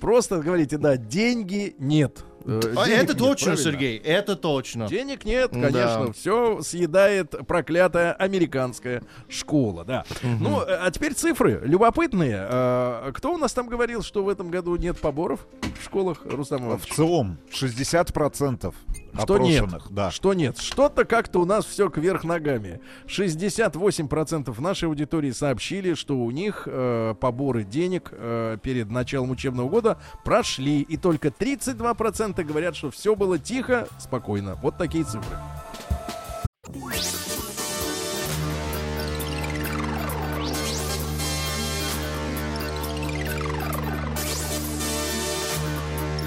[0.00, 2.22] Просто говорите, да, деньги нет.
[2.46, 3.56] Э, А, Это точно, правильно?
[3.70, 4.86] Сергей, это точно.
[4.88, 5.60] Денег нет, Да.
[5.70, 10.04] конечно, все съедает проклятая американская школа, да.
[10.22, 12.46] Ну, э, а теперь цифры любопытные.
[12.48, 15.46] Э, Кто у нас там говорил, что в этом году нет поборов
[15.80, 16.86] в школах, Рустам В?
[16.86, 18.72] ЦИОМ 60%
[19.22, 19.68] Что нет?
[19.90, 20.10] Да.
[20.10, 20.58] Что нет?
[20.58, 22.80] Что-то как-то у нас все кверх ногами.
[23.06, 29.98] 68% нашей аудитории сообщили, что у них э, поборы денег э, перед началом учебного года
[30.24, 30.80] прошли.
[30.82, 34.56] И только 32% говорят, что все было тихо, спокойно.
[34.62, 35.36] Вот такие цифры.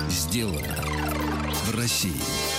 [0.09, 0.75] Сделано
[1.65, 2.58] в России.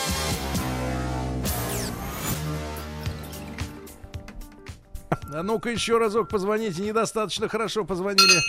[5.33, 6.83] А ну-ка еще разок позвоните.
[6.83, 8.41] Недостаточно хорошо позвонили.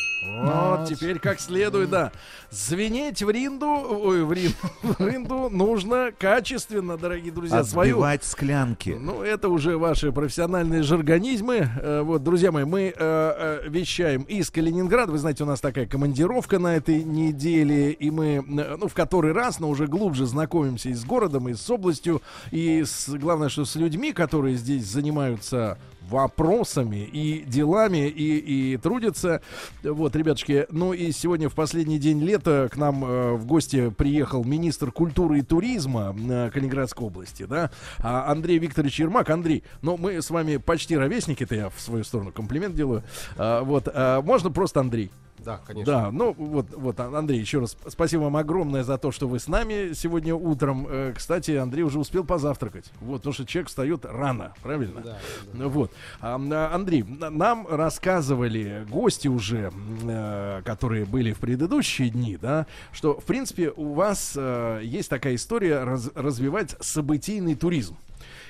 [0.44, 2.12] Вот, теперь как следует, да.
[2.50, 7.64] Звенеть в ринду, ой, в ринду, в ринду нужно качественно, дорогие друзья.
[7.64, 8.98] Свою Отбивать склянки.
[9.00, 11.70] Ну, это уже ваши профессиональные жаргонизмы.
[11.82, 15.12] Э, Вот, друзья мои, мы э, э, вещаем из Калининграда.
[15.12, 19.60] Вы знаете, у нас такая командировка на этой неделе, и мы, ну, в который раз,
[19.60, 22.22] но уже глубже знакомимся и с городом, и с областью,
[22.52, 25.78] и с, главное, что с людьми, которые здесь занимаются
[26.12, 29.42] вопросами и делами и, и трудятся.
[29.84, 34.44] Вот, ребятушки, ну и сегодня в последний день лета к нам э, в гости приехал
[34.44, 39.30] министр культуры и туризма э, Калининградской области, да, а Андрей Викторович Ермак.
[39.30, 43.04] Андрей, ну мы с вами почти ровесники, это я в свою сторону комплимент делаю.
[43.38, 45.12] А, вот, а, можно просто Андрей?
[45.44, 45.92] Да, конечно.
[45.94, 49.40] Да, ну вот, вот, А- Андрей, еще раз спасибо вам огромное за то, что вы
[49.40, 50.88] с нами сегодня утром.
[50.90, 52.92] Э, Кстати, Андрей уже успел позавтракать.
[53.02, 55.02] Вот, потому что человек встает рано, правильно?
[55.02, 55.18] Да,
[55.54, 55.92] Ну Вот.
[56.20, 59.72] А, а, Андрей, нам рассказывали гости уже,
[60.04, 65.36] э, которые были в предыдущие дни, да, что, в принципе, у вас э, есть такая
[65.36, 67.98] история раз- развивать событийный туризм.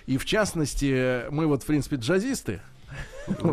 [0.08, 2.62] И в частности, мы вот, в принципе, джазисты.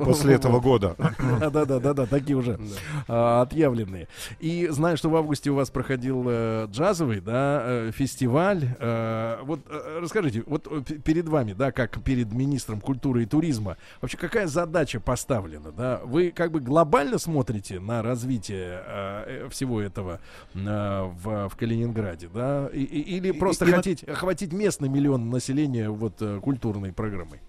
[0.05, 0.97] После этого года.
[1.40, 2.59] Да, да, да, да, да, такие уже
[3.07, 4.09] а, отъявленные.
[4.40, 8.77] И знаю, что в августе у вас проходил э, джазовый, да, э, фестиваль.
[8.78, 9.61] Э, вот
[10.01, 10.69] расскажите, вот
[11.05, 16.01] перед вами, да, как перед министром культуры и туризма, вообще какая задача поставлена, да?
[16.05, 20.20] Вы как бы глобально смотрите на развитие всего этого
[20.55, 22.69] в, Калининграде, да?
[22.73, 27.40] Или просто хотеть охватить местный миллион населения вот культурной программой?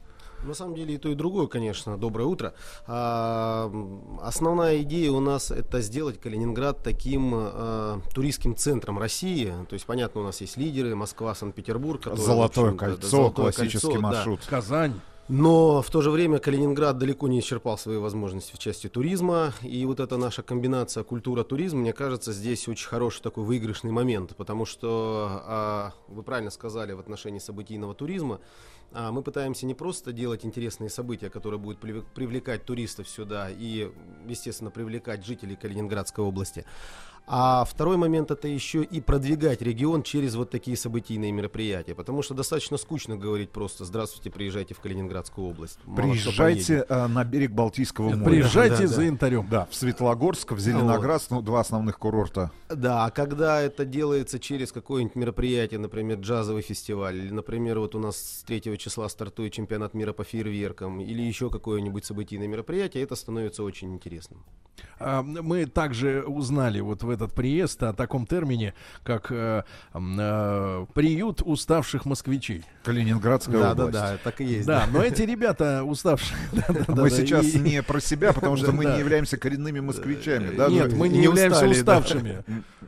[0.43, 1.97] На самом деле и то, и другое, конечно.
[1.97, 2.53] Доброе утро.
[2.87, 3.71] А,
[4.21, 9.53] основная идея у нас это сделать Калининград таким а, туристским центром России.
[9.69, 12.01] То есть, понятно, у нас есть лидеры, Москва, Санкт-Петербург.
[12.01, 14.07] которые, Золотое да, кольцо, Золотое классический кольцо, да.
[14.07, 14.39] маршрут.
[14.49, 14.93] Казань.
[15.29, 19.53] Но в то же время Калининград далеко не исчерпал свои возможности в части туризма.
[19.61, 24.35] И вот эта наша комбинация культура-туризм, мне кажется, здесь очень хороший такой выигрышный момент.
[24.35, 28.39] Потому что, а, вы правильно сказали в отношении событийного туризма,
[28.91, 33.91] мы пытаемся не просто делать интересные события, которые будут привлек- привлекать туристов сюда и,
[34.27, 36.65] естественно, привлекать жителей Калининградской области.
[37.31, 41.93] А второй момент это еще и продвигать регион через вот такие событийные мероприятия.
[41.93, 45.77] Потому что достаточно скучно говорить просто «Здравствуйте, приезжайте в Калининградскую область».
[45.85, 48.25] Мало Приезжайте э, на берег Балтийского моря.
[48.25, 49.03] Приезжайте Да, за да.
[49.03, 49.47] янтарем.
[49.47, 52.49] Да, в Светлогорск, в Зеленоградск, ну, два основных курорта.
[52.67, 57.99] Да, а когда это делается через какое-нибудь мероприятие, например, джазовый фестиваль, или, например, вот у
[57.99, 63.15] нас с 3 числа стартует чемпионат мира по фейерверкам, или еще какое-нибудь событийное мероприятие, это
[63.15, 64.43] становится очень интересным.
[64.99, 68.73] А, Мы также узнали вот в этот приезд о таком термине,
[69.03, 69.63] как э,
[69.93, 72.63] э, приют уставших москвичей.
[72.83, 73.91] Калининградская Да, область.
[73.91, 74.65] да, да, так и есть.
[74.67, 76.37] Да, но эти ребята уставшие.
[76.53, 78.93] да, да, да, Мы да, сейчас не про себя, потому что мы Да.
[78.93, 80.55] не являемся коренными москвичами.
[80.55, 81.69] да, Нет, мы не являемся да.
[81.69, 82.43] уставшими.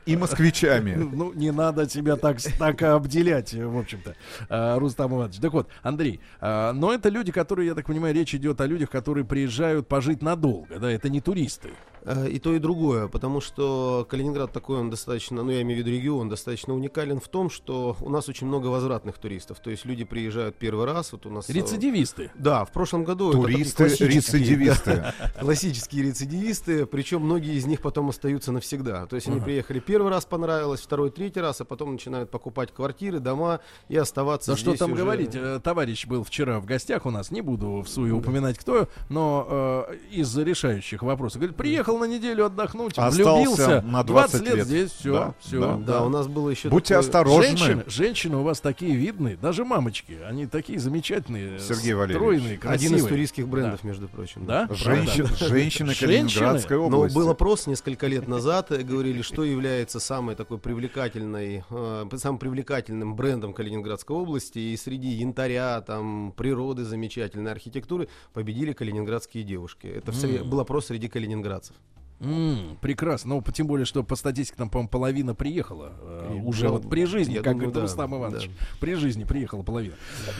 [0.06, 0.94] И москвичами.
[0.96, 4.16] Ну, не надо себя так, так обделять, в общем-то,
[4.50, 5.38] а, Рустам Иванович.
[5.40, 8.90] Так вот, Андрей, а, но это люди, которые, я так понимаю, речь идет о людях,
[8.90, 11.70] которые приезжают пожить надолго, да, это не туристы.
[12.04, 15.86] Э, И то, и другое, потому что Калининград такой, он достаточно, ну я имею в
[15.86, 19.60] виду регион, достаточно уникален в том, что у нас очень много возвратных туристов.
[19.60, 21.50] То есть люди приезжают первый раз, вот у нас...
[21.50, 22.32] э, Рецидивисты.
[22.36, 23.32] Да, в прошлом году...
[23.32, 24.96] Туристы, классические, рецидивисты.
[24.96, 29.06] да, классические рецидивисты, причем многие из них потом остаются навсегда.
[29.06, 33.20] То есть они приехали первый раз, понравилось, второй, третий раз, а потом начинают покупать квартиры,
[33.20, 33.60] дома
[33.90, 35.02] и оставаться Да что там уже.
[35.04, 38.88] говорить, э, товарищ был вчера в гостях у нас, не буду в суе упоминать кто,
[39.10, 41.40] но э, из решающих вопросов.
[41.42, 44.68] Говорит, приехал приехал на неделю отдохнуть, Остался влюбился, на 20 20 лет, лет.
[44.68, 45.60] здесь, все, Да, все.
[45.60, 45.76] да.
[45.78, 47.44] Да, у нас было еще Будьте такое- осторожны.
[47.58, 52.18] Женщины, женщины у вас такие видные, даже мамочки, они такие замечательные, Сергей Валерьевич.
[52.22, 52.88] стройные, красивые.
[52.96, 54.46] Один из туристских брендов, между прочим.
[54.46, 54.68] Да?
[54.72, 55.48] Женщин- Правда?
[55.48, 55.96] женщины Женщины?
[55.96, 57.16] Калининградской Но области.
[57.16, 63.54] был опрос несколько лет назад, говорили, что является самой такой привлекательной, э, самым привлекательным брендом
[63.54, 64.60] Калининградской области.
[64.60, 69.88] И среди янтаря, там, природы замечательной, архитектуры победили калининградские девушки.
[69.88, 70.50] Это в сре- М.
[70.50, 71.76] был опрос среди калининградцев.
[72.22, 73.36] М, прекрасно.
[73.36, 75.92] Ну, тем более, что по статистике там, по-моему, половина приехала.
[76.02, 78.50] э, уже ну, вот при жизни, я как думаю, говорит да, Рустам Иванович.
[78.80, 79.96] При жизни приехала половина.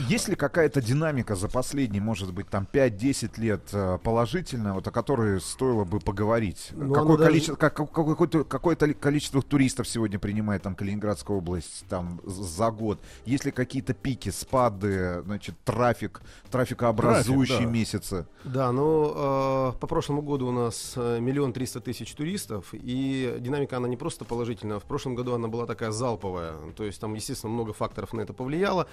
[0.08, 4.90] Есть ли какая-то динамика за последние, может быть, там 5-10 лет э, положительная, вот о
[4.92, 6.68] которой стоило бы поговорить?
[6.72, 10.74] Ну, Какое оно даже- количество, как- как- какое-то, какое-то ли- количество туристов сегодня принимает там
[10.76, 13.00] Калининградская область там за год?
[13.26, 17.72] Есть ли какие-то пики, спады, значит, трафик, трафикообразующие Трафик, да.
[17.78, 18.26] месяцы?
[18.44, 23.76] Да, но э, по прошлому году у нас э, миллион триста тысяч туристов, и динамика
[23.76, 24.78] она не просто положительная.
[24.78, 28.32] В прошлом году она была такая залповая, то есть там, естественно, много факторов на это
[28.32, 28.86] повлияло,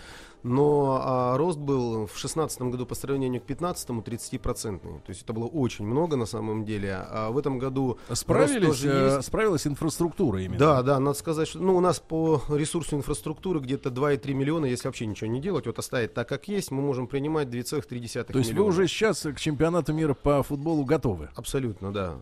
[0.44, 5.00] но а, рост был в шестнадцатом году по сравнению к пятнадцатому 30-процентный.
[5.02, 6.96] То есть это было очень много на самом деле.
[6.96, 9.28] А в этом году рост Справились, э, есть.
[9.28, 10.60] справилась инфраструктура именно.
[10.60, 14.88] Да, да, надо сказать, что ну, у нас по ресурсу инфраструктуры где-то 2,3 миллиона, если
[14.88, 18.50] вообще ничего не делать, вот оставить так, как есть, мы можем принимать 2,3 То есть
[18.50, 18.70] вы миллиона.
[18.70, 21.30] уже сейчас к чемпионату мира по футболу готовы?
[21.36, 22.18] Абсолютно, да.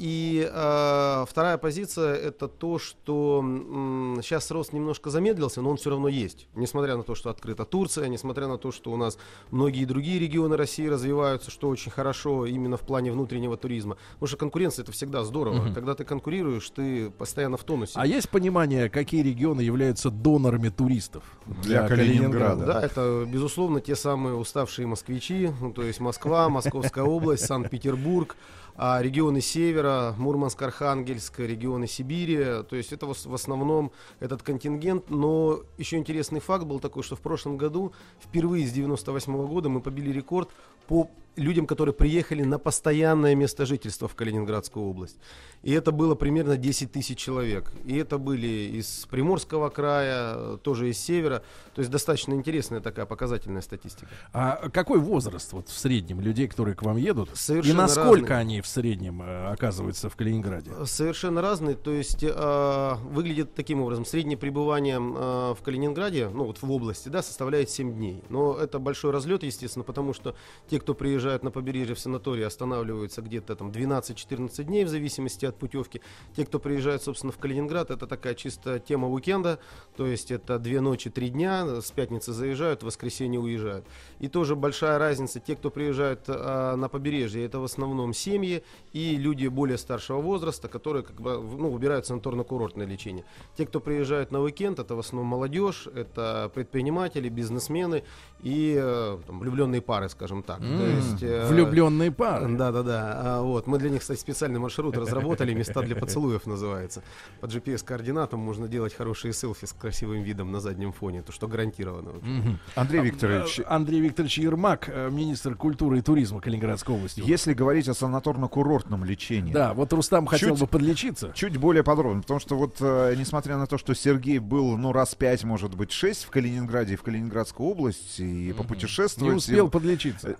[0.00, 5.90] И а, вторая позиция это то, что м, сейчас рост немножко замедлился, но он все
[5.90, 6.48] равно есть.
[6.54, 9.18] Несмотря на то, что открыта Турция, несмотря на то, что у нас
[9.50, 13.98] многие другие регионы России развиваются, что очень хорошо именно в плане внутреннего туризма.
[14.14, 15.64] Потому что конкуренция это всегда здорово.
[15.64, 15.74] Мгм.
[15.74, 17.92] Когда ты конкурируешь, ты постоянно в тонусе.
[17.96, 21.24] А есть понимание, какие регионы являются донорами туристов
[21.62, 22.64] Для Калининграда?
[22.64, 28.34] Да, это, безусловно, те самые уставшие москвичи, ну, то есть Москва, Московская область, Санкт-Петербург,
[28.82, 32.62] а регионы севера, Мурманск, Архангельск, регионы Сибири.
[32.62, 35.10] То есть это в ос- в основном этот контингент.
[35.10, 39.82] Но еще интересный факт был такой, что в прошлом году впервые с 98 года мы
[39.82, 40.48] побили рекорд
[40.88, 45.16] по людям, которые приехали на постоянное место жительства в Калининградскую область.
[45.62, 47.70] И это было примерно 10 тысяч человек.
[47.84, 51.42] И это были из Приморского края, тоже из севера.
[51.74, 54.08] То есть достаточно интересная такая показательная статистика.
[54.32, 57.30] А какой возраст вот в среднем людей, которые к вам едут?
[57.34, 58.40] Совершенно и насколько разный.
[58.40, 60.70] они в среднем э, оказываются в Калининграде?
[60.86, 61.76] Совершенно разные.
[61.76, 64.06] То есть э, выглядит таким образом.
[64.06, 68.22] Среднее пребывание э, в Калининграде, ну вот в области, да, составляет 7 дней.
[68.30, 70.34] Но это большой разлет, естественно, потому что
[70.68, 75.54] те, кто приезжают на побережье в санатории, останавливаются где-то там 12-14 дней в зависимости от
[75.54, 76.00] путевки.
[76.34, 79.58] Те, кто приезжает, собственно, в Калининград, это такая чисто тема уикенда.
[79.96, 81.82] То есть это две ночи, три дня.
[81.82, 83.84] С пятницы заезжают, в воскресенье уезжают.
[84.18, 85.40] И тоже большая разница.
[85.40, 88.62] Те, кто приезжают э, на побережье, это в основном семьи
[88.94, 93.26] и люди более старшего возраста, которые как бы, ну, выбирают санаторно-курортное лечение.
[93.58, 98.04] Те, кто приезжает на уикенд, это в основном молодежь, это предприниматели, бизнесмены
[98.42, 100.60] и э, там, влюбленные пары, скажем так.
[100.60, 102.48] То М, есть, э, влюбленные пары.
[102.56, 103.20] Да, да, да.
[103.22, 103.66] А, вот.
[103.66, 107.02] Мы для них, кстати, специальный маршрут разработали, места для поцелуев называется.
[107.40, 112.12] По GPS-координатам можно делать хорошие селфи с красивым видом на заднем фоне, то что гарантированно.
[112.20, 112.58] Мгм.
[112.74, 113.60] Андрей А, Викторович.
[113.60, 117.22] э, Андрей Викторович Ермак, э, министр культуры и туризма Калининградской области.
[117.24, 119.52] Если говорить о санаторно-курортном лечении.
[119.52, 121.32] Да, вот Рустам хотел Чуть- бы подлечиться.
[121.34, 125.14] Чуть более подробно, потому что вот, э, несмотря на то, что Сергей был, ну, раз
[125.14, 129.32] пять, может быть, шесть в Калининграде и в Калининградской области, и попутешествовать...
[129.32, 130.36] Не успел подлечиться.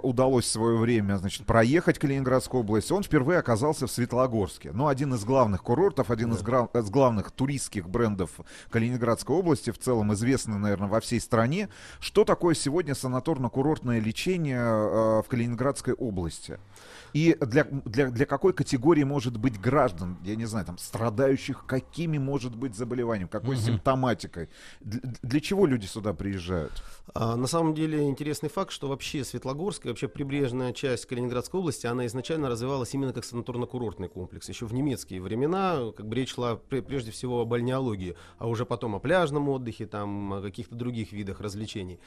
[0.00, 3.90] Э, э, э, удалось в свое время, значит, проехать Калининградскую область, он впервые оказался в
[3.90, 4.70] Светлогорске.
[4.72, 8.30] Ну, один из главных курортов, один из, гра- из главных туристских брендов
[8.70, 11.68] Калининградской области, в целом известный, наверное, во всей стране.
[12.00, 16.58] Что такое сегодня санаторно-курортное лечение э, в Калининградской области?
[17.12, 22.18] И для, для, для какой категории может быть граждан, я не знаю, там, страдающих какими
[22.18, 23.64] может быть заболеванием, какой Мгм.
[23.64, 24.48] симптоматикой?
[24.80, 26.82] Для, для чего люди сюда приезжают?
[27.14, 32.06] А, на самом деле интересный факт, что вообще Светлогорская, вообще прибрежная часть Калининградской области, она
[32.06, 34.48] изначально развивалась именно как санаторно-курортный комплекс.
[34.48, 38.64] Еще в немецкие времена, как бы речь шла пре- прежде всего о бальнеологии, а уже
[38.64, 41.98] потом о пляжном отдыхе, там, о каких-то других видах развлечений.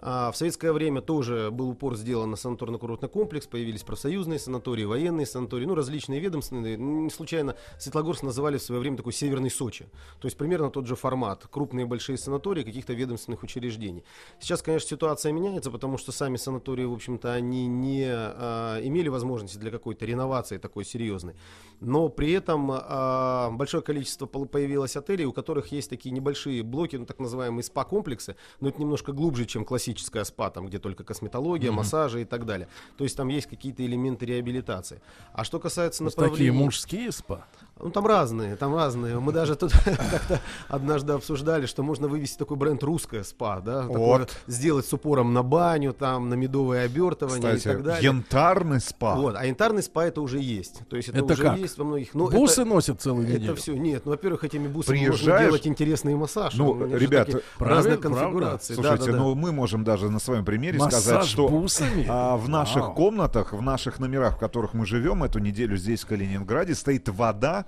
[0.00, 5.26] А в советское время тоже был упор сделан на санаторно-курортный комплекс, появились профсоюзные санатории, военные
[5.26, 6.76] санатории, ну, различные ведомственные.
[6.76, 9.86] Не случайно Светлогорск называли в свое время такой северный Сочи.
[10.20, 11.46] То есть примерно тот же формат.
[11.50, 14.04] Крупные большие санатории каких-то ведомственных учреждений.
[14.38, 19.08] Сейчас, конечно, ситуация меняется, потому что сами санатории, в общем общем-то, они не а, имели
[19.08, 21.34] возможности для какой-то реновации такой серьезной.
[21.80, 27.06] Но при этом а, большое количество появилось отелей, у которых есть такие небольшие блоки, ну,
[27.06, 31.78] так называемые спа-комплексы, но это немножко глубже, чем классическая спа, там, где только косметология, Мгм.
[31.78, 32.68] массажи и так далее.
[32.96, 35.00] То есть там есть какие-то элементы реабилитации.
[35.32, 37.46] А что касается есть такие мужские спа?
[37.80, 39.18] Ну, там разные, там разные.
[39.20, 43.82] Мы даже тут как-то однажды обсуждали, что можно вывести такой бренд «Русская спа», да?
[43.82, 44.36] такое Вот.
[44.46, 48.04] сделать с упором на баню, там, на медовое обертывание Кстати, и так далее.
[48.04, 49.14] янтарный спа.
[49.14, 50.80] Вот, а янтарный спа это уже есть.
[50.88, 51.58] То есть это, Это уже как?
[51.58, 52.14] есть во многих.
[52.14, 53.54] Ну, Бусы это- носят целую Это неделю?
[53.56, 53.74] все.
[53.76, 56.54] Нет, ну, во-первых, этими бусами можно Приезжаешь- делать интересный массаж.
[56.54, 58.18] Ну, ребята, разные правда.
[58.18, 58.74] конфигурации.
[58.74, 59.18] Слушайте, Да-да-да.
[59.18, 62.06] ну мы можем даже на своем примере Массаж сказать, что бусами?
[62.08, 62.94] а, в наших Вау.
[62.94, 67.66] комнатах, в наших номерах, в которых мы живем эту неделю здесь, в Калининграде, стоит вода,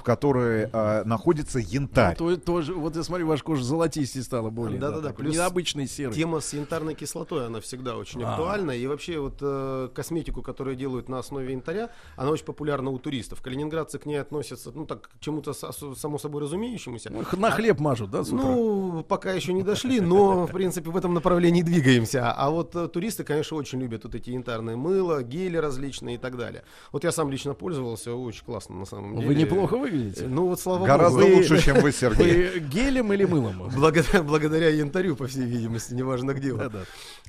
[0.00, 2.16] в которой а, находится янтарь.
[2.18, 4.80] Ну, то- тоже, вот я смотрю, ваша кожа золотистее стала более.
[4.80, 6.14] Да-да-да, такой плюс необычный серый.
[6.14, 8.30] Тема с янтарной кислотой, она всегда очень А.
[8.30, 8.70] актуальна.
[8.70, 13.42] И вообще вот э, косметику, которую делают на основе янтаря, она очень популярна у туристов.
[13.42, 17.12] Калининградцы к ней относятся, ну так, к чему-то само собой разумеющемуся.
[17.12, 18.42] Ну, на хлеб мажут, да, с утра?
[18.42, 22.32] Ну, пока еще не дошли, но, в принципе, в этом направлении двигаемся.
[22.32, 26.38] А вот э, туристы, конечно, очень любят вот эти янтарные мыла, гели различные и так
[26.38, 26.64] далее.
[26.90, 29.28] Вот я сам лично пользовался, очень классно на самом деле.
[29.28, 30.24] Вы неплохо выглядите.
[30.24, 31.36] Э, Ну вот слава Гораздо богу.
[31.36, 32.48] лучше, чем вы, Сергей.
[32.50, 33.70] Вы гелем или мылом?
[33.74, 36.52] Благодаря, благодаря янтарю, по всей видимости, неважно где.
[36.52, 36.58] он.
[36.58, 36.80] Да-да.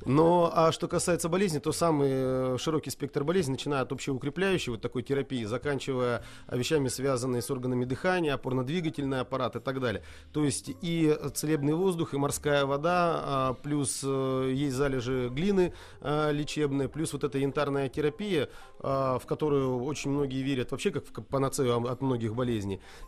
[0.05, 4.81] Но а что касается болезни, то самый э, широкий спектр болезней, начиная от общеукрепляющей вот
[4.81, 10.03] такой терапии, заканчивая вещами, связанные с органами дыхания, опорно-двигательный аппарат и так далее.
[10.33, 16.31] То есть и целебный воздух, и морская вода, а, плюс э, есть залежи глины а,
[16.31, 21.21] лечебные, плюс вот эта янтарная терапия, а, в которую очень многие верят вообще как в
[21.23, 22.50] панацею от многих болезней.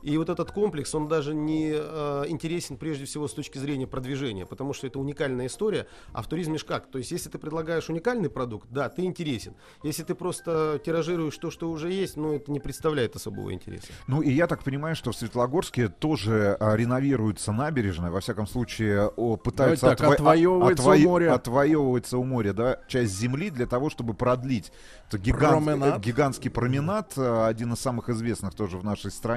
[0.01, 4.45] И вот этот комплекс, он даже не э, интересен прежде всего с точки зрения продвижения,
[4.45, 6.87] потому что это уникальная история, а в туризме ж как?
[6.91, 9.55] То есть если ты предлагаешь уникальный продукт, да, ты интересен.
[9.83, 13.87] Если ты просто тиражируешь то, что уже есть, ну это не представляет особого интереса.
[14.07, 19.07] Ну и я так понимаю, что в Светлогорске тоже а, реновируется набережная, во всяком случае
[19.15, 21.33] о, пытаются Давайте так, отво- отвоевывается у моря.
[21.33, 24.71] отвоевывается у моря, да, часть земли для того, чтобы продлить
[25.07, 25.99] это гигант- Променад.
[26.01, 29.32] гигантский променад, э, один из самых известных тоже в нашей стране.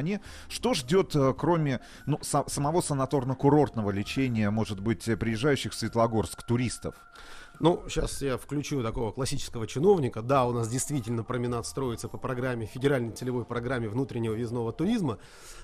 [0.48, 6.42] Что ждет, э, кроме ну, са- самого санаторно-курортного лечения, может быть, э, приезжающих в Светлогорск
[6.42, 6.94] туристов?
[7.58, 10.20] Ну, сейчас я включу такого классического чиновника.
[10.20, 15.18] Да, у нас действительно променад строится по программе, федеральной целевой программе внутреннего въездного туризма.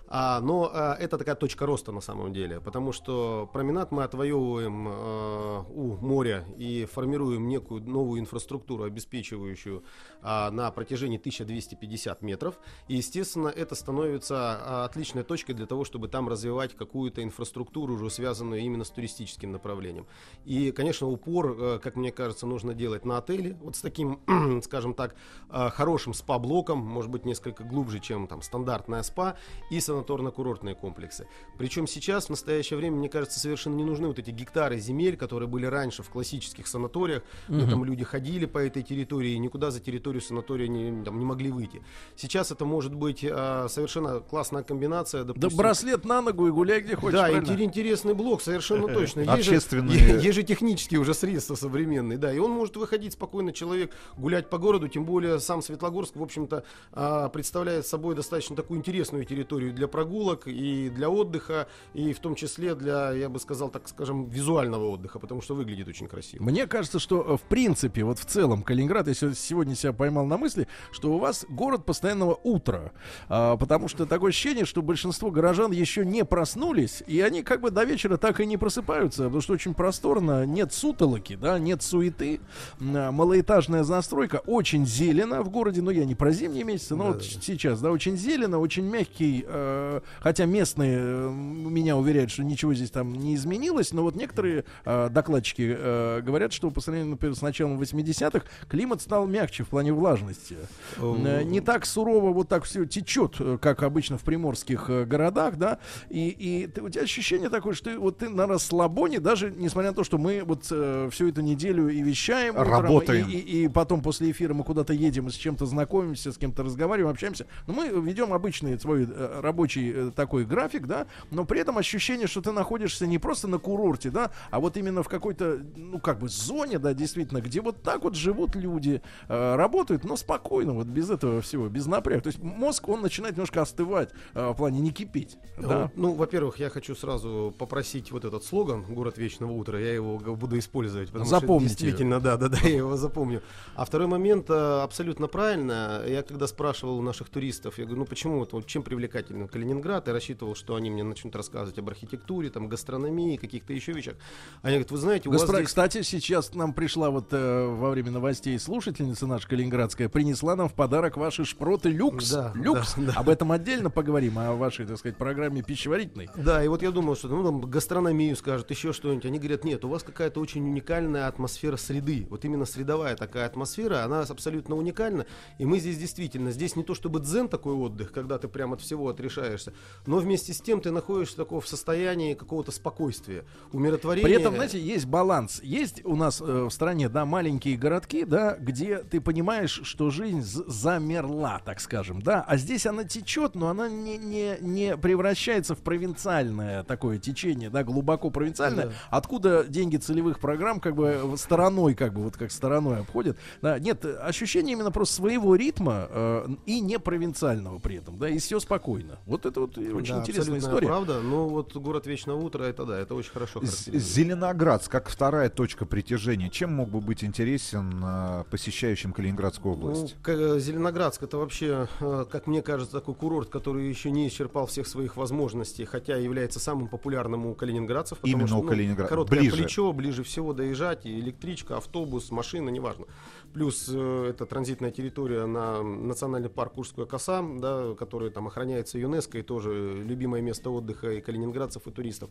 [0.09, 4.87] А, но а, это такая точка роста на самом деле, потому что променад мы отвоевываем
[4.89, 9.85] а, у моря и формируем некую новую инфраструктуру, обеспечивающую
[10.23, 12.59] а, на протяжении 1250 метров.
[12.89, 18.61] И, естественно, это становится отличной точкой для того, чтобы там развивать какую-то инфраструктуру, уже связанную
[18.63, 20.07] именно с туристическим направлением.
[20.45, 24.21] И, конечно, упор, как мне кажется, нужно делать на отеле, вот с таким,
[24.63, 25.15] скажем так,
[25.51, 29.37] э, хорошим спа-блоком, может быть, несколько глубже, чем там стандартная спа,
[29.71, 31.27] и санаторно-курортные комплексы.
[31.59, 35.49] Причем сейчас, в настоящее время, мне кажется, совершенно не нужны вот эти гектары земель, которые
[35.49, 37.69] были раньше в классических санаториях, Мгм.
[37.71, 41.51] там люди ходили по этой территории и никуда за территорию санатория не, там, не могли
[41.51, 41.83] выйти.
[42.17, 45.25] Сейчас это может быть э, совершенно классная комбинация.
[45.25, 47.19] Да допустим, браслет на ногу и гуляй где хочешь.
[47.19, 47.47] да, правильно?
[47.47, 49.21] интер- интересный блок, совершенно точно.
[49.21, 53.53] Есть же- Общественные- Есть же технические уже средства современные, да, и он может выходить спокойно,
[53.53, 58.79] человек, гулять по городу, тем более сам Светлогорск, в общем-то, а, представляет собой достаточно такую
[58.79, 63.71] интересную территорию для прогулок и для отдыха, и в том числе для, я бы сказал,
[63.71, 66.43] так скажем, визуального отдыха, потому что выглядит очень красиво.
[66.43, 70.27] Мне кажется, что э, в принципе, вот в целом Калининград, я се- сегодня себя поймал
[70.27, 72.93] на мысли, что у вас город постоянного утра.
[73.29, 77.71] А, потому что такое ощущение, что большинство горожан еще не проснулись, и они как бы
[77.71, 82.41] до вечера так и не просыпаются, потому что очень просторно, нет сутолоки, да, нет суеты,
[82.81, 87.19] а, малоэтажная застройка, очень зелено в городе, но я не про зимние месяцы, но вот
[87.19, 87.41] Да-да-да.
[87.43, 92.91] сейчас, да, очень зелено, очень мягкий, э, хотя местные э, меня уверяют, что ничего здесь
[92.91, 97.43] там не изменилось, но вот некоторые э, докладчики э, говорят, что по сравнению, например, с
[97.43, 100.57] началом 80-х климат стал мягче в плане влажности.
[100.99, 105.57] Э, не так сурово вот так все течет, э, как обычно в приморских э, городах,
[105.57, 105.79] да,
[106.11, 109.91] и, и ты- у тебя ощущение такое, что ты, вот ты на расслабоне, даже несмотря
[109.91, 113.29] на то, что мы вот э, всю эту неделю и вещаем, утром, Работаем.
[113.29, 116.63] и, и- и потом после эфира мы куда-то едем и с чем-то знакомимся, с кем-то
[116.63, 117.47] разговариваем, общаемся.
[117.67, 122.27] Но мы ведем обычный свой э, рабочий э, такой график, да, но при этом ощущение,
[122.27, 126.19] что ты находишься не просто на курорте, да, а вот именно в какой-то, ну, как
[126.19, 130.87] бы зоне, да, действительно, где вот так вот живут люди, э, работают, но спокойно, вот
[130.87, 132.23] без этого всего, без напряга.
[132.23, 135.91] То есть мозг, он начинает немножко остывать э, в плане не кипеть, да.
[135.97, 140.19] Ну, ну, во-первых, я хочу сразу попросить вот этот слоган «Город вечного утра», я его
[140.19, 141.09] буду использовать.
[141.09, 141.75] потому что запомните.
[141.75, 143.43] Действительно, да, да, да, я его запомню.
[143.75, 146.03] А второй момент э, абсолютно правильно.
[146.07, 150.07] Я когда спрашивал у наших туристов, я говорю, ну почему, вот, вот чем привлекательный Калининград,
[150.07, 154.15] я рассчитывал, что они мне начнут рассказывать об архитектуре, там, гастрономии, каких-то еще вещах.
[154.63, 155.69] Они говорят, вы знаете, у Господа, вас здесь...
[155.69, 160.75] кстати, сейчас нам пришла вот э, во время новостей слушательница наша калининградская, принесла нам в
[160.75, 162.31] подарок ваши шпроты люкс.
[162.31, 162.95] Да, люкс.
[162.97, 163.13] да, да.
[163.17, 166.29] Об этом отдельно поговорим, о вашей, так сказать, программе пищеварительной.
[166.37, 169.25] Да, и вот я думал, что ну, там гастрономию скажут, еще что-нибудь.
[169.27, 172.27] Они говорят, нет, у вас какая-то очень уникальная атмосфера среды.
[172.31, 175.27] Вот именно средовая такая атмосфера, она абсолютно уникальна.
[175.59, 178.81] И мы здесь действительно, здесь не то чтобы дзен такой отдых, когда ты прям от
[178.81, 179.73] всего отрешаешься,
[180.07, 184.25] но вместе с тем ты находишься такого в состоянии какого-то спокойствия, умиротворения.
[184.25, 185.61] При этом, знаете, есть баланс.
[185.63, 190.43] Есть у нас э, в стране, да, маленькие городки, да, где ты понимаешь, что жизнь
[190.43, 195.79] замерла, так скажем, да, а здесь она течет, но она не, не, не превращается в
[195.79, 198.93] провинциальное такое течение, да, глубоко провинциальное, Да.
[199.11, 203.37] откуда деньги целевых программ как бы стороной, как бы вот как стороной обходят.
[203.61, 208.39] Да, нет, ощущение именно просто своего ритма э, и не провинциального при этом, да, и
[208.39, 209.19] все спокойно.
[209.27, 210.87] Вот это вот очень Да, интересная история.
[210.87, 211.21] правда.
[211.21, 213.61] Ну вот город Вечного утра, это да, это очень хорошо.
[213.63, 220.17] Зеленоградск, как вторая точка притяжения, чем мог бы быть интересен э, посещающим Калининградскую область?
[220.17, 224.67] Ну, к- Зеленоградск это вообще, э, как мне кажется, такой курорт, который еще не исчерпал
[224.67, 228.19] всех своих возможностей, хотя является самым популярным у калининградцев.
[228.23, 229.09] Именно что, у ну, Калининграда.
[229.09, 229.57] Короткое Ближе.
[229.57, 233.07] плечо, ближе всего доезжать, и электричка, автобус, машина, неважно.
[233.53, 239.39] Плюс э, это транзитная территория на национальный парк Курская коса, да, который там охраняется ЮНЕСКО
[239.39, 242.31] и тоже любимое место отдыха и калининградцев, и туристов.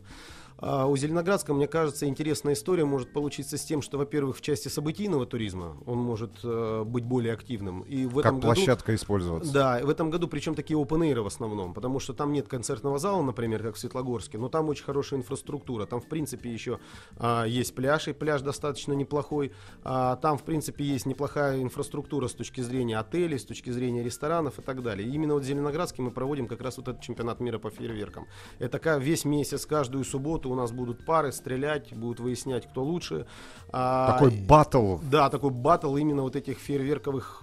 [0.58, 4.68] А у Зеленоградска, мне кажется, интересная история может получиться с тем, что, во-первых, в части
[4.68, 7.82] событийного туризма он может э, быть более активным.
[7.82, 9.52] И в Как этом году- площадка использоваться.
[9.52, 13.22] да, в этом году причем такие open в основном, потому что там нет концертного зала,
[13.22, 15.86] например, как в Светлогорске, но там очень хорошая инфраструктура.
[15.86, 16.78] Там, в принципе, еще
[17.16, 18.61] а, есть пляж, и пляж достаточно
[18.94, 19.52] неплохой.
[19.84, 24.58] А, там, в принципе, есть неплохая инфраструктура с точки зрения отелей, с точки зрения ресторанов
[24.58, 25.08] и так далее.
[25.08, 28.26] И именно вот в Зеленоградске мы проводим как раз вот этот чемпионат мира по фейерверкам.
[28.58, 33.26] Это весь месяц, каждую субботу у нас будут пары стрелять, будут выяснять, кто лучше.
[33.72, 34.98] А, Такой баттл.
[35.10, 37.42] Да, такой батл именно вот этих фейерверковых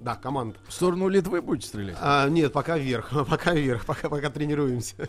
[0.00, 0.56] да, команд.
[0.66, 1.96] В сторону Литвы будете стрелять?
[2.00, 5.08] А, нет, пока вверх, пока вверх, пока, пока тренируемся.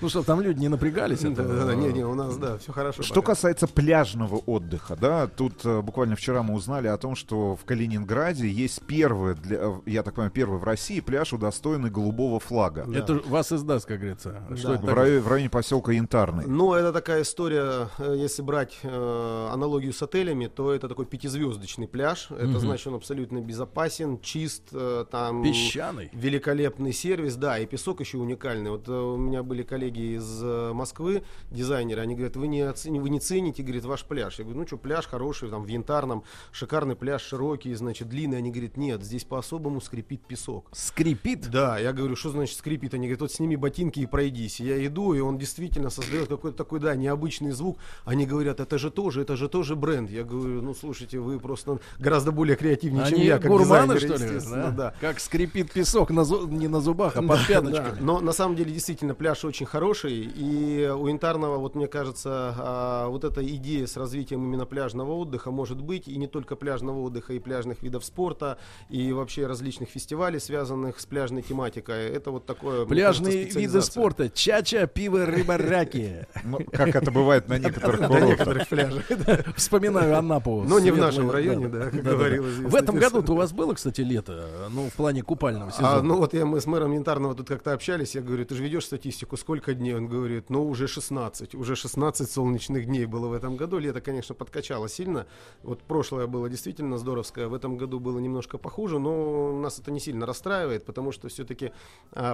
[0.00, 1.20] Ну что, там люди не напрягались?
[1.20, 3.02] Да, это, да, да, не, не, у нас, да, все хорошо.
[3.02, 3.32] Что пока.
[3.32, 8.48] касается пляжного отдыха, да, тут э, буквально вчера мы узнали о том, что в Калининграде
[8.48, 12.86] есть первый, для, э, я так понимаю, первый в России пляж, удостоенный голубого флага.
[12.92, 14.42] Это вас издаст, как говорится.
[14.56, 16.44] Что это в, районе, в районе поселка Янтарный.
[16.46, 21.88] Ну, это такая история, э, если брать э, аналогию с отелями, то это такой пятизвездочный
[21.88, 22.28] пляж.
[22.30, 22.60] Это Мгм.
[22.60, 25.42] значит, он абсолютно безопасен, чист, э, там...
[25.42, 26.10] Песчаный.
[26.12, 28.70] Великолепный сервис, да, и песок еще уникальный.
[28.70, 33.00] Вот э, у меня были коллеги из э, Москвы, дизайнеры, они говорят, вы не, оцени-
[33.00, 34.38] вы не цените, говорит, ваш пляж.
[34.38, 38.38] Я говорю, ну что, пляж хороший, там, в Янтарном, шикарный пляж, широкий, значит, длинный.
[38.38, 40.68] Они говорят, нет, здесь по-особому скрипит песок.
[40.72, 41.50] Скрипит?
[41.50, 42.94] Да, я говорю, что значит скрипит?
[42.94, 44.60] Они говорят, вот сними ботинки и пройдись.
[44.60, 47.78] Я иду, и он действительно создает какой-то такой, да, необычный звук.
[48.04, 50.10] Они говорят, это же тоже, это же тоже бренд.
[50.10, 54.40] Я говорю, ну слушайте, вы просто гораздо более креативнее, чем Они я, как гурманы, дизайнер,
[54.40, 54.62] что ли?
[54.62, 54.70] да?
[54.70, 54.94] да.
[55.00, 57.90] Как скрипит песок на зу- не на зубах, а под пяточками.
[57.90, 57.96] да.
[58.00, 60.30] Но на самом деле действительно пляж очень хороший.
[60.34, 65.50] И у Янтарного, вот мне кажется, а, вот эта идея с развитием именно пляжного отдыха
[65.50, 66.08] может быть.
[66.08, 68.58] И не только пляжного отдыха, и пляжных видов спорта,
[68.88, 72.06] и вообще различных фестивалей, связанных с пляжной тематикой.
[72.06, 72.86] Это вот такое...
[72.86, 74.28] Пляжные кажется, виды спорта.
[74.28, 76.26] Чача, пиво, рыба, раки.
[76.44, 79.04] Ну, как это бывает на некоторых На некоторых пляжах.
[79.56, 80.64] Вспоминаю Анапу.
[80.66, 84.00] Но не в нашем районе, да, как говорилось, В этом году-то у вас было, кстати,
[84.00, 84.48] лето?
[84.70, 85.96] Ну, в плане купального сезона.
[85.96, 88.62] А, ну вот я, мы с мэром Янтарного тут как-то общались, я говорю, ты же
[88.62, 89.94] ведешь статистику, сколько дней?
[89.94, 93.78] Он говорит, ну уже 16, уже 16 солнечных дней было в этом году.
[93.78, 95.26] Лето, конечно, подкачало сильно.
[95.62, 100.00] Вот прошлое было действительно здоровское, в этом году было немножко похуже, но нас это не
[100.00, 101.72] сильно расстраивает, потому что все-таки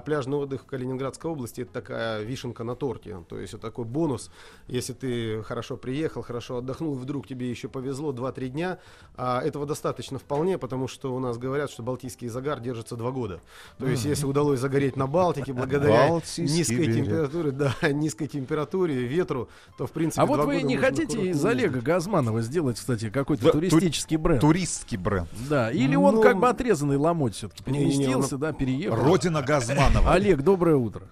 [0.05, 3.25] пляжный отдых в Калининградской области это такая вишенка на торте.
[3.29, 4.31] То есть это такой бонус,
[4.67, 8.79] если ты хорошо приехал, хорошо отдохнул, вдруг тебе еще повезло 2-3 дня,
[9.17, 13.41] а этого достаточно вполне, потому что у нас говорят, что балтийский загар держится 2 года.
[13.79, 19.49] То есть, если удалось загореть на Балтике благодаря Балтийский низкой температуре, да, низкой температуре, ветру,
[19.79, 20.23] то в принципе.
[20.23, 21.45] А вот вы не хотите из.
[21.45, 24.41] Олега Газманова сделать, кстати, какой-то Да, туристический бренд?
[24.41, 25.29] Туристский бренд.
[25.49, 28.97] Да, или он Ну, как бы отрезанный ломоть все-таки переместился, да, переехал.
[28.97, 30.13] Родина Газманова.
[30.13, 31.07] Олег, доброе утро.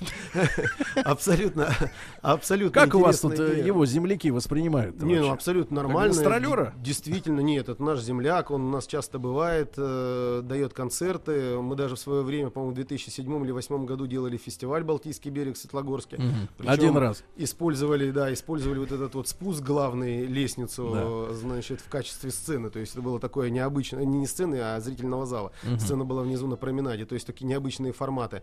[1.04, 1.74] Абсолютно,
[2.20, 2.82] абсолютно.
[2.82, 5.00] Как у вас тут э, его земляки воспринимают?
[5.00, 6.12] Не, ну абсолютно нормально.
[6.12, 6.74] гастролера?
[6.78, 11.58] Действительно, нет, это наш земляк, он у нас часто бывает, э, дает концерты.
[11.58, 15.56] Мы даже в свое время, по-моему, в 2007 или 2008 году делали фестиваль «Балтийский берег»
[15.56, 16.20] в Светлогорске.
[16.64, 17.22] Один раз.
[17.36, 22.70] Использовали, да, использовали вот этот вот спуск главный, лестницу, значит, в качестве сцены.
[22.70, 25.52] То есть это было такое необычное, не сцены, а зрительного зала.
[25.78, 28.42] Сцена была внизу на променаде, то есть такие необычные форматы.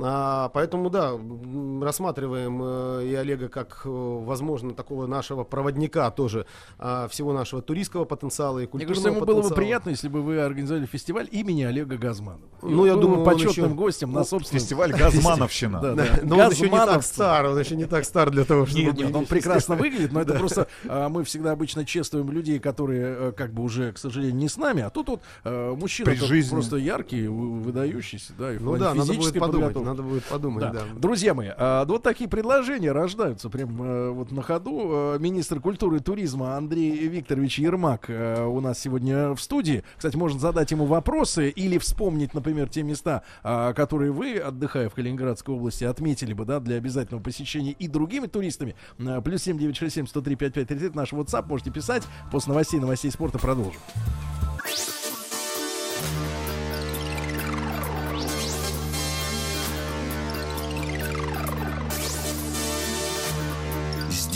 [0.00, 0.48] А,
[0.82, 6.46] поэтому, да, рассматриваем э, и Олега как, э, возможно, такого нашего проводника тоже
[6.78, 9.56] а, всего нашего туристского потенциала и Мне культурного кажется, ему было бы потенциала.
[9.56, 12.42] приятно, если бы вы организовали фестиваль имени Олега Газманова.
[12.62, 15.80] И Ну, я думаю, почетным еще- гостем на собственном фестиваль Газмановщина.
[15.80, 16.06] Да, Да.
[16.22, 18.82] Но он еще не так стар, он еще не так стар для того, чтобы...
[18.82, 23.16] Нет, нет, он прекрасно выглядит, но это просто а, мы всегда обычно чествуем людей, которые
[23.18, 26.12] э, как бы уже, к сожалению, не с нами, а тут вот мужчина
[26.50, 30.82] просто яркий, вы- выдающийся, да, и Ну да, надо будет подумать, надо будет подумать, да.
[30.96, 35.14] Друзья мои, а, вот такие предложения рождаются прям э, вот на ходу.
[35.14, 39.84] Э, Министр культуры и туризма Андрей Викторович Ермак э, у нас сегодня в студии.
[39.96, 44.94] Кстати, можно задать ему вопросы или вспомнить, например, те места, а, которые вы, отдыхая в
[44.94, 48.76] Калининградской области, отметили бы, да, для обязательного посещения и другими туристами.
[48.98, 52.04] Э, Плюс семь девять шесть семь сто три пять пять тридцать наш WhatsApp можете писать.
[52.30, 53.80] После новостей, новостей спорта продолжим.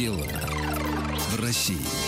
[0.03, 0.27] Сделано
[1.29, 2.02] в России.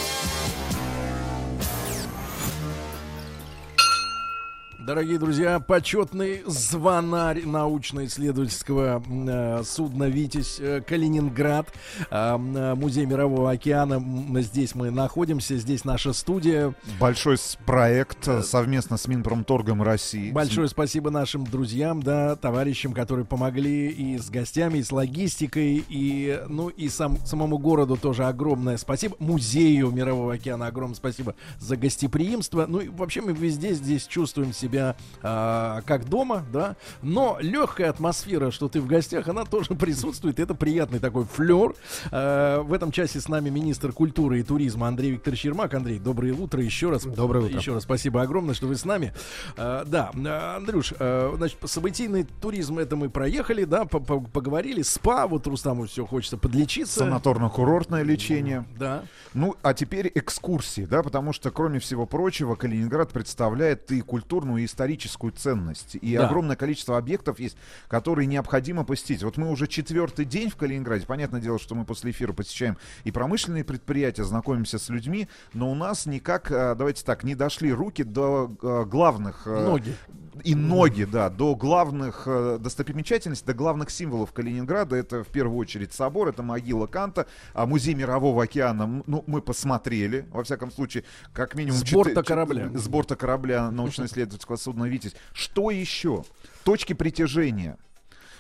[4.86, 13.98] Дорогие друзья, почетный звонарь научно-исследовательского э, судна «Витязь» э, Калининград, э, э, Музей Мирового океана.
[14.43, 16.74] Здесь мы находимся, здесь наша студия.
[17.01, 20.31] Большой проект совместно с Минпромторгом России.
[20.32, 26.43] Большое спасибо нашим друзьям, да, товарищам, которые помогли и с гостями, и с логистикой, и,
[26.51, 29.16] ну, и сам, самому городу тоже огромное спасибо.
[29.19, 32.66] Музею Мирового океана огромное спасибо за гостеприимство.
[32.69, 34.74] Ну и вообще мы везде здесь чувствуем себя
[35.23, 36.77] а, как дома, да.
[37.03, 40.39] Но легкая атмосфера, что ты в гостях, она тоже присутствует.
[40.41, 41.75] Это приятный такой флер.
[42.11, 45.75] А, в этом часе с нами министр культуры и туризма Андрей Викторович Ермак.
[45.75, 47.05] Андрей, доброе утро еще раз.
[47.05, 47.59] Доброе утро.
[47.59, 49.13] Еще раз спасибо огромное, что вы с нами.
[49.57, 50.11] А, да,
[50.57, 54.83] Андрюш, а, значит, событийный туризм это мы проехали, да, по- по- поговорили.
[54.83, 57.05] СПА, вот Рустаму все хочется подлечиться.
[57.05, 58.67] Санаторно-курортное лечение.
[58.79, 59.05] Да.
[59.35, 64.66] Ну, а теперь экскурсии, да, потому что, кроме всего прочего, Калининград представляет и культурную, и
[64.66, 65.97] историческую ценность.
[66.01, 66.27] И Да.
[66.27, 67.57] огромное количество объектов есть,
[67.89, 69.23] которые необходимо посетить.
[69.23, 71.07] Вот мы уже четвертый день в Калининграде.
[71.07, 75.74] Понятное дело, что мы после эфира посещаем и промышленные предприятия, знакомимся с людьми, но у
[75.74, 79.43] нас никак, э, давайте так, не дошли руки до э, главных...
[79.47, 79.95] э, Ноги.
[80.43, 84.97] И ноги, да, до главных э, достопримечательностей, до главных символов Калининграда.
[84.97, 90.27] Это в первую очередь собор, это могила Канта, а музей Мирового океана, ну, мы посмотрели,
[90.31, 91.78] во всяком случае, как минимум...
[91.78, 92.70] С борта корабля.
[92.74, 95.15] С борта корабля научно-исследовательского судна «Витязь».
[95.32, 96.24] Что еще?
[96.65, 97.78] Точки притяжения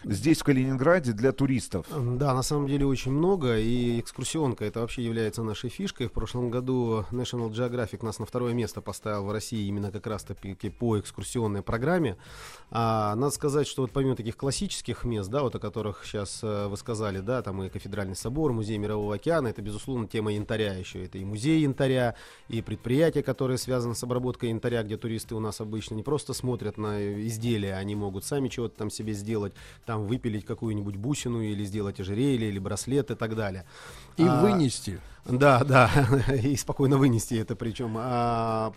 [0.04, 1.86] здесь, в Калининграде, для туристов.
[1.90, 6.08] Да, на самом деле очень много, и экскурсионка это вообще является нашей фишкой.
[6.08, 10.70] В прошлом году National Geographic нас на второе место поставил в России именно как раз-таки
[10.70, 12.16] по экскурсионной программе.
[12.70, 16.66] А, надо сказать, что вот помимо таких классических мест, да, вот о которых сейчас э,
[16.68, 21.04] вы сказали, да, там и Кафедральный собор, Музей Мирового океана, это, безусловно, тема янтаря еще.
[21.04, 22.14] Это и музей янтаря,
[22.48, 26.78] и предприятия, которые связаны с обработкой янтаря, где туристы у нас обычно не просто смотрят
[26.78, 29.52] на изделия, они могут сами чего-то там себе сделать,
[29.86, 33.64] там выпилить какую-нибудь бусину или сделать ожерелье или браслет и так далее.
[34.16, 35.00] И А, вынести.
[35.24, 35.90] Да, да,
[36.42, 37.96] и спокойно вынести это причем.
[37.98, 38.72] А,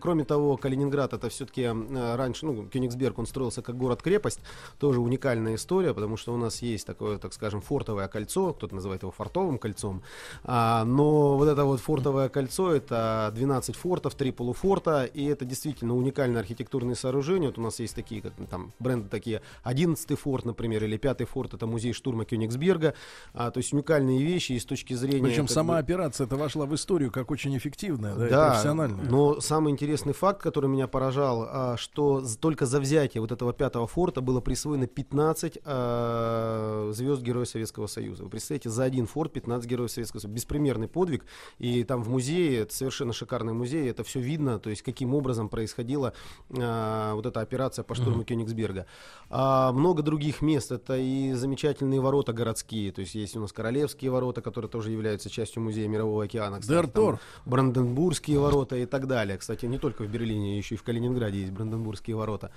[0.00, 4.40] Кроме того, Калининград это все-таки раньше, ну, Кёнигсберг, он строился как город-крепость,
[4.78, 9.02] тоже уникальная история, потому что у нас есть такое, так скажем, фортовое кольцо, кто-то называет
[9.02, 10.02] его фортовым кольцом,
[10.44, 15.96] а, но вот это вот фортовое кольцо, это 12 фортов, 3 полуфорта, и это действительно
[15.96, 20.84] уникальное архитектурное сооружение, вот у нас есть такие, как там, бренды такие, 11 форт, например,
[20.84, 22.94] или 5 форт, это музей штурма Кёнигсберга,
[23.34, 25.24] а, то есть уникальные вещи и с точки зрения...
[25.26, 29.04] Причем сама бы- операция это вошла в историю как очень эффективная, да, и да, профессиональная.
[29.04, 33.86] но самый интересный факт, который меня поражал, а, что только за взятие вот этого пятого
[33.86, 38.24] форта было присвоено 15 а, звезд Героя Советского Союза.
[38.24, 40.34] Вы представляете, за один форт 15 Героев Советского Союза.
[40.34, 41.24] Беспримерный подвиг.
[41.58, 45.48] И там в музее, это совершенно шикарный музей, это все видно, то есть каким образом
[45.48, 46.12] происходила
[46.56, 48.24] а, вот эта операция по штурму Мгм.
[48.24, 48.86] Кёнигсберга.
[49.28, 54.10] А, много других мест, это и замечательные ворота городские, то есть есть у нас Королевские
[54.10, 56.60] ворота, которые тоже являются частью музея Мирового океана.
[56.60, 57.18] кстати, Д'Артур.
[57.44, 59.38] Бранденбургские ворота и так далее.
[59.38, 62.50] Кстати, кстати, не только в Берлине, еще и в Калининграде есть Бранденбургские ворота.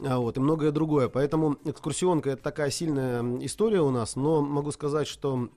[0.00, 1.08] А, вот, и многое другое.
[1.08, 5.48] Поэтому экскурсионка это такая сильная история у нас, но могу сказать, что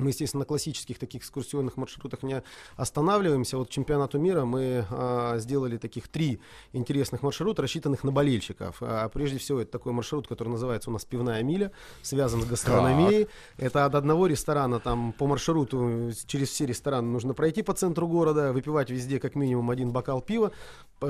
[0.00, 2.42] мы, естественно, на классических таких экскурсионных маршрутах не
[2.76, 3.58] останавливаемся.
[3.58, 6.40] Вот чемпионату мира мы а, сделали таких три
[6.72, 8.76] интересных маршрута, рассчитанных на болельщиков.
[8.80, 11.72] А, прежде всего, это такой маршрут, который называется у нас «Пивная миля»,
[12.02, 13.28] связан с гастрономией.
[13.56, 18.52] Это от одного ресторана там по маршруту через все рестораны нужно пройти по центру города,
[18.52, 20.52] выпивать везде как минимум один бокал пива,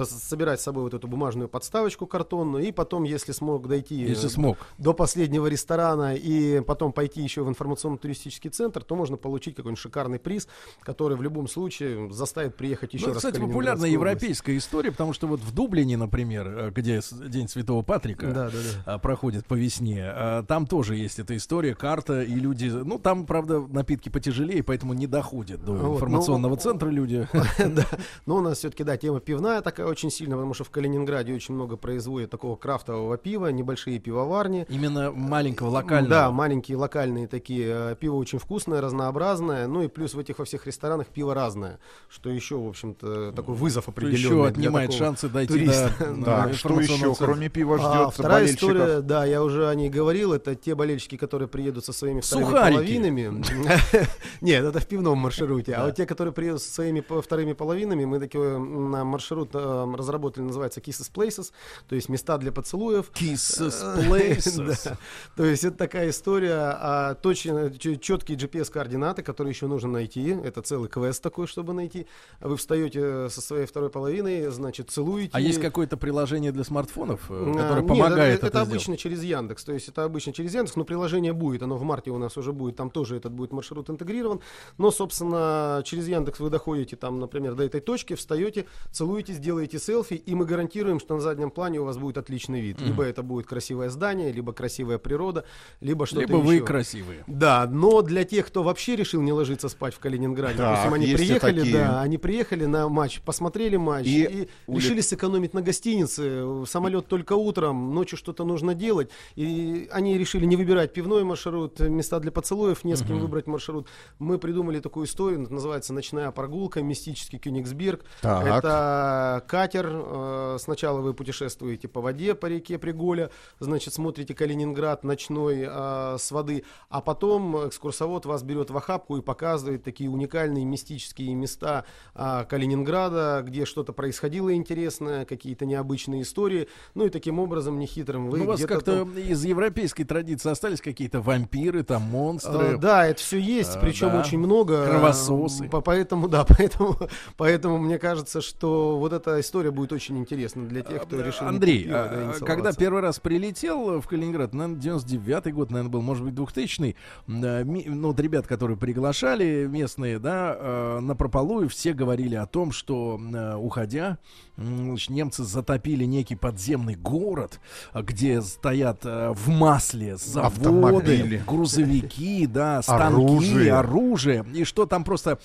[0.04, 4.30] собирать с собой вот эту бумажную подставочку картонную, и потом, если смог дойти Если э,
[4.30, 4.58] смог.
[4.76, 10.18] до последнего ресторана и потом пойти еще в информационно-туристический центр, то можно получить какой-нибудь шикарный
[10.18, 10.48] приз,
[10.82, 13.18] который в любом случае заставит приехать еще Ну, раз.
[13.18, 18.26] кстати, популярная европейская история, потому что вот в Дублине, например, э, где День Святого Патрика
[18.26, 18.94] Да, да, да.
[18.94, 22.66] а, проходит по весне, а, там тоже есть эта история, карта, и люди...
[22.66, 27.26] Ну, там, правда, напитки потяжелее, поэтому не доходят до Вот, информационного ну, центра люди.
[27.58, 27.84] да.
[28.26, 31.54] Но у нас все-таки, да, тема пивная такая очень сильная, потому что в Калининграде очень
[31.54, 34.66] много производят такого крафтового пива, небольшие пивоварни.
[34.68, 36.08] Именно маленького, локального.
[36.10, 37.66] Да, маленькие локальные такие.
[37.92, 38.38] э, Пиво очень
[38.68, 39.66] вкусное, разнообразное.
[39.66, 41.78] Ну и плюс в этих во всех ресторанах пиво разное.
[42.08, 44.18] Что еще, в общем-то, такой вызов определенный.
[44.18, 45.92] еще отнимает шансы дойти туриста.
[45.98, 46.42] до- Да.
[46.44, 48.70] Так, что еще, кроме пива, А, ждет вторая болельщиков?
[48.70, 52.44] история, да, я уже о ней говорил, это те болельщики, которые приедут со своими вторыми
[52.46, 52.74] Сухарики.
[52.76, 53.44] половинами.
[54.40, 55.74] Нет, это в пивном маршруте.
[55.74, 59.94] А вот те, которые приедут со своими вторыми половинами, мы такой м, на маршрут э,
[59.96, 61.52] разработали, называется Kisses Places,
[61.88, 63.10] то есть места для поцелуев.
[63.14, 63.74] Kisses
[64.08, 64.96] Places.
[65.36, 70.30] То есть это такая история, а, точно четкие GPS-координаты, которые еще нужно найти.
[70.30, 72.06] Это целый квест такой, чтобы найти.
[72.40, 75.30] Вы встаете со своей второй половиной, значит, целуете.
[75.32, 78.68] А есть какое-то приложение для смартфонов, э, которое нет, помогает это, это, это сделать?
[78.68, 79.64] обычно через Яндекс.
[79.64, 81.62] То есть это обычно через Яндекс, но приложение будет.
[81.62, 82.76] Оно в марте у нас уже будет.
[82.76, 84.40] Там тоже этот будет маршрут интегрирован.
[84.76, 90.14] Но, собственно, через Яндекс вы доходите там, например, до этой точки, встаете, целуетесь, делаете селфи,
[90.14, 92.80] и мы гарантируем, что на заднем плане у вас будет отличный вид.
[92.80, 92.88] Мгм.
[92.88, 95.44] Либо это будет красивое здание, либо красивая природа,
[95.80, 96.64] либо что-то Либо вы еще.
[96.64, 97.24] красивые.
[97.26, 101.14] Да, но для тех, кто вообще решил не ложиться спать в Калининграде, Так, допустим, они
[101.14, 101.76] приехали, такие.
[101.76, 106.64] да, они приехали на матч, посмотрели матч И и, улет- решили сэкономить на гостинице.
[106.66, 109.10] Самолет только утром, ночью что-то нужно делать.
[109.36, 113.20] И они решили не выбирать пивной маршрут, места для поцелуев, не с кем Мгм.
[113.22, 113.86] выбрать маршрут.
[114.18, 118.04] Мы придумали такую историю, называется «Ночная прогулка», мистический Кёнигсберг.
[118.22, 118.46] Так.
[118.46, 119.86] Это катер.
[119.90, 126.30] э, Сначала вы путешествуете по воде, по реке Приголя, значит, смотрите Калининград ночной э, с
[126.30, 131.84] воды, а потом экскурсовод вас берет в охапку и показывает такие уникальные мистические места
[132.14, 136.68] а, Калининграда, где что-то происходило интересное, какие-то необычные истории.
[136.94, 140.80] Ну и таким образом, нехитрым, вы Ну, у вас как-то там- из европейской традиции остались
[140.80, 142.74] какие-то вампиры, там монстры.
[142.74, 144.20] Э, Да, это все есть, Э, причем да.
[144.20, 144.86] очень много.
[144.86, 145.68] Кровососы.
[145.68, 146.96] По- Поэтому, да, поэтому,
[147.36, 151.42] поэтому мне кажется, что вот эта история будет очень интересна для тех, кто решил.
[151.44, 152.44] не Андрей, пиво, да, а, целоваться.
[152.44, 156.96] когда первый раз прилетел в Калининград, наверное, 99-й год, наверное, был, может быть, 2000-й,
[157.26, 162.34] м, э, ми- ну, вот ребят, которые приглашали местные, да, э, на прополую, все говорили
[162.34, 164.18] о том, что, э, уходя,
[164.56, 167.60] значит, немцы затопили некий подземный город,
[167.94, 171.42] э, где стоят э, в масле заводы, Автомобили.
[171.46, 173.72] грузовики, да, станки, Оружие.
[173.72, 175.38] оружие, и что там просто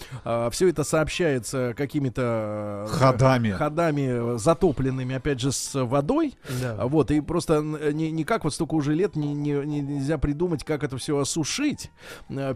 [0.52, 3.52] все это сообщается какими-то э, Ходами.
[3.52, 6.34] ходами э, затопленными, опять же, с водой.
[6.62, 6.78] Да.
[6.80, 10.18] А Вот, и просто н- не, никак вот столько уже лет не, не- не- нельзя
[10.18, 11.92] придумать, как это все осушить.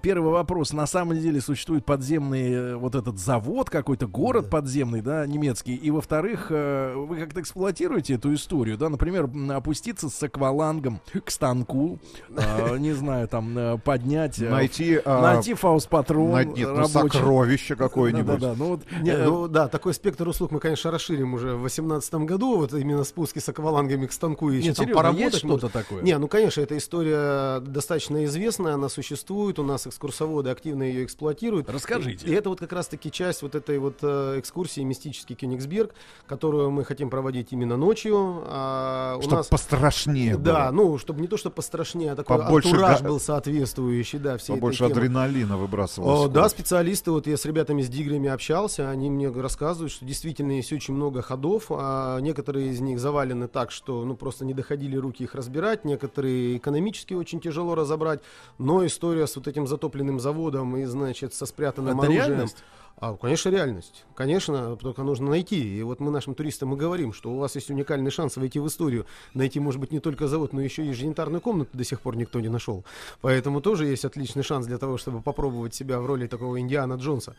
[0.07, 0.71] Первый вопрос.
[0.71, 5.75] На самом деле существует подземный э, вот этот завод, какой-то город подземный, да, немецкий.
[5.75, 11.99] И во-вторых, э, вы как-то эксплуатируете эту историю, да, например, опуститься с аквалангом к станку,
[12.29, 14.39] э, не знаю, там, э, поднять...
[14.39, 18.39] Найти, а, найти фаус-патрон на- нет, ну, сокровище какое-нибудь.
[18.39, 21.59] Да-да-да, ну вот, Не, э, ну да, такой спектр услуг мы, конечно, расширим уже в
[21.59, 25.35] 2018 году, вот именно спуски с аквалангами к станку и там серьезно, поработать.
[25.39, 26.01] что-то такое?
[26.01, 31.69] Не, ну конечно, эта история достаточно известная, она существует, у нас экскурсоводы активно ее эксплуатируют.
[31.69, 32.25] Расскажите.
[32.27, 35.93] И, и это вот как раз-таки часть вот этой вот э, экскурсии «Мистический Кёнигсберг»,
[36.27, 38.43] которую мы хотим проводить именно ночью.
[38.45, 40.83] А, у Чтоб нас- пострашнее Да, было.
[40.83, 44.53] ну, чтобы не то, что пострашнее, а такой Побольше антураж га- был соответствующий, да, всей
[44.55, 46.27] Побольше адреналина выбрасывалось.
[46.27, 50.51] О, да, специалисты, вот я с ребятами с Диграми общался, они мне рассказывают, что действительно
[50.51, 54.95] есть очень много ходов, а некоторые из них завалены так, что ну просто не доходили
[54.95, 58.21] руки их разбирать, некоторые экономически очень тяжело разобрать,
[58.59, 62.27] но история с вот этим затопленным заводом и, значит, со спрятанным Это оружием.
[62.27, 62.63] реальность?
[62.99, 64.05] А, конечно, реальность.
[64.15, 65.77] Конечно, только нужно найти.
[65.77, 68.65] И вот мы нашим туристам и говорим, что у вас есть уникальный шанс войти в
[68.65, 69.05] историю.
[69.35, 72.39] Найти, может быть, не только завод, но еще и еженитарную комнату до сих пор никто
[72.39, 72.83] не нашел.
[73.21, 77.35] Поэтому тоже есть отличный шанс для того, чтобы попробовать себя в роли такого Индиана Джонса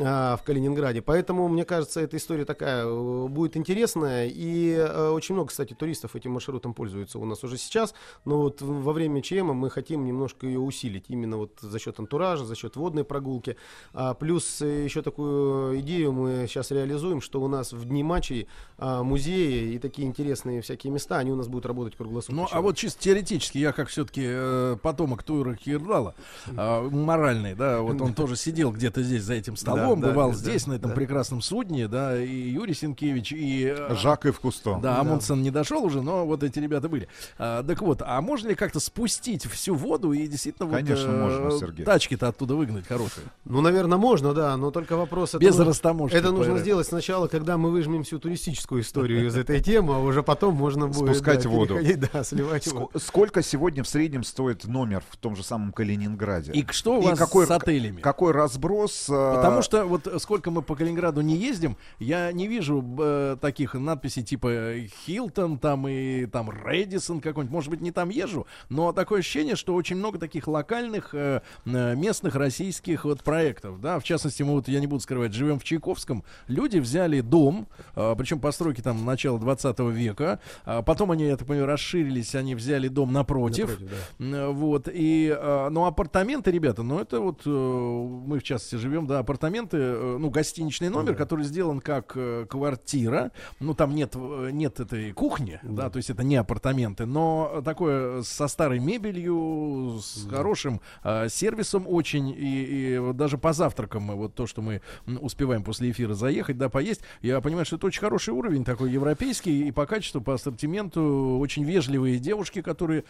[0.00, 1.02] а, в Калининграде.
[1.02, 4.30] Поэтому, мне кажется, эта история такая э, будет интересная.
[4.32, 7.92] И э, очень много, кстати, туристов этим маршрутом пользуются у нас уже сейчас.
[8.24, 11.04] Но вот во время ЧМ мы хотим немножко ее усилить.
[11.08, 13.58] Именно вот за счет антуража, за счет водной прогулки.
[13.92, 18.46] А, плюс э, еще такую идею мы сейчас реализуем, что у нас в дни матчей
[18.78, 22.42] а, музеи и такие интересные всякие места, они у нас будут работать круглосуточно.
[22.42, 26.14] Ну, а вот чисто теоретически, я как все-таки э, потомок Тура Кирдала,
[26.46, 30.36] э, моральный, да, вот он тоже сидел где-то здесь за этим столом, Да, бывал да,
[30.36, 33.74] здесь, на этом прекрасном судне, да, и Юрий Сенкевич, и...
[33.76, 34.74] э, Жак Ив Кусто.
[34.74, 35.00] Да, Да.
[35.00, 37.08] Амундсен не дошел уже, но вот эти ребята были.
[37.38, 41.40] А, так вот, а можно ли как-то спустить всю воду и действительно Конечно, вот, э,
[41.40, 41.84] можно, Сергей.
[41.84, 43.26] тачки-то оттуда выгнать хорошие?
[43.44, 45.30] Ну, наверное, можно, да, но только вопрос...
[45.30, 49.36] это Без нужно- растаможки, Это нужно сделать сначала, когда мы выжмем всю туристическую историю из
[49.36, 51.14] этой темы, а уже потом можно будет...
[51.14, 51.78] Спускать да, воду.
[52.12, 52.90] Да, сливать Ск- воду.
[52.98, 56.52] Сколько сегодня в среднем стоит номер в том же самом Калининграде?
[56.52, 58.00] И что у вас с отелями?
[58.00, 59.06] Какой разброс?
[59.10, 63.74] а, Потому что вот сколько мы по Калининграду не ездим, я не вижу э, таких
[63.74, 64.74] надписей типа
[65.06, 67.52] Хилтон там и там Редисон какой-нибудь.
[67.52, 71.94] Может быть, не там езжу, но такое ощущение, что очень много таких локальных э, э,
[71.96, 73.98] местных российских вот проектов, да.
[73.98, 76.24] В частности, мы вот я не буду скрывать, живем в Чайковском.
[76.48, 80.40] Люди взяли дом, э, причем постройки там начала 20 века.
[80.64, 83.70] А потом они, я так понимаю, расширились, они взяли дом напротив.
[83.70, 84.48] Напротив, да.
[84.48, 89.20] Вот, и, э, ну, апартаменты, ребята, ну, это вот, э, мы в частности живем, да,
[89.20, 95.12] апартаменты, э, ну, гостиничный номер, который сделан как э, квартира, ну, там нет, нет этой
[95.12, 95.90] кухни, да.
[95.90, 102.30] то есть это не апартаменты, но такое со старой мебелью, с хорошим э, сервисом очень,
[102.30, 106.58] и, и даже по завтракам мы, вот то, что мы м, успеваем после эфира заехать,
[106.58, 110.34] да, поесть, я понимаю, что это очень хороший уровень, такой европейский, и по качеству, по
[110.34, 113.04] ассортименту, очень вежливые девушки, которые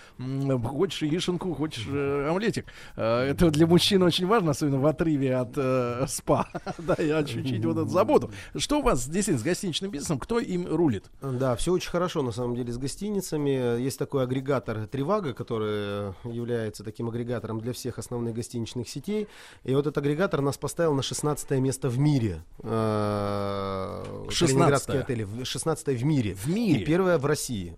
[0.65, 2.67] хочешь яишенку, хочешь э, омлетик.
[2.97, 6.49] Э, это для мужчин очень важно, особенно в отрыве от э, спа.
[6.79, 8.31] да, и ощутить вот эту заботу.
[8.57, 10.19] Что у вас действительно с гостиничным бизнесом?
[10.19, 11.05] Кто им рулит?
[11.21, 13.81] Да, все очень хорошо на самом деле с гостиницами.
[13.81, 19.29] Есть такой агрегатор Тривага, который является таким агрегатором для всех основных гостиничных сетей.
[19.65, 22.43] И вот этот агрегатор нас поставил на 16 место в мире.
[22.63, 24.47] Э, 16-е?
[24.47, 25.45] Калининградские отели.
[25.45, 26.35] 16 в мире.
[26.35, 26.81] В мире?
[26.81, 27.77] И первое в России.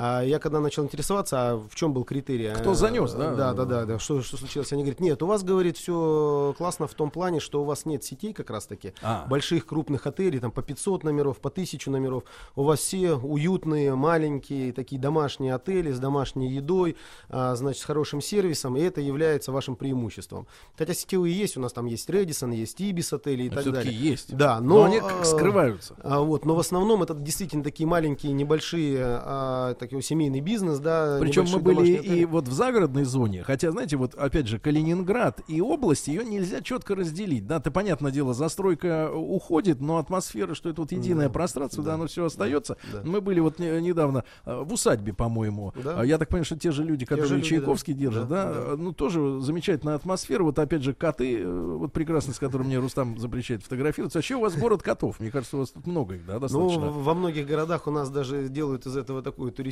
[0.00, 2.52] А я когда начал интересоваться, а в чем был критерий?
[2.54, 3.34] Кто занес, да?
[3.34, 3.98] Да, да, да, да.
[3.98, 4.72] Что, что случилось?
[4.72, 8.04] Они говорят, нет, у вас, говорит, все классно в том плане, что у вас нет
[8.04, 8.92] сетей как раз-таки.
[9.02, 9.26] А.
[9.28, 12.22] Больших крупных отелей, там по 500 номеров, по 1000 номеров.
[12.54, 16.96] У вас все уютные, маленькие, такие домашние отели с домашней едой,
[17.28, 20.46] а, значит, с хорошим сервисом, и это является вашим преимуществом.
[20.76, 23.92] Хотя сетевые есть, у нас там есть Редисон, есть Ибис отели и Но так далее.
[23.92, 24.36] есть.
[24.36, 25.96] Да, но, Но они как а, скрываются.
[26.02, 31.18] а, вот, но в основном это действительно такие маленькие, небольшие, а, такой семейный бизнес, да.
[31.20, 35.60] Причем мы были и вот в загородной зоне, хотя, знаете, вот опять же, Калининград и
[35.60, 37.46] область, ее нельзя четко разделить.
[37.46, 42.06] Да, ты, понятное дело, застройка уходит, но атмосфера, что это вот единое пространство, да, оно
[42.06, 42.76] все остается.
[42.92, 43.02] да.
[43.04, 45.72] Мы были вот не- недавно э, в усадьбе, по-моему.
[45.82, 46.00] Да.
[46.00, 48.00] А Я так понимаю, что те же люди, которые люди, Чайковский да.
[48.00, 48.60] держат, да, Да, да.
[48.72, 50.42] э, ну тоже замечательная атмосфера.
[50.42, 51.46] Вот опять же, коты, э,
[51.78, 54.18] вот прекрасно, с которым мне Рустам запрещает фотографироваться.
[54.18, 55.20] Вообще у вас город котов.
[55.20, 56.90] Мне кажется, у вас тут много их, да, Ну, достаточно.
[56.90, 59.67] в- во многих городах у нас даже делают из этого такую туристическую,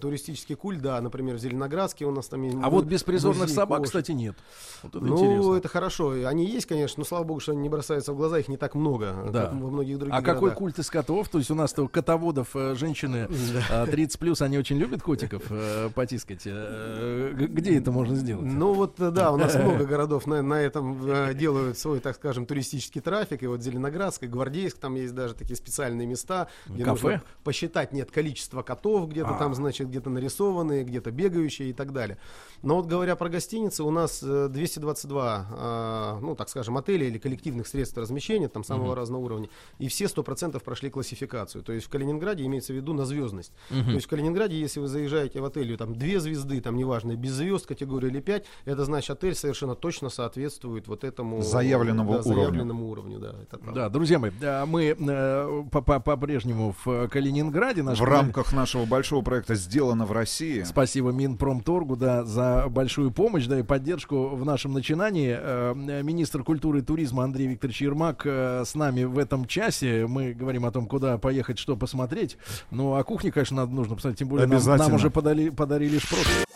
[0.00, 3.78] туристический культ, да, например, в Зеленоградске у нас там есть А вот беспризорных музей собак,
[3.80, 3.88] кошек.
[3.92, 4.36] кстати, нет.
[4.82, 5.54] Вот это ну, интересно.
[5.54, 6.10] это хорошо.
[6.26, 8.74] Они есть, конечно, но слава богу, что они не бросаются в глаза, их не так
[8.74, 9.46] много, Да.
[9.46, 10.58] как во многих других А какой городах.
[10.58, 11.28] культ из котов?
[11.28, 13.28] То есть у нас-то котоводов э, женщины
[13.70, 16.42] э, 30 плюс, они очень любят котиков э, потискать.
[16.46, 18.46] Э, Где это можно сделать?
[18.46, 23.00] Ну вот, да, у нас много городов на, на этом делают свой, так скажем, туристический
[23.00, 23.42] трафик.
[23.42, 27.02] И вот Зеленоградск, и Гвардейск, там есть даже такие специальные места, где Кафе?
[27.02, 29.38] нужно посчитать, нет, количество котов где-то А.
[29.38, 32.16] там, значит, где-то нарисованные, где-то бегающие и так далее.
[32.62, 37.18] Но вот говоря про гостиницы, у нас э, 222, э, ну, так скажем, отелей или
[37.18, 38.94] коллективных средств размещения, там самого Мгм.
[38.94, 39.48] разного уровня,
[39.78, 41.62] и все 100% прошли классификацию.
[41.62, 43.52] То есть в Калининграде имеется в виду на звездность.
[43.70, 43.84] Мгм.
[43.84, 47.32] То есть в Калининграде, если вы заезжаете в отель, там две звезды, там неважно, без
[47.32, 52.34] звезд категория или 5, это значит отель совершенно точно соответствует вот этому Заявленному да, уровню.
[52.36, 53.80] заявленному уровню, да, это правда.
[53.82, 57.82] Да, друзья мои, да, мы э, по- по- по-прежнему в Калининграде.
[57.82, 60.62] Наш В рамках нашего большого проекта «Сделано в России».
[60.62, 65.36] Спасибо Минпромторгу, да, за большую помощь, да, и поддержку в нашем начинании.
[65.38, 70.06] Э, министр культуры и туризма Андрей Викторович Ермак э, с нами в этом часе.
[70.06, 72.38] Мы говорим о том, куда поехать, что посмотреть.
[72.70, 76.46] Ну, а кухне, конечно, надо, нужно посмотреть, тем более нам, нам уже подали, подарили шпроты.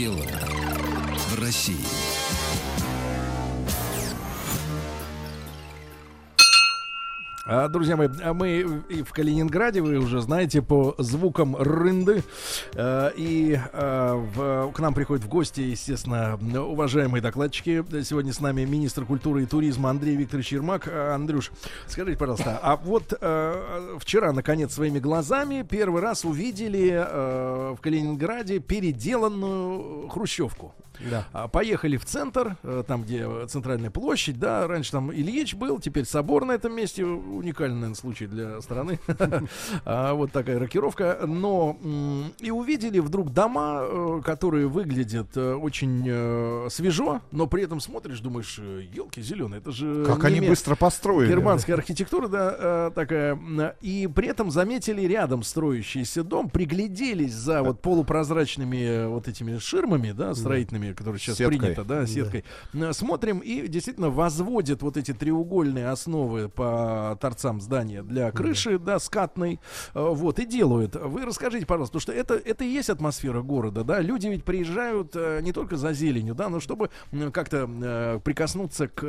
[0.00, 0.46] сделано
[1.28, 2.19] в России.
[7.68, 12.22] Друзья мои, а мы в Калининграде, вы уже знаете, по звукам рынды.
[12.74, 17.84] Э, И к нам приходят в гости, естественно, уважаемые докладчики.
[18.04, 20.86] Сегодня с нами министр культуры и туризма Андрей Викторович Ермак.
[20.86, 21.50] А, Андрюш,
[21.88, 23.12] скажите, пожалуйста, а вот
[24.00, 26.90] вчера, наконец, своими глазами первый раз увидели
[27.74, 30.72] в Калининграде переделанную хрущевку.
[31.08, 31.26] Да.
[31.32, 35.78] А, Поехали в центр, э, там, где э, центральная площадь, да, раньше там Ильич был,
[35.78, 38.98] теперь собор на этом месте, уникальный, наверное, случай для страны.
[39.84, 41.20] А, Вот такая рокировка.
[41.26, 41.76] Но
[42.38, 49.22] и увидели вдруг дома, э, которые выглядят очень свежо, но при этом смотришь, думаешь, елки
[49.22, 51.30] зеленые, это же Как они быстро построили.
[51.30, 53.38] Германская архитектура, да, такая.
[53.80, 60.34] И при этом заметили рядом строящийся дом, пригляделись за вот полупрозрачными вот этими ширмами, да,
[60.34, 61.58] строительными, которые сейчас Сеткой.
[61.58, 62.06] принято, да, Да.
[62.06, 62.44] сеткой.
[62.74, 68.98] Э, Смотрим и действительно возводят вот эти треугольные основы по торцам здания для крыши, да,
[68.98, 69.60] скатной,
[69.94, 70.96] э, вот, и делают.
[70.96, 75.12] Вы расскажите, пожалуйста, потому что это, это и есть атмосфера города, да, люди ведь приезжают
[75.14, 76.90] э, не только за зеленью, да, но чтобы
[77.32, 79.04] как-то прикоснуться к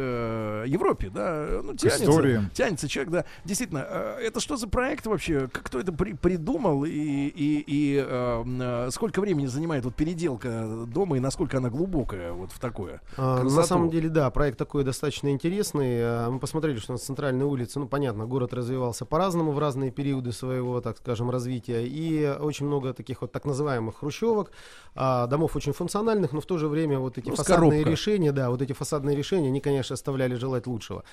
[0.67, 2.49] Европе, да, ну, тянется, истории.
[2.53, 3.25] тянется человек, да.
[3.45, 5.47] Действительно, это что за проект вообще?
[5.51, 11.57] Кто это при- придумал и, и, и сколько времени занимает вот переделка дома и насколько
[11.57, 13.01] она глубокая вот в такое?
[13.17, 13.67] А, На красоту?
[13.67, 15.99] самом деле, да, проект такой достаточно интересный.
[16.03, 20.31] А, Мы посмотрели, что на центральной улице, ну, понятно, город развивался по-разному в разные периоды
[20.31, 21.85] своего, так скажем, развития.
[21.87, 24.51] И очень много таких вот так называемых хрущевок,
[24.95, 27.91] а, домов очень функциональных, но в то же время вот эти Ну, фасадные коробкой.
[27.91, 31.03] решения, да, вот эти фасадные решения, они, конечно, оставляли желать лучшего.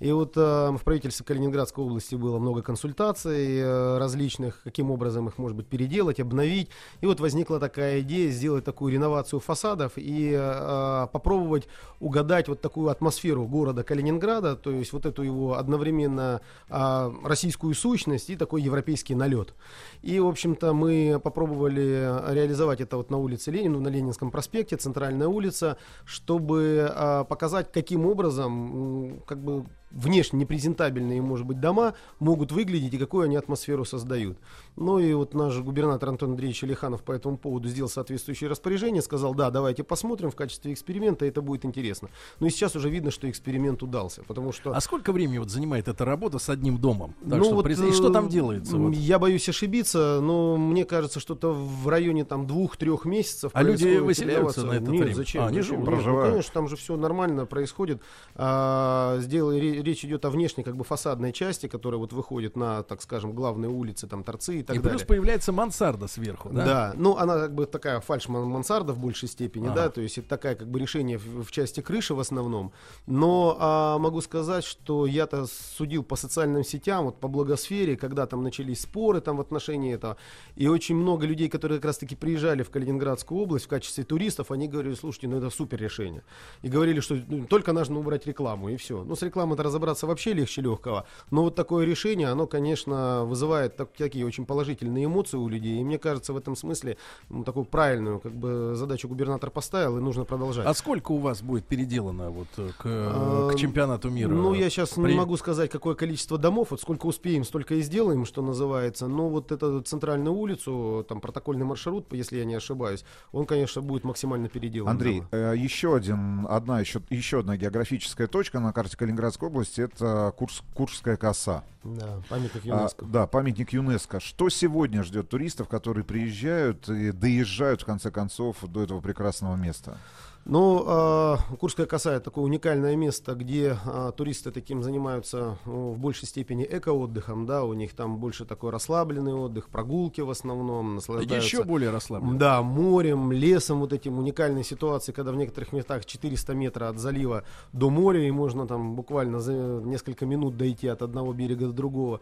[0.00, 5.56] И вот в правительстве Калининградской области было много консультаций э, различных, каким образом их, может
[5.56, 6.68] быть, переделать, обновить.
[7.00, 11.68] И вот возникла такая идея сделать такую реновацию фасадов и э, попробовать
[12.00, 18.30] угадать вот такую атмосферу города Калининграда, то есть вот эту его одновременно а, российскую сущность
[18.30, 19.54] и такой европейский налет.
[20.02, 25.28] И, в общем-то, мы попробовали реализовать это вот на улице Ленина, на Ленинском проспекте, центральная
[25.28, 32.92] улица, чтобы а, показать, каким образом, как бы внешне непрезентабельные, может быть, дома могут выглядеть
[32.94, 34.36] и какую они атмосферу создают.
[34.76, 39.34] Ну и вот наш губернатор Антон Андреевич Алиханов по этому поводу сделал соответствующее распоряжение, сказал,
[39.34, 42.08] да, давайте посмотрим в качестве эксперимента, это будет интересно.
[42.40, 44.72] Ну и сейчас уже видно, что эксперимент удался, потому что...
[44.74, 47.14] А сколько времени вот занимает эта работа с одним домом?
[47.20, 48.76] Так Ну что, вот, приз- и что там э, делается?
[48.76, 48.92] вот?
[48.94, 53.50] Я боюсь ошибиться, но мне кажется, что-то в районе там двух-трех месяцев.
[53.54, 55.14] А люди выселяются на это Нет, время?
[55.14, 55.44] зачем?
[55.44, 55.88] А, они живут.
[55.88, 58.02] Нет, ну, конечно, там же все нормально происходит.
[58.34, 62.82] А, сделал- ре- речь идет о внешней как бы фасадной части, которая вот выходит на,
[62.82, 64.98] так скажем, главные улицы, там торцы и так И далее.
[64.98, 66.64] плюс появляется мансарда сверху, да?
[66.64, 69.74] Да, ну она как бы такая фальш мансарда в большей степени, Ага.
[69.74, 72.72] да, то есть это такая как бы решение в, в части крыши в основном.
[73.06, 78.42] Но а, могу сказать, что я-то судил по социальным сетям, вот по благосфере, когда там
[78.42, 80.16] начались споры там в отношении этого,
[80.54, 84.68] и очень много людей, которые как раз-таки приезжали в Калининградскую область в качестве туристов, они
[84.68, 86.22] говорили, слушайте, ну это супер решение.
[86.62, 89.04] И говорили, что ну, только нужно убрать рекламу и все.
[89.04, 91.04] Ну с рекламой-то разобраться вообще легче легкого.
[91.30, 95.80] Но вот такое решение, оно, конечно, вызывает так- такие очень положительные эмоции у людей.
[95.80, 96.96] И мне кажется, в этом смысле
[97.28, 100.66] ну, такую правильную как бы задачу губернатор поставил, и нужно продолжать.
[100.66, 102.48] А сколько у вас будет переделано вот
[102.78, 104.28] к, А, к чемпионату мира?
[104.30, 106.68] Ну, я сейчас При- не могу сказать, какое количество домов.
[106.70, 109.08] Вот сколько успеем, столько и сделаем, что называется.
[109.08, 114.04] Но вот эту центральную улицу, там протокольный маршрут, если я не ошибаюсь, он, конечно, будет
[114.04, 114.88] максимально переделан.
[114.90, 120.32] Андрей, э, еще один, одна еще, еще одна географическая точка на карте Калининградской области это
[120.36, 121.64] Курс, Куршская коса.
[121.84, 123.04] Да, памятник А, ЮНЕСКО.
[123.06, 124.20] да, памятник ЮНЕСКо.
[124.20, 129.98] Что сегодня ждет туристов, которые приезжают и доезжают в конце концов до этого прекрасного места?
[130.48, 135.98] Ну, э, Курская коса это такое уникальное место, где э, туристы таким занимаются ну, в
[135.98, 141.44] большей степени эко-отдыхом, да, у них там больше такой расслабленный отдых, прогулки в основном, наслаждаются.
[141.44, 142.38] Еще более расслабленно.
[142.38, 147.42] Да, морем, лесом, вот этим уникальной ситуации, когда в некоторых местах 400 метров от залива
[147.72, 152.20] до моря, и можно там буквально за несколько минут дойти от одного берега до другого.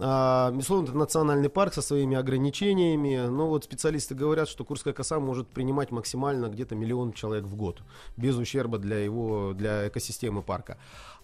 [0.00, 5.20] А, безусловно, это национальный парк со своими ограничениями, но вот специалисты говорят, что Курская коса
[5.20, 7.82] может принимать максимально где-то миллион человек в год,
[8.16, 10.78] без ущерба для его, для экосистемы парка.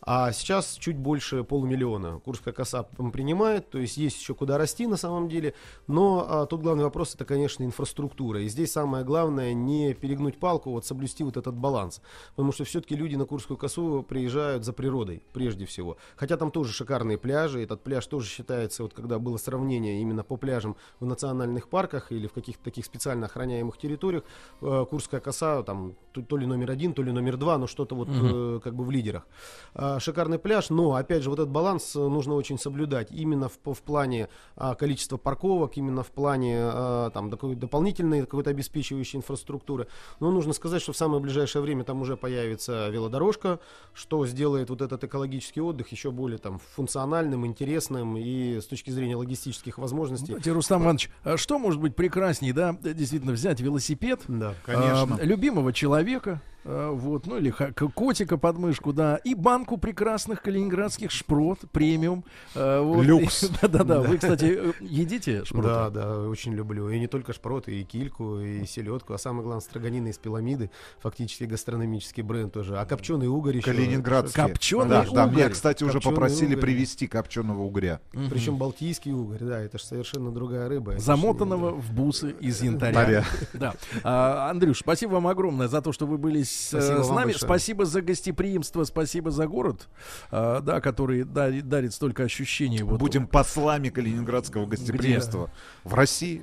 [0.06, 4.98] А сейчас чуть больше полумиллиона Курская коса принимает, то есть есть еще куда расти на
[4.98, 5.54] самом деле,
[5.86, 8.42] но а, тут главный вопрос это, конечно, инфраструктура.
[8.42, 12.02] И здесь самое главное не перегнуть палку, вот соблюсти вот этот баланс.
[12.36, 15.96] Потому что все-таки люди на Курскую косу приезжают за природой, прежде всего.
[16.16, 20.36] Хотя там тоже шикарные пляжи, этот пляж тоже считается, вот когда было сравнение именно по
[20.36, 24.24] пляжам в национальных парках или в каких-то таких специально охраняемых территориях,
[24.60, 25.94] э, Курская коса там
[26.24, 28.56] то, то ли номер один, то ли номер два, но что-то вот Мгм.
[28.56, 29.26] э, как бы в лидерах.
[29.74, 33.72] А, шикарный пляж, но опять же вот этот баланс э, нужно очень соблюдать именно в,
[33.72, 39.86] в плане а, количества парковок, именно в плане а, там такой дополнительной какой-то обеспечивающей инфраструктуры.
[40.20, 43.60] Но нужно сказать, что в самое ближайшее время там уже появится велодорожка,
[43.92, 49.16] что сделает вот этот экологический отдых еще более там функциональным, интересным и с точки зрения
[49.16, 50.26] логистических возможностей.
[50.32, 55.18] Знаете, Рустам Иванович, что может быть прекраснее, да, действительно взять велосипед, да, конечно.
[55.20, 61.10] а, любимого человека, а, вот, ну или котика под мышку, да, и банку прекрасных калининградских
[61.10, 62.24] шпрот, премиум.
[62.54, 63.02] а, вот.
[63.04, 63.48] Люкс.
[63.62, 65.68] Да-да-да, вы, кстати, э, едите шпроты?
[65.68, 66.88] Да, да, очень люблю.
[66.88, 70.70] И не только шпроты, и кильку, и селедку, а самое главное, строганины из пиламиды.
[71.00, 72.78] Фактически гастрономический бренд тоже.
[72.78, 73.66] А копченый угорь еще.
[73.66, 74.42] Калининградский.
[74.42, 75.50] Копченый да, да, меня, угорь.
[75.52, 76.60] кстати, уже Копченый попросили угорь.
[76.62, 78.00] привезти копченого угря.
[78.30, 80.98] Причем балтийский угорь, да, это же совершенно другая рыба.
[80.98, 83.24] Замотанного в бусы из янтаря.
[83.52, 83.74] Да.
[84.02, 87.32] А, Андрюш, спасибо вам огромное за то, что вы были с, э, Спасибо с нами.
[87.32, 89.88] Спасибо за гостеприимство, спасибо за город,
[90.30, 92.82] а, да, который дарит, дарит столько ощущений.
[92.82, 95.50] Вот, Будем послами калининградского гостеприимства
[95.84, 96.42] в России.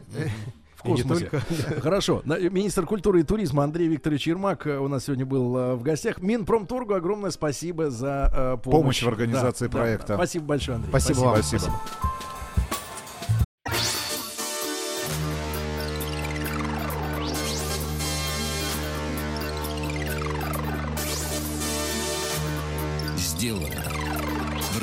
[0.81, 1.25] в И не космосе.
[1.29, 1.41] только.
[1.81, 2.21] Хорошо.
[2.25, 5.83] На- Министр культуры и туризма Андрей Викторович Ермак э, у нас сегодня был э, в
[5.83, 6.19] гостях.
[6.21, 8.81] Минпромторгу огромное спасибо за э, помощь.
[8.81, 10.07] Помощь в организации Да, да, проекта.
[10.07, 10.15] да.
[10.15, 10.89] Спасибо большое, Андрей.
[10.89, 11.35] Спасибо вам.
[11.35, 11.59] Спасибо.
[11.59, 11.79] Сделано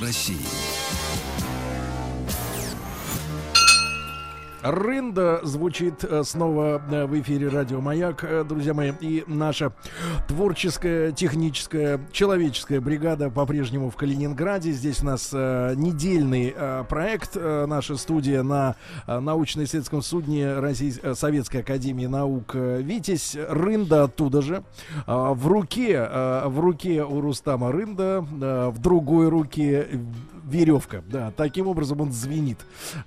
[0.09, 0.77] в России.
[4.62, 9.72] Рында звучит э, снова э, в эфире радио Маяк, э, друзья мои, и наша
[10.26, 14.72] творческая, техническая, человеческая бригада по-прежнему в Калининграде.
[14.72, 16.55] Здесь у нас недельный
[16.89, 18.74] проект, наша студия на
[19.06, 23.36] научно-исследовательском судне э, Советской Академии Наук Витязь.
[23.36, 24.64] Рында оттуда же.
[25.06, 29.86] А, в руке, в руке у Рустама Рында, в другой руке
[30.48, 31.02] веревка.
[31.08, 32.58] Да, таким образом он звенит.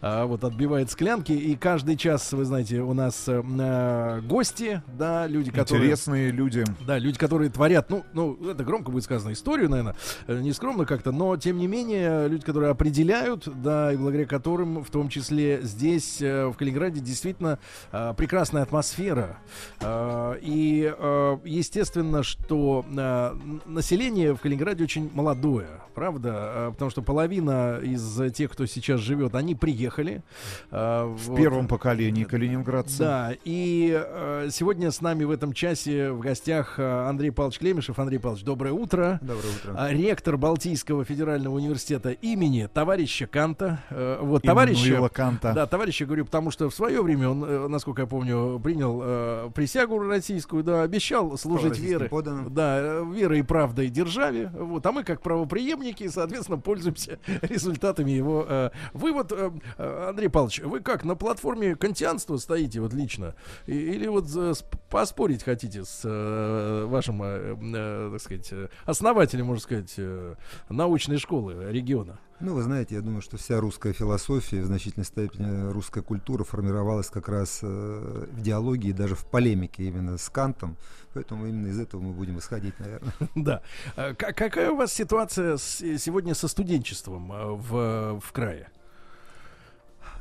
[0.01, 1.31] А, вот отбивает склянки.
[1.31, 5.85] И каждый час, вы знаете, у нас э, гости, да, люди, которые...
[5.85, 6.63] Интересные люди.
[6.85, 9.95] Да, люди, которые творят, ну, ну, это громко будет сказано, историю, наверное,
[10.27, 14.83] э, не скромно как-то, но, тем не менее, люди, которые определяют, да, и благодаря которым,
[14.83, 17.59] в том числе здесь, э, в Калининграде, действительно
[17.91, 19.37] э, прекрасная атмосфера.
[19.79, 23.35] Э, И, э, естественно, что э,
[23.65, 29.55] население в Калининграде очень молодое, правда, потому что половина из тех, кто сейчас живет, они
[29.55, 30.23] приехали.
[30.71, 31.37] э, В вот.
[31.37, 32.99] первом поколении калининградцев.
[32.99, 37.99] Да, и э, сегодня с нами в этом часе в гостях э, Андрей Павлович Клемешев.
[37.99, 39.19] Андрей Павлович, доброе утро.
[39.21, 39.75] Доброе утро.
[39.77, 43.83] А, Ректор Балтийского федерального университета имени товарища Канта.
[43.89, 45.53] Э, Вот, товарища, Канта.
[45.53, 49.99] да, товарища говорю, потому что в свое время он, насколько я помню, принял э, присягу
[49.99, 52.53] российскую, да, обещал служить верой, подданным.
[52.53, 54.51] да, верой и правдой державе.
[54.53, 58.45] Вот, а мы как правоприемники, соответственно, пользуемся результатами его.
[58.47, 58.69] э.
[58.93, 63.35] Вы вот, э, э, Андрей Павлович, вы как на платформе кантианства стоите вот лично,
[63.67, 68.67] И- или вот э, сп- поспорить хотите с э, вашим, э, э, так сказать, э,
[68.85, 70.35] основателем, можно сказать, э,
[70.69, 72.19] научной школы региона?
[72.41, 77.07] Ну, вы знаете, я думаю, что вся русская философия, в значительной степени русская культура формировалась
[77.09, 80.75] как раз э, в диалоге и даже в полемике именно с Кантом.
[81.13, 83.13] Поэтому именно из этого мы будем исходить, наверное.
[83.35, 83.61] Да.
[83.95, 88.69] А ка- Какая у вас ситуация с- сегодня со студенчеством э, в, в крае?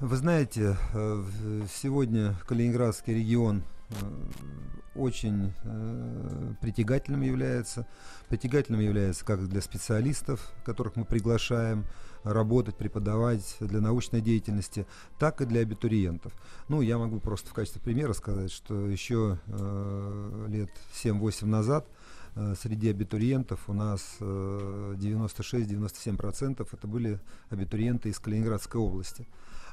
[0.00, 1.22] Вы знаете, э,
[1.74, 3.62] сегодня Калининградский регион
[4.94, 7.86] очень э, притягательным является.
[8.28, 11.84] Притягательным является как для специалистов, которых мы приглашаем
[12.24, 14.86] работать, преподавать для научной деятельности,
[15.18, 16.32] так и для абитуриентов.
[16.68, 20.70] Ну, я могу просто в качестве примера сказать, что еще э, лет
[21.02, 21.86] 7-8 назад
[22.34, 29.26] э, среди абитуриентов у нас э, 96-97% это были абитуриенты из Калининградской области.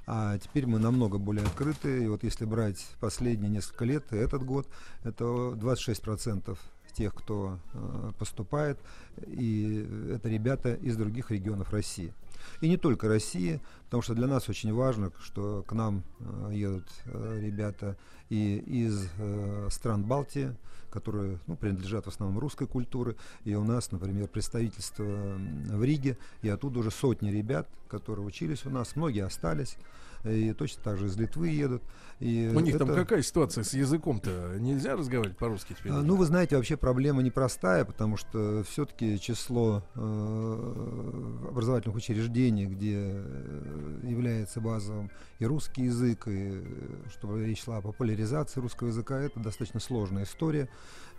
[0.10, 2.06] А теперь мы намного более открыты.
[2.06, 4.66] И вот если брать последние несколько лет, этот год,
[5.04, 6.58] это 26%
[6.98, 8.80] тех, кто э, поступает,
[9.28, 12.14] и это ребята из других регионов России.
[12.62, 16.88] И не только России, потому что для нас очень важно, что к нам э, едут
[17.06, 17.98] э, ребята
[18.30, 20.56] и из э, стран Балтии,
[20.90, 23.16] которые ну, принадлежат в основном русской культуре.
[23.44, 28.70] И у нас, например, представительство в Риге, и оттуда уже сотни ребят, которые учились у
[28.70, 29.78] нас, многие остались,
[30.24, 31.84] и точно так же из Литвы едут.
[32.20, 34.56] И У них там это- какая ситуация с языком-то?
[34.60, 35.92] Нельзя разговаривать по-русски теперь?
[35.92, 42.96] а, Ну, вы знаете, вообще проблема непростая, потому что все-таки число э, образовательных учреждений, где
[42.98, 46.64] э, является базовым и русский язык, и э,
[47.12, 50.70] чтобы речь шла о популяризации русского языка, это достаточно сложная история.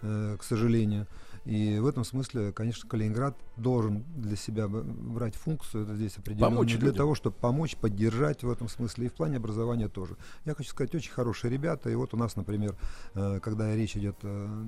[0.00, 1.08] э, к сожалению.
[1.48, 6.72] И в этом смысле, конечно, Калининград должен для себя брать функцию это здесь определенную Помочь
[6.72, 6.94] для людям.
[6.94, 10.18] того, чтобы помочь, поддержать в этом смысле и в плане образования тоже.
[10.44, 11.88] Я хочу сказать, очень хорошие ребята.
[11.88, 12.76] И вот у нас, например,
[13.14, 14.64] э, когда речь идет э,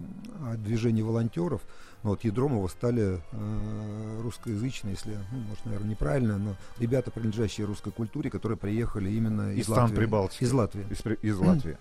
[0.46, 1.60] о движении волонтеров,
[2.02, 7.66] ну, вот ядром его стали э, русскоязычные, если, ну, может, наверное, неправильно, но ребята, принадлежащие
[7.66, 9.96] русской культуре, которые приехали именно из, Из Латвии.
[9.96, 10.44] Прибалтики.
[10.44, 10.86] Из Латвии.
[10.88, 11.76] Из, из Латвии.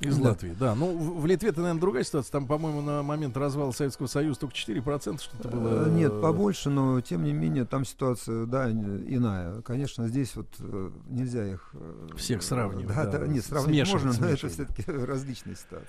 [0.00, 0.30] Из Да.
[0.30, 0.74] Латвии, да.
[0.74, 2.32] Ну, в, в Литве это, наверное, другая ситуация.
[2.32, 5.86] Там, по-моему, на момент развала Советского Союза только 4% что-то было.
[5.86, 9.62] Э, Нет, побольше, но тем не менее там ситуация, да, иная.
[9.62, 14.04] Конечно, здесь вот э, нельзя их э, Всех сравнивать, Да, да, да, нет, сравнивать смешивать,
[14.04, 14.70] можно, но это смешивать.
[14.76, 15.88] все-таки различные ситуации.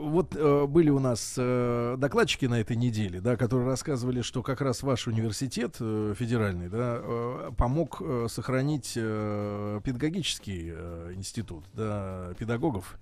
[0.00, 4.60] Вот э, были у нас э, докладчики на этой неделе, да, которые рассказывали, что как
[4.60, 12.34] раз ваш университет э, федеральный, да, э, помог э, сохранить э, педагогический э, институт, да,
[12.38, 12.98] педагогов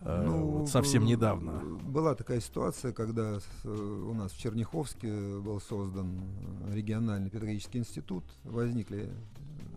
[0.00, 1.60] Ну, вот совсем э, недавно.
[1.82, 5.08] Была такая ситуация, когда э, у нас в Черняховске
[5.38, 6.20] был создан
[6.66, 9.10] э, региональный педагогический институт, возникли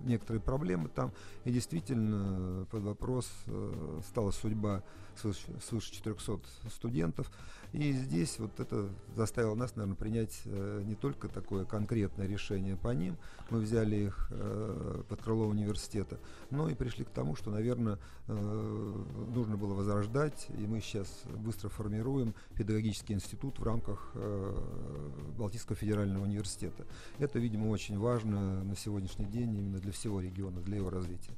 [0.03, 1.11] некоторые проблемы там,
[1.43, 4.83] и действительно э, под вопрос э, стала судьба
[5.15, 6.39] свыше, свыше 400
[6.69, 7.31] студентов.
[7.73, 12.89] И здесь вот это заставило нас, наверное, принять э, не только такое конкретное решение по
[12.89, 13.15] ним,
[13.49, 16.19] мы взяли их э, под крыло университета,
[16.49, 17.97] но и пришли к тому, что, наверное,
[18.27, 25.77] э, нужно было возрождать, и мы сейчас быстро формируем педагогический институт в рамках э, Балтийского
[25.77, 26.85] федерального университета.
[27.19, 31.31] Это, видимо, очень важно на сегодняшний день именно для всего региона, для его развития.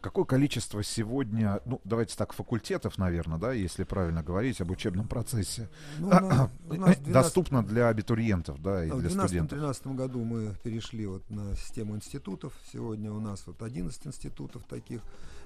[0.00, 5.68] Какое количество сегодня, ну, давайте так, факультетов, наверное, да, если правильно говорить об учебном процессе,
[5.98, 9.58] Ну, у нас- у нас 12 доступно для абитуриентов, да, и А В для студентов?
[9.58, 12.52] 2012-2013 году мы перешли вот на систему институтов.
[12.72, 15.00] Сегодня у нас вот 11 институтов таких.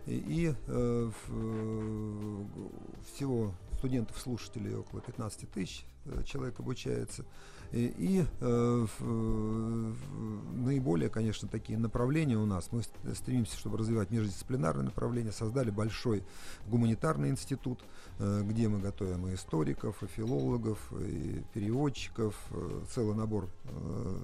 [0.06, 2.44] И, и, э, в, э,
[3.14, 7.24] всего студентов-слушателей около 15 тысяч э, человек обучается.
[7.74, 9.92] И, и, э, э,
[10.54, 12.68] наиболее, конечно, такие направления у нас.
[12.70, 12.82] Мы
[13.14, 15.32] стремимся, чтобы развивать междисциплинарные направления.
[15.32, 16.22] Создали большой
[16.68, 17.80] гуманитарный институт,
[18.20, 24.18] э, где мы готовим и историков, и филологов, и переводчиков, э, целый набор э,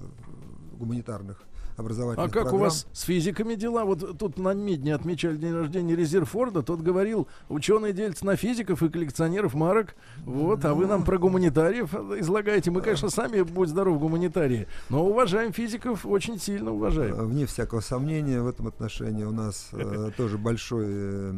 [0.79, 1.43] гуманитарных
[1.81, 2.61] А образовательных как у программ.
[2.61, 3.85] вас с физиками дела?
[3.85, 6.61] Вот тут на Медне отмечали день рождения Резерфорда.
[6.61, 9.95] Тот говорил, ученые делятся на физиков и коллекционеров марок.
[10.25, 12.71] Вот, а вы нам про гуманитариев излагаете.
[12.71, 14.67] Мы, конечно, сами, будь здоров, гуманитарии.
[14.89, 17.15] Но уважаем физиков, очень сильно уважаем.
[17.15, 21.33] Э, Вне всякого сомнения в этом отношении у нас э, тоже большой э,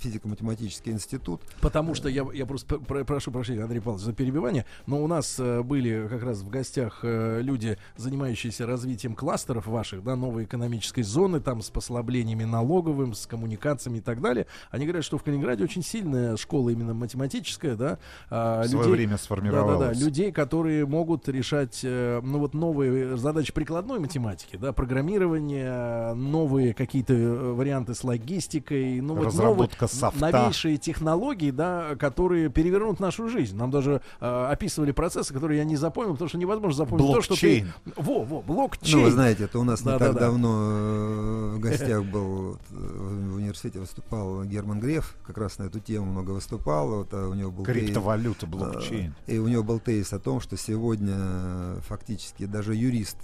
[0.00, 1.40] физико-математический институт.
[1.60, 5.36] Потому что я, я просто про- прошу прощения, Андрей Павлович, за перебивание, но у нас
[5.38, 11.02] э, были как раз в гостях э, люди, занимающиеся развитием кластеров ваших, да, новой экономической
[11.02, 14.46] зоны, там с послаблениями налоговым, с коммуникациями и так далее.
[14.70, 17.98] Они говорят, что в Калининграде очень сильная школа именно математическая, да.
[18.30, 19.78] а, В свое время сформировалась.
[19.78, 26.72] Да-да-да, людей, которые могут решать, э, ну вот новые задачи прикладной математики, да, программирование, новые
[26.74, 30.20] какие-то э, варианты с логистикой, ну вот Разработка новые, софта.
[30.20, 33.56] новейшие технологии, да, которые перевернут нашу жизнь.
[33.56, 37.34] Нам даже э, описывали процессы, которые я не запомнил, потому что невозможно запомнить то, что
[37.34, 37.40] ты...
[37.40, 37.72] Блокчейн.
[37.96, 38.98] Во, во, блокчейн.
[38.98, 43.36] Ну, вы знаете, это у нас не так давно э, в гостях был э, в
[43.36, 46.88] университете выступал Герман Греф, как раз на эту тему много выступал.
[46.88, 49.14] Вот, а у него был Криптовалюта, э, блокчейн.
[49.28, 53.16] И у него был тезис о том, что сегодня э, фактически даже юрист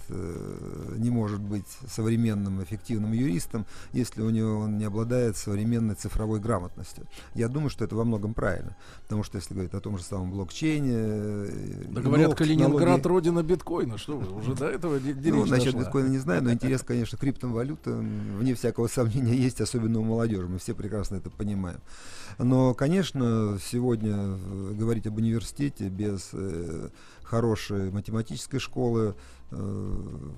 [0.95, 7.05] не может быть современным, эффективным юристом, если у него он не обладает современной цифровой грамотностью.
[7.35, 10.31] Я думаю, что это во многом правильно, потому что если говорить о том же самом
[10.31, 11.49] блокчейне,
[11.89, 13.97] Да говорят, Калининград технологий- родина биткоина.
[13.97, 15.81] Что вы, уже до этого ну, речь насчет дошла.
[15.81, 20.47] биткоина не знаю, но интерес, конечно, к криптовалютам, вне всякого сомнения, есть, особенно у молодежи.
[20.47, 21.79] Мы все прекрасно это понимаем.
[22.37, 26.31] Но, конечно, сегодня э, говорить об университете без
[27.31, 29.15] хорошей математической школы
[29.51, 30.29] э,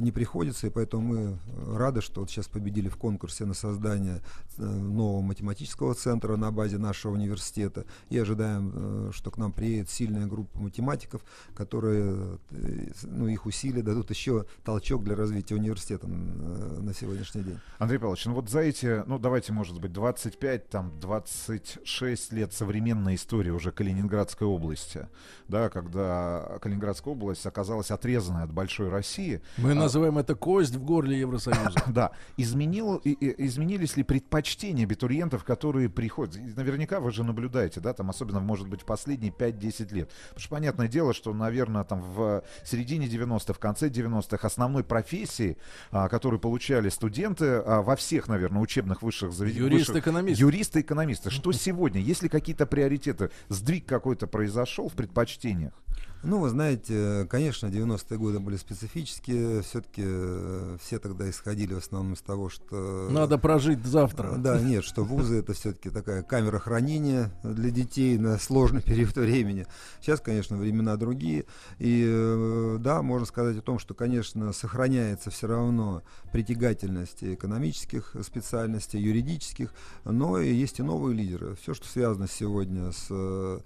[0.00, 1.38] не приходится, и поэтому мы
[1.76, 4.20] рады, что вот сейчас победили в конкурсе на создание
[4.58, 9.90] э, нового математического центра на базе нашего университета, и ожидаем, э, что к нам приедет
[9.90, 11.22] сильная группа математиков,
[11.54, 17.60] которые, э, ну, их усилия дадут еще толчок для развития университета э, на сегодняшний день.
[17.78, 23.14] Андрей Павлович, ну вот за эти, ну давайте, может быть, 25, там, 26 лет современной
[23.14, 25.06] истории уже Калининградской области,
[25.46, 29.40] да, когда Калининградская область оказалась отрезанной от большой России.
[29.56, 31.70] Мы а, называем это кость в горле Евросоюза.
[31.90, 32.12] Да.
[32.36, 36.36] Изменил, и- и- изменились ли предпочтения абитуриентов, которые приходят?
[36.56, 40.10] Наверняка вы же наблюдаете, да, там особенно, может быть, в последние 5-10 лет.
[40.28, 44.84] Потому что, понятное дело, дело, что, наверное, там в середине 90-х, в конце 90-х основной
[44.84, 45.56] профессии,
[45.90, 49.72] а, которую получали студенты а, во всех, наверное, учебных высших заведениях.
[49.72, 50.42] Юристы-экономисты.
[50.42, 51.30] Юристы-экономисты.
[51.40, 52.00] Что сегодня?
[52.02, 53.30] Есть ли какие-то приоритеты?
[53.48, 55.72] Сдвиг какой-то произошел в предпочтениях?
[56.22, 59.62] Ну, вы знаете, конечно, 90-е годы были специфические.
[59.62, 63.08] Все-таки э, все тогда исходили в основном из того, что...
[63.10, 64.32] Надо прожить завтра.
[64.36, 69.66] Да, нет, что вузы это все-таки такая камера хранения для детей на сложный период времени.
[70.00, 71.46] Сейчас, конечно, времена другие.
[71.78, 76.02] И э, да, можно сказать о том, что, конечно, сохраняется все равно
[76.32, 79.72] притягательность экономических специальностей, юридических,
[80.04, 81.56] но и есть и новые лидеры.
[81.56, 83.60] Все, что связано сегодня с э,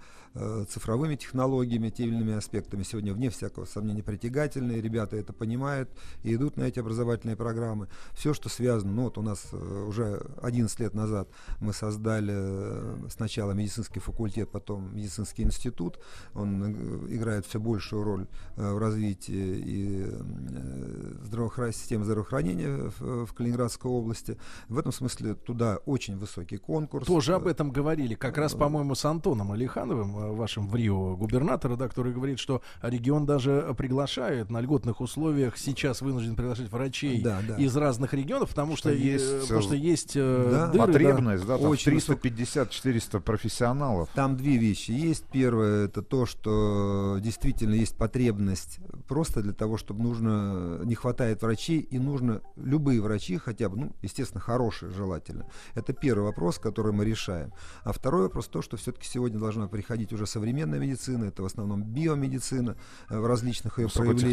[0.69, 4.81] цифровыми технологиями, теми или иными аспектами сегодня, вне всякого сомнения, притягательные.
[4.81, 5.91] Ребята это понимают
[6.23, 7.89] и идут на эти образовательные программы.
[8.13, 11.29] Все, что связано, ну вот у нас э, уже 11 лет назад
[11.61, 15.99] мы создали э, сначала медицинский факультет, потом медицинский институт.
[16.35, 23.27] Он э, играет все большую роль э, в развитии и э, здравоохра- системы здравоохранения в,
[23.27, 24.39] в Калининградской области.
[24.69, 27.07] В этом смысле туда очень высокий конкурс.
[27.07, 31.77] Тоже об этом говорили, как раз, по-моему, с Антоном Алихановым, э, вашим в Рио губернатора,
[31.77, 37.41] да, который говорит, что регион даже приглашает на льготных условиях, сейчас вынужден приглашать врачей Да,
[37.47, 37.57] да.
[37.57, 40.67] из разных регионов, потому что, Что есть, потому что э, есть э, Да.
[40.69, 40.87] дыры, да.
[40.87, 44.09] Потребность, да, там Очень 350-400 профессионалов.
[44.15, 45.25] Там две вещи есть.
[45.33, 48.79] Первое это то, что действительно есть потребность
[49.09, 53.93] просто для того, чтобы нужно не хватает врачей и нужно любые врачи хотя бы, ну,
[54.03, 55.47] естественно, хорошие желательно.
[55.75, 57.53] Это первый вопрос, который мы решаем.
[57.83, 61.83] А второй вопрос то, что все-таки сегодня должна приходить уже современная медицина, это в основном
[61.83, 62.77] биомедицина
[63.09, 64.25] э, в различных ее проявлениях.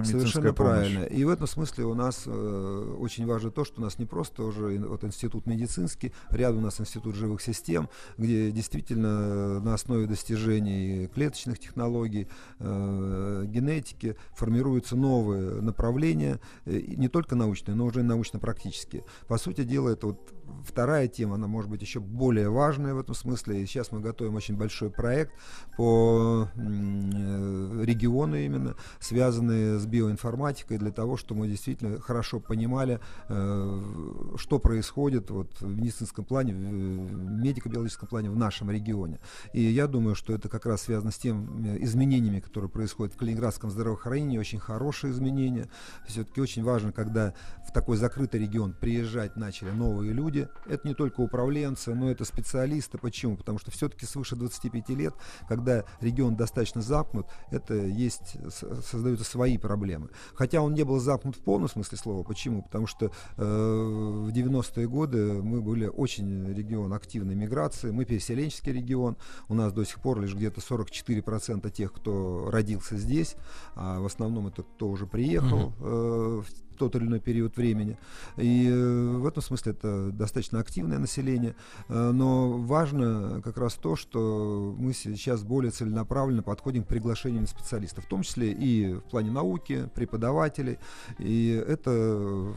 [0.00, 0.70] Медицинская Совершенно помощь.
[0.70, 1.04] правильно.
[1.04, 4.42] И в этом смысле у нас э, очень важно то, что у нас не просто
[4.42, 10.06] уже вот институт медицинский, рядом у нас институт живых систем, где действительно э, на основе
[10.06, 12.28] достижений клеточных технологий,
[12.58, 19.04] э, генетики формируются новые направления, э, не только научные, но уже научно-практические.
[19.28, 20.32] По сути дела, это вот
[20.64, 23.62] вторая тема, она может быть еще более важная в этом смысле.
[23.62, 25.32] И сейчас мы готовим очень большой проект
[25.76, 34.34] по э, региону именно, связанные с биоинформатикой, для того, чтобы мы действительно хорошо понимали, э,
[34.36, 39.20] что происходит вот, в медицинском плане, в медико-биологическом плане в нашем регионе.
[39.52, 43.70] И я думаю, что это как раз связано с теми изменениями, которые происходят в Калининградском
[43.70, 45.68] здравоохранении, очень хорошие изменения.
[46.06, 47.34] Все-таки очень важно, когда
[47.66, 50.39] в такой закрытый регион приезжать начали новые люди.
[50.66, 52.98] Это не только управленцы, но это специалисты.
[52.98, 53.36] Почему?
[53.36, 55.14] Потому что все-таки свыше 25 лет,
[55.48, 60.10] когда регион достаточно замкнут, это есть, создаются свои проблемы.
[60.34, 62.22] Хотя он не был замкнут в полном смысле слова.
[62.22, 62.62] Почему?
[62.62, 63.10] Потому что э,
[63.42, 69.16] в 90-е годы мы были очень регион активной миграции, мы переселенческий регион,
[69.48, 73.36] у нас до сих пор лишь где-то 44% тех, кто родился здесь,
[73.74, 77.98] а в основном это кто уже приехал э, в тот или иной период времени.
[78.38, 81.54] И э, в этом смысле это достаточно активное население.
[81.88, 88.06] Э, но важно как раз то, что мы сейчас более целенаправленно подходим к приглашению специалистов,
[88.06, 90.78] в том числе и в плане науки, преподавателей.
[91.18, 92.52] И это э,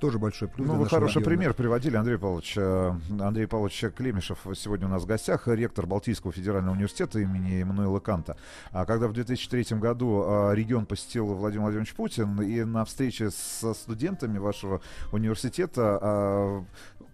[0.00, 1.36] тоже большой плюс Ну, вы хороший региона.
[1.36, 2.56] пример приводили, Андрей Павлович.
[2.56, 8.36] Андрей Павлович Клемешев сегодня у нас в гостях, ректор Балтийского федерального университета имени Эммануила Канта.
[8.70, 13.30] А когда в 2003 году регион посетил Владимир Владимирович Путин, и на встрече
[13.64, 14.80] со студентами вашего
[15.12, 16.62] университета э,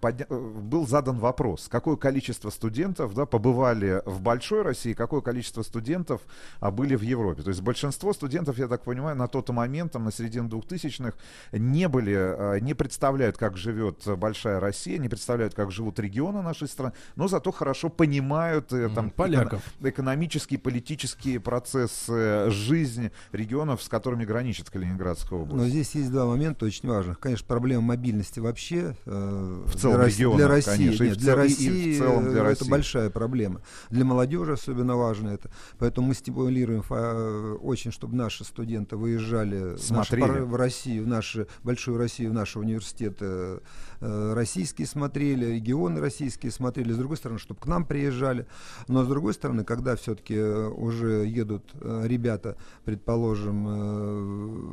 [0.01, 5.63] подня- э, был задан вопрос, какое количество студентов да, побывали в большой России, какое количество
[5.63, 6.23] студентов
[6.61, 7.43] а, были в Европе.
[7.43, 11.17] То есть большинство студентов, я так понимаю, на тот момент, там, на середину 2000-х,
[11.53, 16.43] не были, а, не представляют, как живет э, большая Россия, не представляют, как живут регионы
[16.43, 19.63] нашей страны, но зато хорошо понимают э, там, поляков.
[19.81, 25.57] эко- экономические, политические процессы, жизнь регионов, с которыми граничит Калининградская область.
[25.57, 27.21] Но здесь есть два момента очень важных.
[27.21, 31.35] Конечно, проблема мобильности вообще э, В целом для, России- региона, для России, конечно, нет, для
[31.35, 32.62] цел- и- и в России целом для э, России.
[32.62, 33.61] это большая проблема.
[33.91, 35.51] Для молодежи особенно важно это.
[35.79, 40.21] Поэтому мы стимулируем фа- очень, чтобы наши студенты выезжали Смотрели.
[40.27, 43.61] пор- в Россию, в нашу большую Россию, в наши университеты
[44.01, 46.93] э, российские смотрели, регионы российские смотрели.
[46.93, 48.47] С другой стороны, чтобы к нам приезжали.
[48.89, 54.71] Но с другой стороны, когда все-таки уже едут э, ребята, предположим, э,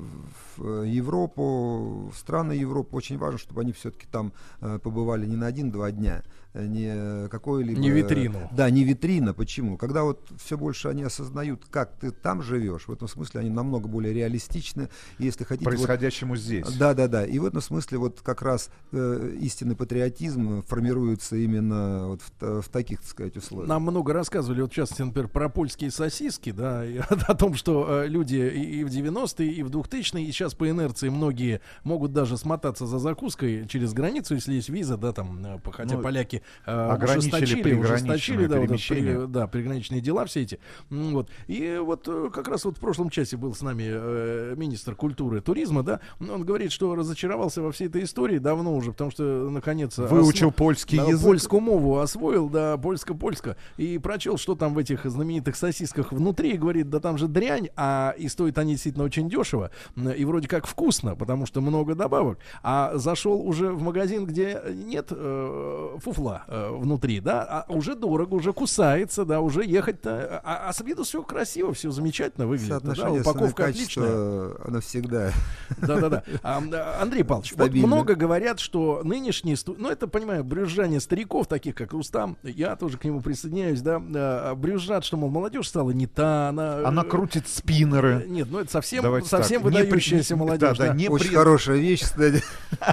[0.58, 1.57] в Европу,
[2.16, 6.24] страны Европы, очень важно, чтобы они все-таки там э, побывали не на один-два дня.
[6.66, 7.80] Не какой-либо...
[7.80, 8.50] Не витрину.
[8.52, 9.34] Да, не витрина.
[9.34, 9.78] Почему?
[9.78, 13.88] Когда вот все больше они осознают, как ты там живешь, в этом смысле они намного
[13.88, 14.90] более реалистичны.
[15.20, 15.66] Если хотите...
[15.66, 16.68] Происходящему вот, здесь.
[16.78, 17.26] Да, да, да.
[17.26, 22.70] И в этом смысле вот как раз э, истинный патриотизм формируется именно вот в, в
[22.70, 23.70] таких, так сказать, условиях.
[23.70, 26.98] Нам много рассказывали, вот в частности, например, про польские сосиски, да, и
[27.28, 30.70] о том, что э, люди и, и в 90-е, и в 2000-е, и сейчас по
[30.70, 35.60] инерции многие могут даже смотаться за закуской через границу, если есть виза, да, там, э,
[35.72, 40.60] хотя Ну, поляки э, ограничили ужесточили, ужесточили, да, вот при- да, приграничные дела все эти.
[40.90, 41.30] Вот.
[41.48, 45.40] И вот э, как раз вот в прошлом часе был с нами э, министр культуры
[45.40, 49.50] и туризма, да, он говорит, что разочаровался во всей этой истории давно уже, потому что,
[49.50, 49.98] наконец...
[49.98, 51.26] Выучил польский да, язык.
[51.26, 56.58] Польскую мову освоил, да, польско-польско, и прочел, что там в этих знаменитых сосисках внутри, и
[56.58, 60.68] говорит, да там же дрянь, а и стоят они действительно очень дешево, и вроде как
[60.68, 66.70] вкусно, потому что много добавок, а зашел уже в магазин, где нет э, фуфла э,
[66.72, 71.22] внутри, да, а уже дорого, уже кусается, да, уже ехать-то, а, а с виду все
[71.24, 74.54] красиво, все замечательно выглядит, да, упаковка отличная.
[74.66, 75.32] оно всегда...
[75.78, 76.24] Да-да-да.
[76.44, 79.58] А, а, Андрей Павлович, вот много говорят, что нынешние...
[79.66, 84.56] Ну, это, понимаю, брюзжание стариков, таких как Рустам, я тоже к нему присоединяюсь, да, а,
[84.56, 86.88] брюзжат, что, мол, молодежь стала не та, она...
[86.88, 88.24] Она крутит спиннеры.
[88.26, 90.78] Э, Нет, ну это совсем, Давайте совсем так, выдающаяся не- молодежь.
[90.78, 92.44] да, да, не Очень при- хорошая вещь, кстати.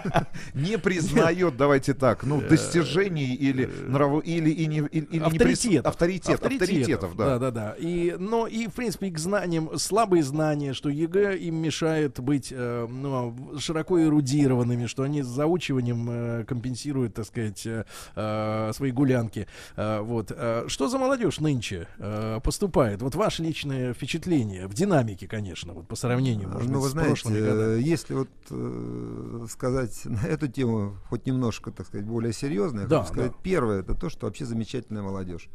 [0.55, 5.25] не признает, давайте так, ну, достижений или нраву, или, и не, или, или не прис-
[5.27, 5.87] авторитетов.
[5.93, 7.25] авторитет, авторитетов, да.
[7.25, 7.75] Да, да, да.
[7.79, 12.87] И, но и, в принципе, к знаниям, слабые знания, что ЕГЭ им мешает быть э,
[12.89, 17.85] ну, широко эрудированными, что они с заучиванием э, компенсируют, так сказать, э,
[18.17, 19.47] э, свои гулянки.
[19.77, 20.33] Э, вот.
[20.35, 23.03] Э, Что за молодежь нынче э, поступает?
[23.03, 26.93] Вот ваше личное впечатление в динамике, конечно, вот по сравнению, может ну, быть, вы с
[26.93, 27.79] знаете, прошлыми годами.
[27.79, 32.87] э, если вот э, сказать на эту тему хоть немножко, так сказать, более серьезно, я
[32.87, 33.39] Да, хочу сказать, да.
[33.43, 35.49] первое, это то, что вообще замечательная молодежь.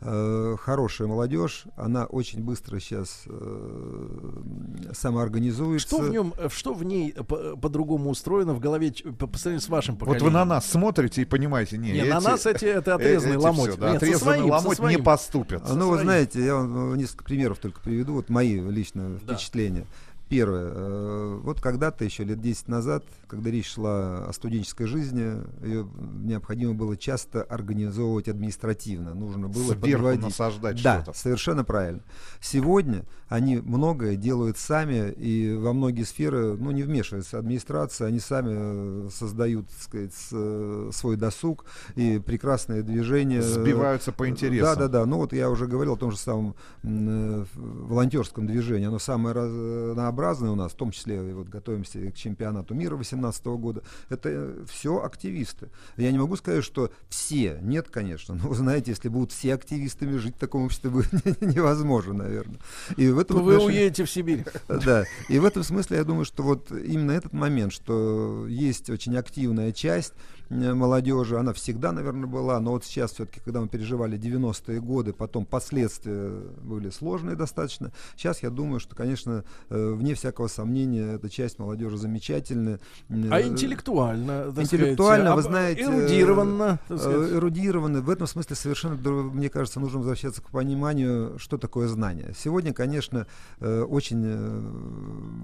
[0.00, 5.86] Э, Хорошая молодежь, она очень быстро сейчас э, самоорганизуется.
[5.86, 9.62] Что в нем, э, что в ней по- по-другому устроено в голове по, по сравнению
[9.64, 10.26] с вашим Вот поколением?
[10.26, 13.36] вы на нас смотрите и понимаете, не, Не, на эти- нас эти- это э- отрезанный
[13.36, 13.70] ломоть.
[13.70, 15.62] всё, да, Нет, со отрезанный своим, со ломоть не поступят.
[15.68, 16.02] Ну, вы своим.
[16.02, 18.14] знаете, я вам э, несколько примеров только приведу.
[18.14, 19.34] Вот мои личные Да.
[19.34, 19.86] впечатления.
[20.28, 20.70] Первое.
[20.74, 23.04] э, Вот когда-то, еще лет 10 назад,
[23.34, 25.88] когда речь шла о студенческой жизни, ее
[26.22, 29.14] необходимо было часто организовывать административно.
[29.14, 30.24] Нужно было Сверху подводить.
[30.24, 31.18] насаждать да, что-то.
[31.18, 32.02] совершенно правильно.
[32.40, 39.06] Сегодня они многое делают сами, и во многие сферы, ну, не вмешивается администрация, они сами
[39.06, 41.64] э, создают, так сказать, э, свой досуг
[41.96, 43.42] и прекрасное движение.
[43.42, 44.74] Сбиваются по интересам.
[44.74, 45.06] Да, да, да.
[45.06, 48.86] Ну вот я уже говорил о том же самом э, волонтерском движении.
[48.86, 52.96] Оно самое разнообразное у нас, в том числе и вот готовимся к чемпионату мира
[53.32, 53.82] 2018 года.
[54.08, 55.68] Это все активисты.
[55.96, 57.58] Я не могу сказать, что все.
[57.62, 58.34] Нет, конечно.
[58.34, 62.58] Но вы знаете, если будут все активистами жить в таком обществе будет невозможно, наверное.
[62.96, 64.44] И в этом То вы отношении- уедете в Сибирь.
[64.68, 69.16] да, и в этом смысле я думаю, что вот именно этот момент, что есть очень
[69.16, 74.18] активная часть э, молодежи, она всегда, наверное, была, но вот сейчас все-таки, когда мы переживали
[74.18, 76.30] 90-е годы, потом последствия
[76.62, 81.96] были сложные достаточно, сейчас я думаю, что, конечно, э, вне всякого сомнения, эта часть молодежи
[81.96, 82.80] замечательная.
[83.08, 85.82] А интеллектуально, Интеллектуально, сказать, вы знаете...
[85.82, 88.00] эрудированно, э, эрудированы.
[88.00, 92.34] В этом смысле совершенно, мне кажется, нужно возвращаться к пониманию, что такое знание.
[92.36, 93.26] Сегодня, конечно,
[93.60, 94.60] э, очень, э,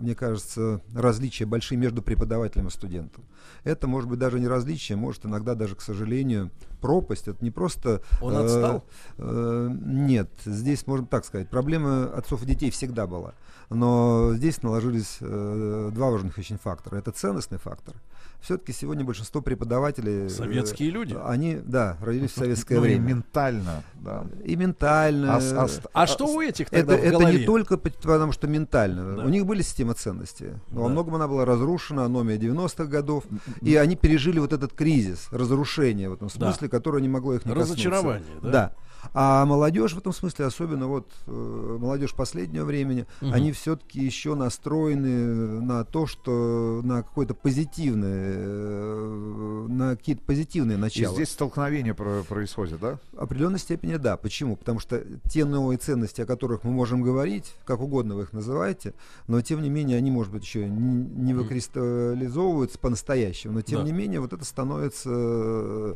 [0.02, 3.24] мне кажется, различия большие между преподавателем и студентом.
[3.64, 6.50] Это может быть даже не различие, может иногда даже, к сожалению,
[6.80, 7.28] пропасть.
[7.28, 8.02] Это не просто...
[8.20, 8.84] Он э, отстал?
[9.18, 11.48] э, нет, здесь можно так сказать.
[11.48, 13.34] Проблема отцов и детей всегда была.
[13.68, 16.96] Но здесь наложились э, два важных очень фактора.
[16.96, 17.94] Это ценностный фактор.
[18.40, 20.26] Все-таки сегодня большинство преподавателей...
[20.26, 21.16] э, Советские люди.
[21.24, 23.08] Они, да, родились в советское Ну и время.
[23.08, 24.24] ментально, да.
[24.44, 25.34] И ментально.
[25.34, 28.32] А а с- А что у этих это, тогда в это не только пот- потому,
[28.32, 29.16] что ментально.
[29.18, 29.24] Да.
[29.24, 30.52] У них были система ценностей.
[30.70, 30.92] Но во Да.
[30.94, 33.24] многом она была разрушена, аномия 90-х годов.
[33.60, 37.52] И они пережили вот этот кризис, разрушение в этом смысле, которое не могло их не
[37.52, 37.74] коснуться.
[37.74, 38.50] Разочарование, да?
[38.50, 38.72] Да.
[39.14, 43.32] А молодежь в этом смысле, особенно вот э, молодежь последнего времени, Мгм.
[43.32, 50.80] они все-таки еще настроены на то, что на какое-то позитивное, э, на какие-то позитивные И
[50.80, 51.14] начала.
[51.14, 52.98] здесь столкновение про- происходит, да?
[53.12, 54.18] В определенной степени да.
[54.18, 54.54] Почему?
[54.56, 58.92] Потому что те новые ценности, о которых мы можем говорить, как угодно вы их называете,
[59.28, 63.54] но тем не менее они, может быть, еще н- не выкристаллизовываются по-настоящему.
[63.54, 63.84] Но тем Да.
[63.86, 65.94] не менее вот это становится э,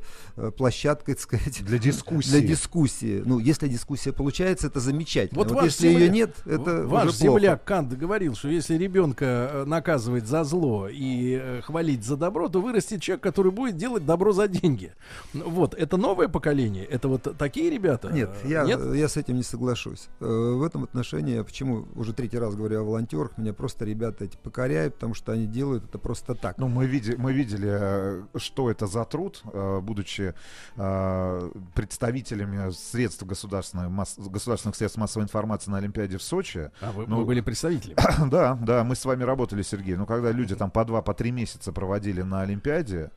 [0.65, 2.31] площадкой, так сказать, Для дискуссии.
[2.31, 3.23] Для дискуссии.
[3.27, 5.39] Ну, если дискуссия получается, это замечательно.
[5.39, 7.39] Вот, Вот, ваш если земля- ее нет, это Ваш уже плохо.
[7.41, 12.49] земляк Кант говорил, что если ребенка э, наказывать за зло и э, хвалить за добро,
[12.49, 14.93] то вырастет человек, который будет делать добро за деньги.
[15.35, 18.11] Вот, это новое поколение, это вот такие ребята?
[18.11, 18.81] Нет, я, Нет?
[18.95, 20.09] я с этим не соглашусь.
[20.21, 24.39] Э, В этом отношении, почему уже третий раз говорю о волонтерах, меня просто ребята эти
[24.39, 26.57] покоряют, потому что они делают это просто так.
[26.57, 29.43] Ну, мы, види, мы видели, что это за труд,
[29.83, 30.33] будучи
[30.77, 36.71] э, представителями средств государственной, масс- государственных средств массовой информации на Олимпиаде в Сочи.
[36.81, 37.97] А вы, Ну, вы были представителем?
[38.31, 39.97] Да, да, мы с вами работали, Сергей.
[39.97, 43.11] Ну, когда люди там по два, по три месяца проводили на Олимпиаде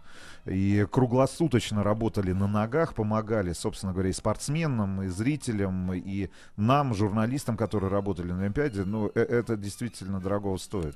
[0.46, 7.58] и круглосуточно работали на ногах, помогали, собственно говоря, и спортсменам, и зрителям, и нам, журналистам,
[7.58, 10.96] которые работали на Олимпиаде, ну, э- это действительно дорого стоит.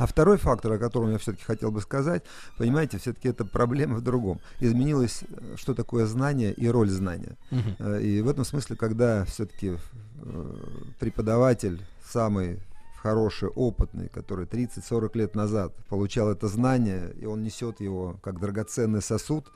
[0.00, 2.22] А второй фактор, о котором я все-таки хотел бы сказать,
[2.56, 4.40] понимаете, все-таки это проблема в другом.
[4.58, 7.36] Изменилось, э, что такое знание и роль знания.
[7.78, 9.76] Э, И в этом смысле, когда все-таки
[10.98, 12.58] преподаватель самый
[13.02, 19.02] хороший, опытный, который 30-40 лет назад получал это знание, и он несет его как драгоценный
[19.02, 19.46] сосуд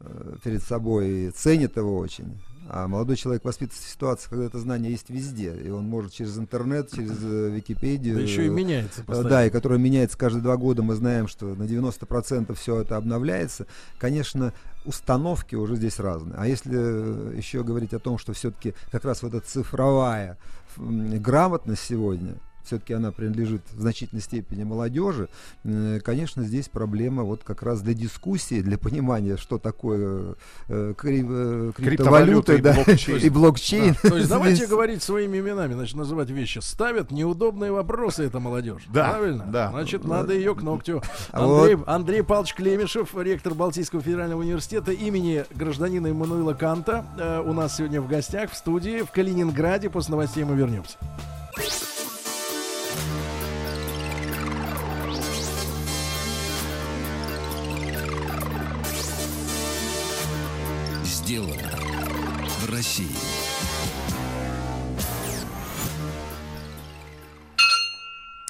[0.00, 2.40] э, перед собой и ценит его очень.
[2.72, 6.38] А молодой человек воспитывается в ситуации, когда это знание есть везде, и он может через
[6.38, 8.14] интернет, через э, Википедию.
[8.14, 9.28] Да еще и меняется э, постоянно.
[9.28, 10.84] Да, и которая меняется каждые два года.
[10.84, 13.66] Мы знаем, что на 90% все это обновляется.
[13.98, 14.52] Конечно,
[14.84, 16.36] установки уже здесь разные.
[16.38, 20.38] А если э, еще говорить о том, что все-таки как раз вот эта цифровая
[20.76, 25.28] грамотность сегодня, все-таки она принадлежит в значительной степени молодежи,
[26.04, 30.34] конечно, здесь проблема вот как раз для дискуссии, для понимания, что такое
[30.68, 33.18] э, э, Криптовалюта криптовалюты и да, блокчейн.
[33.18, 33.96] и блокчейн.
[34.02, 36.58] Да, То есть давайте Здесь- говорить своими именами, значит, называть вещи.
[36.60, 38.82] Ставят неудобные вопросы эта молодежь.
[38.92, 39.44] Да, Правильно?
[39.46, 39.70] да.
[39.70, 41.02] Значит, надо ее к ногтю.
[41.32, 47.04] А Андрей, вот- Андрей Павлович Клемешев, ректор Балтийского федерального университета имени гражданина Эммануила Канта.
[47.18, 49.90] э, у нас сегодня в гостях в студии в Калининграде.
[49.90, 50.96] После новостей мы вернемся.
[61.30, 61.70] Сделано
[62.58, 63.06] в России.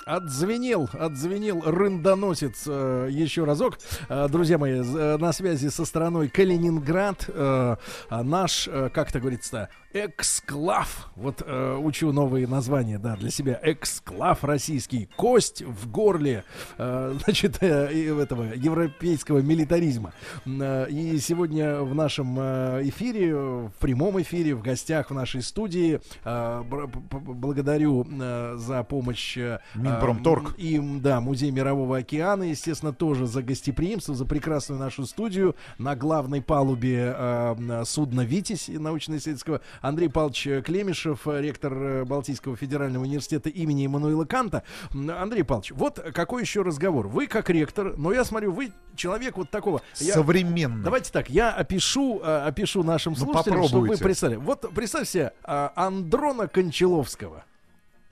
[0.07, 3.78] Отзвенел, отзвенел рындоносец э, еще разок.
[4.09, 7.27] Э, друзья мои, э, на связи со страной Калининград.
[7.28, 7.77] э,
[8.11, 11.11] наш, э, как это говорится, эксклав.
[11.17, 13.59] Вот э, учу новые названия, да, для себя.
[13.62, 15.09] Эксклав российский.
[15.17, 16.45] Кость в горле,
[16.79, 20.12] э, значит, э, этого европейского милитаризма.
[20.47, 26.01] Э, И сегодня в нашем э, эфире, в прямом эфире, в гостях в нашей студии,
[26.25, 26.62] э,
[27.11, 30.55] благодарю э, за помощь э, Минпромторг.
[30.59, 36.43] им, да, Музей Мирового океана, естественно, тоже за гостеприимство, за прекрасную нашу студию на главной
[36.43, 39.61] палубе э, судна «Витязь» научно-исследовательского.
[39.81, 44.62] Андрей Павлович Клемешев, э, ректор э, Балтийского федерального университета имени Эммануила Канта.
[44.93, 47.09] Андрей Павлович, вот какой еще разговор?
[47.09, 49.81] Вы как ректор, но я смотрю, вы человек вот такого...
[49.98, 50.85] я- Современный.
[50.85, 54.36] Давайте так, я опишу, э, опишу нашим Ну, слушателям, чтобы вы представили.
[54.36, 57.44] Вот представьте себе а, Андрона Кончаловского.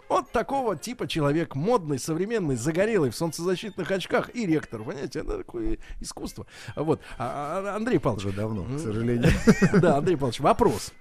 [0.09, 5.77] Вот такого типа человек, модный, современный, загорелый, в солнцезащитных очках и ректор, понимаете, это такое
[6.01, 6.47] искусство.
[6.77, 8.25] Вот, А, а, Андрей Павлович.
[8.27, 9.31] Уже давно, к сожалению.
[9.83, 10.93] Да, Андрей Павлович, вопрос.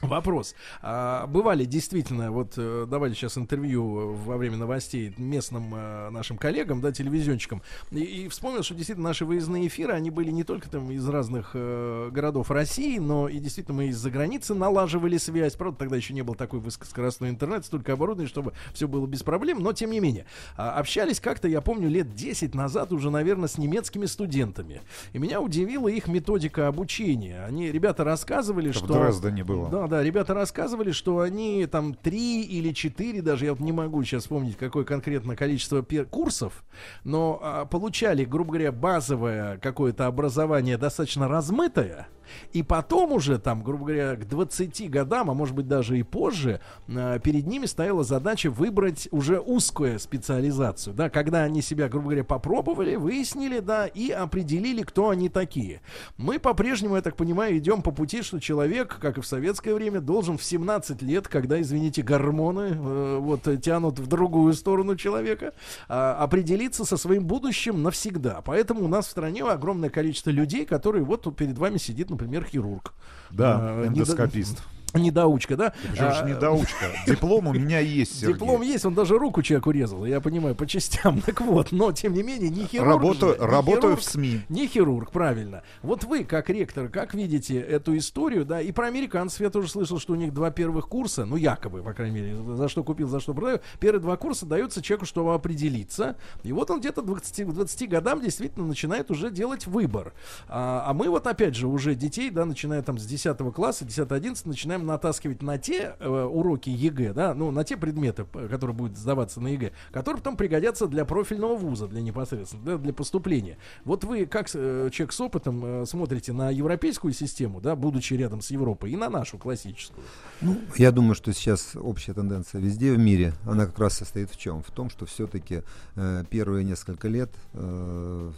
[0.00, 0.56] Вопрос.
[0.82, 6.80] А, бывали действительно, вот э, давали сейчас интервью во время новостей местным э, нашим коллегам,
[6.80, 7.62] да, телевизионщикам,
[7.92, 11.52] и, и вспомнил, что действительно наши выездные эфиры, они были не только там из разных
[11.54, 15.54] э, городов России, но и действительно мы из-за границы налаживали связь.
[15.54, 19.60] Правда, тогда еще не был такой высокоскоростной интернет, столько оборудования, чтобы все было без проблем,
[19.60, 20.26] но тем не менее.
[20.56, 24.80] А, общались как-то, я помню, лет 10 назад уже, наверное, с немецкими студентами.
[25.12, 27.44] И меня удивила их методика обучения.
[27.44, 28.94] Они, ребята, рассказывали, в что...
[28.94, 29.70] Дрездене было.
[29.70, 34.02] Да, да, ребята рассказывали, что они там три или четыре, даже я вот не могу
[34.04, 36.64] сейчас вспомнить, какое конкретно количество курсов,
[37.04, 42.08] но а, получали, грубо говоря, базовое какое-то образование достаточно размытое,
[42.52, 46.60] и потом уже там, грубо говоря, к 20 годам, а может быть даже и позже,
[46.88, 52.24] а, перед ними стояла задача выбрать уже узкую специализацию, да, когда они себя, грубо говоря,
[52.24, 55.80] попробовали, выяснили, да, и определили, кто они такие.
[56.16, 60.00] Мы по-прежнему, я так понимаю, идем по пути, что человек, как и в советское время,
[60.00, 65.52] должен в 17 лет, когда, извините, гормоны э, вот э, тянут в другую сторону человека,
[65.88, 68.42] а, определиться со своим будущим навсегда.
[68.44, 72.92] Поэтому у нас в стране огромное количество людей, которые вот перед вами сидит, например, хирург.
[73.30, 74.62] Да, А, эндоскопист.
[74.94, 75.72] Недоучка, да?
[75.82, 76.86] Причем же А, недоучка.
[77.06, 78.34] Диплом у меня есть, Сергей.
[78.34, 81.20] Диплом есть, он даже руку человеку резал, я понимаю, по частям.
[81.22, 82.88] Так вот, но тем не менее, не хирург.
[82.88, 84.40] Работаю- же, не работаю хирург, в СМИ.
[84.48, 85.62] Не хирург, правильно.
[85.82, 89.98] Вот вы, как ректор, как видите эту историю, да, и про американцев я тоже слышал,
[89.98, 93.20] что у них два первых курса, ну, якобы, по крайней мере, за что купил, за
[93.20, 96.16] что продаю, первые два курса даются человеку, чтобы определиться.
[96.42, 100.12] И вот он где-то 20, к 20 годам действительно начинает уже делать выбор.
[100.48, 104.42] А, а мы вот опять же уже детей, да, начиная там с 10 класса, 10-11,
[104.44, 109.40] начинаем натаскивать на те э, уроки ЕГЭ, да, ну, на те предметы, которые будут сдаваться
[109.40, 113.58] на ЕГЭ, которые потом пригодятся для профильного вуза, для непосредственно, да, для поступления.
[113.84, 118.40] Вот вы, как э, человек с опытом, э, смотрите на европейскую систему, да, будучи рядом
[118.40, 120.04] с Европой, и на нашу классическую?
[120.40, 124.38] Ну, я думаю, что сейчас общая тенденция везде в мире, она как раз состоит в
[124.38, 124.62] чем?
[124.62, 125.62] В том, что все-таки
[125.96, 128.32] э, первые несколько лет э,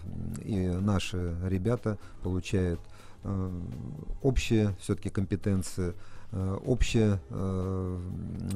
[0.45, 2.81] и наши ребята получают
[3.23, 3.51] э,
[4.23, 5.95] общие все-таки компетенции,
[6.33, 7.99] общие э,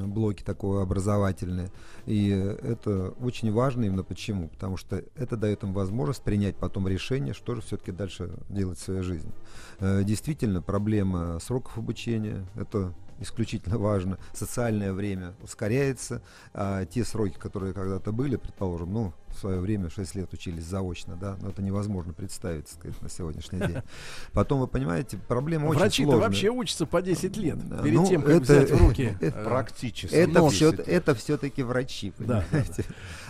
[0.06, 1.70] блоки такое образовательные.
[2.06, 4.48] И это очень важно именно почему?
[4.48, 8.82] Потому что это дает им возможность принять потом решение, что же все-таки дальше делать в
[8.82, 9.32] своей жизни.
[9.80, 14.18] Э, Действительно, проблема сроков обучения, это исключительно важно.
[14.32, 16.22] Социальное время ускоряется,
[16.54, 21.16] а те сроки, которые когда-то были, предположим, ну, в свое время 6 лет учились заочно,
[21.16, 23.76] да, но это невозможно представить, сказать, на сегодняшний день.
[24.32, 26.28] Потом, вы понимаете, проблема очень Врачи-то сложная.
[26.28, 29.16] вообще учатся по 10 лет, Да, перед ну, тем, как это- взять в руки.
[29.20, 30.14] это- э, Практически.
[30.14, 32.84] Это, все, это все-таки врачи, Да, да, понимаете.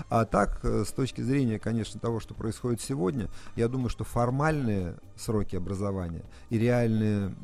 [0.09, 4.97] А так, э, с точки зрения, конечно, того, что происходит сегодня, я думаю, что формальные
[5.17, 7.35] сроки образования и реальные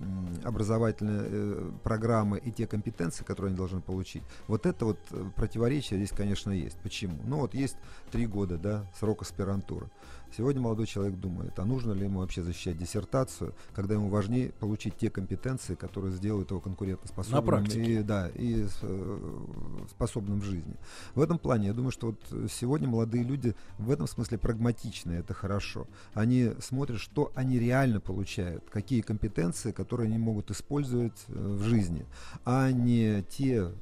[0.44, 5.98] образовательные э, программы и те компетенции, которые они должны получить, вот это вот э, противоречие
[5.98, 6.76] здесь, конечно, есть.
[6.82, 7.18] Почему?
[7.24, 7.76] Ну вот есть
[8.14, 9.88] три года, да, срок аспирантуры.
[10.36, 14.96] Сегодня молодой человек думает, а нужно ли ему вообще защищать диссертацию, когда ему важнее получить
[14.96, 19.44] те компетенции, которые сделают его конкурентоспособным и, да, и э,
[19.90, 20.74] способным в жизни.
[21.16, 25.34] В этом плане я думаю, что вот сегодня молодые люди в этом смысле прагматичные, это
[25.34, 25.88] хорошо.
[26.14, 32.06] Они смотрят, что они реально получают, какие компетенции, которые они могут использовать э, в жизни,
[32.44, 33.72] а не те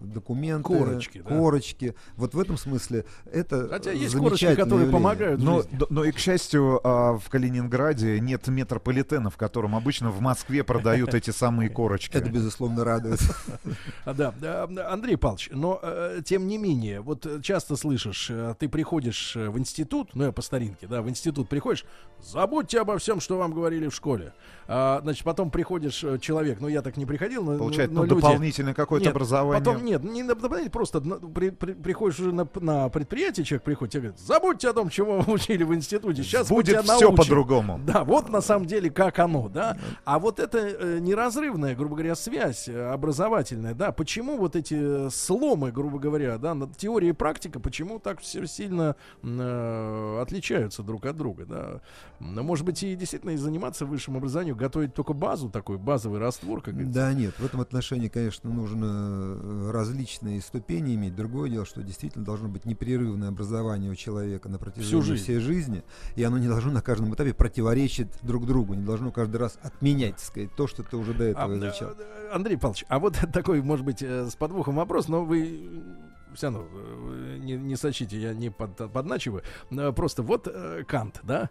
[0.00, 1.28] документы, Корочки, да.
[1.36, 1.94] корочки.
[2.16, 4.92] Вот в этом смысле это Хотя есть корочки, которые явление.
[4.92, 5.78] помогают Но, жизни.
[5.90, 11.14] но и, к счастью, а, в Калининграде нет метрополитена, в котором обычно в Москве продают
[11.14, 12.16] эти самые корочки.
[12.16, 13.20] Это, безусловно, радует.
[14.04, 18.54] А, Да, да, Андрей Павлович, но э, тем не менее, вот э, часто слышишь, э,
[18.58, 21.84] ты приходишь в институт, ну я по старинке, да, в институт приходишь,
[22.22, 24.32] забудьте обо всем, что вам говорили в школе.
[24.72, 28.14] А, значит, потом приходишь э, человек, ну я так не приходил, но, Получает, но люди-
[28.14, 29.64] дополнительное какое-то Нет, образование.
[29.64, 33.64] Потом нет, не на дополнительное, просто на- при- при- приходишь уже на, на предприятие, человек
[33.64, 37.16] приходит, тебе говорит, забудьте о том, чего вы учили в институте, сейчас Будет научим».
[37.16, 37.80] по-другому.
[37.84, 39.76] Да, вот на самом деле как оно, да.
[40.04, 43.90] А вот это э, неразрывная, грубо говоря, связь э, образовательная, да.
[43.90, 50.18] Почему вот эти сломы, грубо говоря, да, теория и практика, почему так все сильно э,
[50.22, 51.80] отличаются друг от друга, да.
[52.20, 56.74] Может быть, и действительно и заниматься высшим образованием, готовить только базу, такой базовый раствор, как
[56.74, 56.94] говорится.
[57.00, 58.86] Да, нет, в этом отношении, конечно, нужно
[59.40, 61.16] э, различные ступени иметь.
[61.16, 65.22] Другое дело, что действительно должно быть непрерывное образование у человека на протяжении жизнь.
[65.24, 65.82] всей жизни,
[66.14, 70.16] и оно не должно на каждом этапе противоречить друг другу, не должно каждый раз отменять,
[70.16, 71.90] так сказать, то, что ты уже до этого А, изучал.
[71.98, 75.82] э, Андрей Павлович, а вот такой, может быть, э, с подвохом вопрос, но вы
[76.34, 79.42] все равно э, не, не сочите, я не под, подначиваю.
[79.70, 81.50] Э, Просто вот э, Кант, да,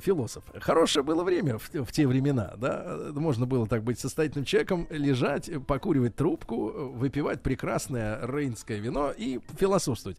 [0.00, 0.44] философ.
[0.60, 2.98] Хорошее было время в, в те времена, да.
[3.12, 10.18] Можно было так быть состоятельным человеком, лежать, покуривать трубку, выпивать прекрасное рейнское вино и философствовать.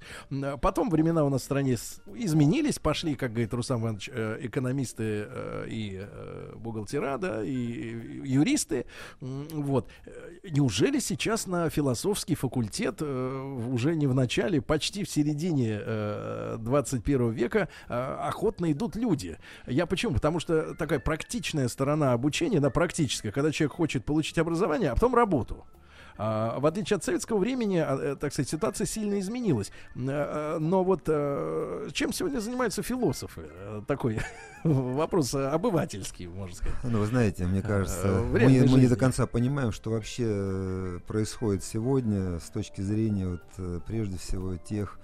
[0.62, 1.76] Потом времена у нас в стране
[2.16, 5.28] изменились, пошли, как говорит Рустам Иванович, экономисты
[5.68, 6.06] и
[6.56, 8.86] бухгалтера, да, и юристы.
[9.20, 9.88] Вот.
[10.44, 17.70] Неужели сейчас на философский факультет уже не в начале, почти в середине э, 21 века
[17.88, 19.38] э, охотно идут люди?
[19.68, 20.14] Я почему?
[20.14, 25.14] Потому что такая практичная сторона обучения, она практическая, когда человек хочет получить образование, а потом
[25.14, 25.66] работу.
[26.22, 29.72] А, в отличие от советского времени, а, э, так сказать, ситуация сильно изменилась.
[29.96, 33.44] Э, Но вот э, чем сегодня занимаются философы?
[33.88, 34.20] Такой
[34.66, 36.76] вопрос обывательский, можно сказать.
[36.84, 41.64] Ну, вы знаете, мне кажется, мы, не- мы не до конца понимаем, что вообще происходит
[41.64, 45.00] сегодня с точки зрения, вот, прежде всего, тех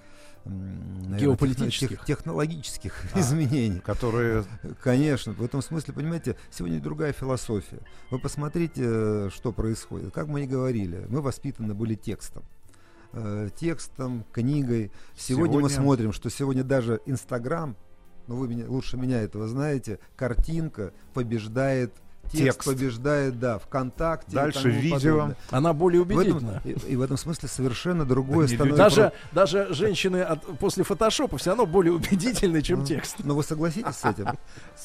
[0.45, 1.89] наверное, Геополитических.
[1.89, 3.79] тех- технологических А, изменений.
[3.79, 4.45] которые-
[4.81, 7.79] Конечно, в этом смысле, понимаете, сегодня другая философия.
[8.11, 10.13] Вы посмотрите, э, что происходит.
[10.13, 12.43] Как мы и говорили, мы воспитаны были текстом.
[13.13, 14.91] Э, Текстом, книгой.
[15.17, 17.75] Сегодня, мы Сегодня- смотрим, что сегодня даже Инстаграм,
[18.27, 21.93] ну вы меня, лучше меня этого знаете, картинка побеждает
[22.31, 22.65] Текст, Текст.
[22.69, 24.35] побеждает, да, ВКонтакте.
[24.35, 24.95] Дальше видео.
[25.13, 25.37] подобное.
[25.51, 26.61] Она более В этом- убедительна.
[26.63, 28.77] и, и в этом смысле совершенно другое становится.
[28.77, 33.17] Даже, даже женщины от, после фотошопа все равно более убедительны, чем текст.
[33.23, 34.27] Но вы согласитесь с этим?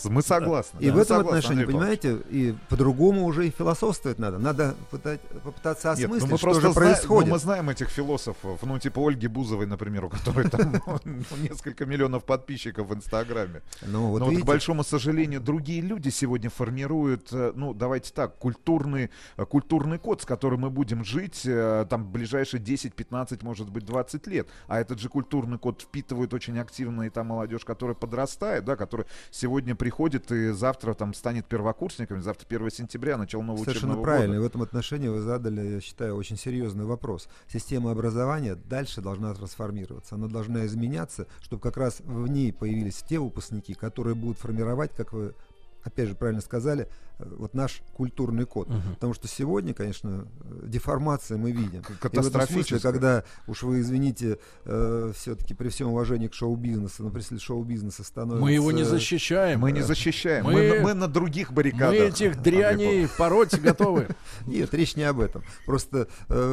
[0.05, 0.79] Мы согласны.
[0.81, 4.39] И в этом отношении, понимаете, и по-другому уже и философствовать надо.
[4.39, 7.31] Надо пытать- попытаться ну осмыслить, мы что же ну, происходит.
[7.31, 12.25] мы знаем этих философов, ну, типа Ольги Бузовой, например, у которой там ну, несколько миллионов
[12.25, 13.63] подписчиков в Инстаграме.
[13.83, 19.11] Ну, вот Но вот, к большому сожалению, другие люди сегодня формируют, ну, давайте так, культурный,
[19.37, 23.85] э, культурный код, с которым мы будем жить э, там ближайшие 10, 15, может быть,
[23.85, 24.49] 20 лет.
[24.67, 29.07] А этот же культурный код впитывает очень активно и та молодежь, которая подрастает, да, которая
[29.31, 34.37] сегодня приходит и завтра там станет первокурсниками, завтра 1 сентября, начало нового Совершенно учебного правильно.
[34.37, 34.43] Года.
[34.43, 37.29] в этом отношении вы задали, я считаю, очень серьезный вопрос.
[37.49, 40.15] Система образования дальше должна трансформироваться.
[40.15, 45.13] Она должна изменяться, чтобы как раз в ней появились те выпускники, которые будут формировать, как
[45.13, 45.35] вы
[45.83, 48.69] опять же правильно сказали, э, вот наш культурный код.
[48.69, 48.95] Мгм.
[48.95, 51.81] Потому что сегодня, конечно, э, деформации мы видим.
[51.81, 52.81] И в этом смысле, катастрофическая.
[52.81, 58.43] когда уж вы извините, все-таки при всем уважении к шоу-бизнесу, но если шоу-бизнеса становится...
[58.43, 59.61] Мы его не защищаем.
[59.61, 60.45] Мы не защищаем.
[60.45, 61.91] Мы, Мы- на- мы на других баррикадах.
[61.99, 64.09] Мы этих дряней пороть готовы.
[64.47, 65.43] Нет, речь не об этом.
[65.67, 66.09] Просто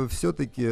[0.10, 0.68] все-таки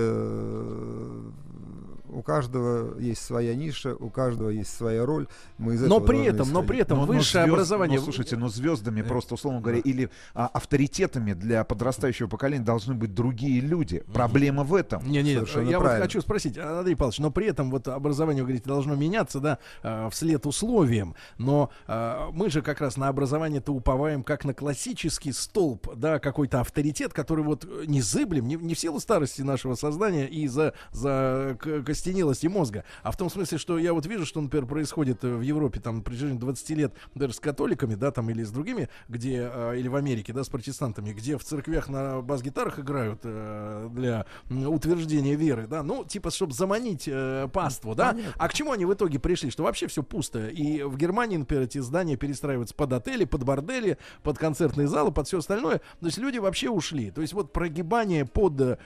[2.16, 5.28] у каждого есть своя ниша, у каждого есть своя роль.
[5.58, 8.00] Мы из Но при этом, но при этом Но- но высшее звезд- образование.
[8.00, 13.14] но, слушайте, но звездами просто, условно говоря, или а, авторитетами для подрастающего поколения должны быть
[13.14, 14.04] другие люди.
[14.14, 15.08] Проблема в этом.
[15.10, 16.06] Не, не, Совершенно я вот правильно.
[16.06, 20.10] хочу спросить, Андрей Павлович, но при этом вот образование, вы говорите, должно меняться, да, э,
[20.12, 25.88] вслед условиям, но э, мы же как раз на образование-то уповаем как на классический столб,
[25.96, 30.48] да, какой-то авторитет, который вот э, незыблем, не, не в силу старости нашего сознания и
[30.48, 34.68] за, за к- костенелости мозга, а в том смысле, что я вот вижу, что, например,
[34.68, 38.44] происходит э, в Европе, там, при жизни 20 лет, даже с католиками, да, там, или
[38.44, 42.80] с другими, где, э, или в Америке, да, с протестантами, где в церквях на бас-гитарах
[42.80, 48.54] играют э, для утверждения веры, да, ну, типа, чтобы заманить э, паству, да, а к
[48.54, 52.18] чему они в итоге пришли, что вообще все пусто, и в Германии, например, эти здания
[52.18, 56.70] перестраиваются под отели, под бордели, под концертные залы, под все остальное, то есть люди вообще
[56.70, 58.80] ушли, то есть вот прогибание под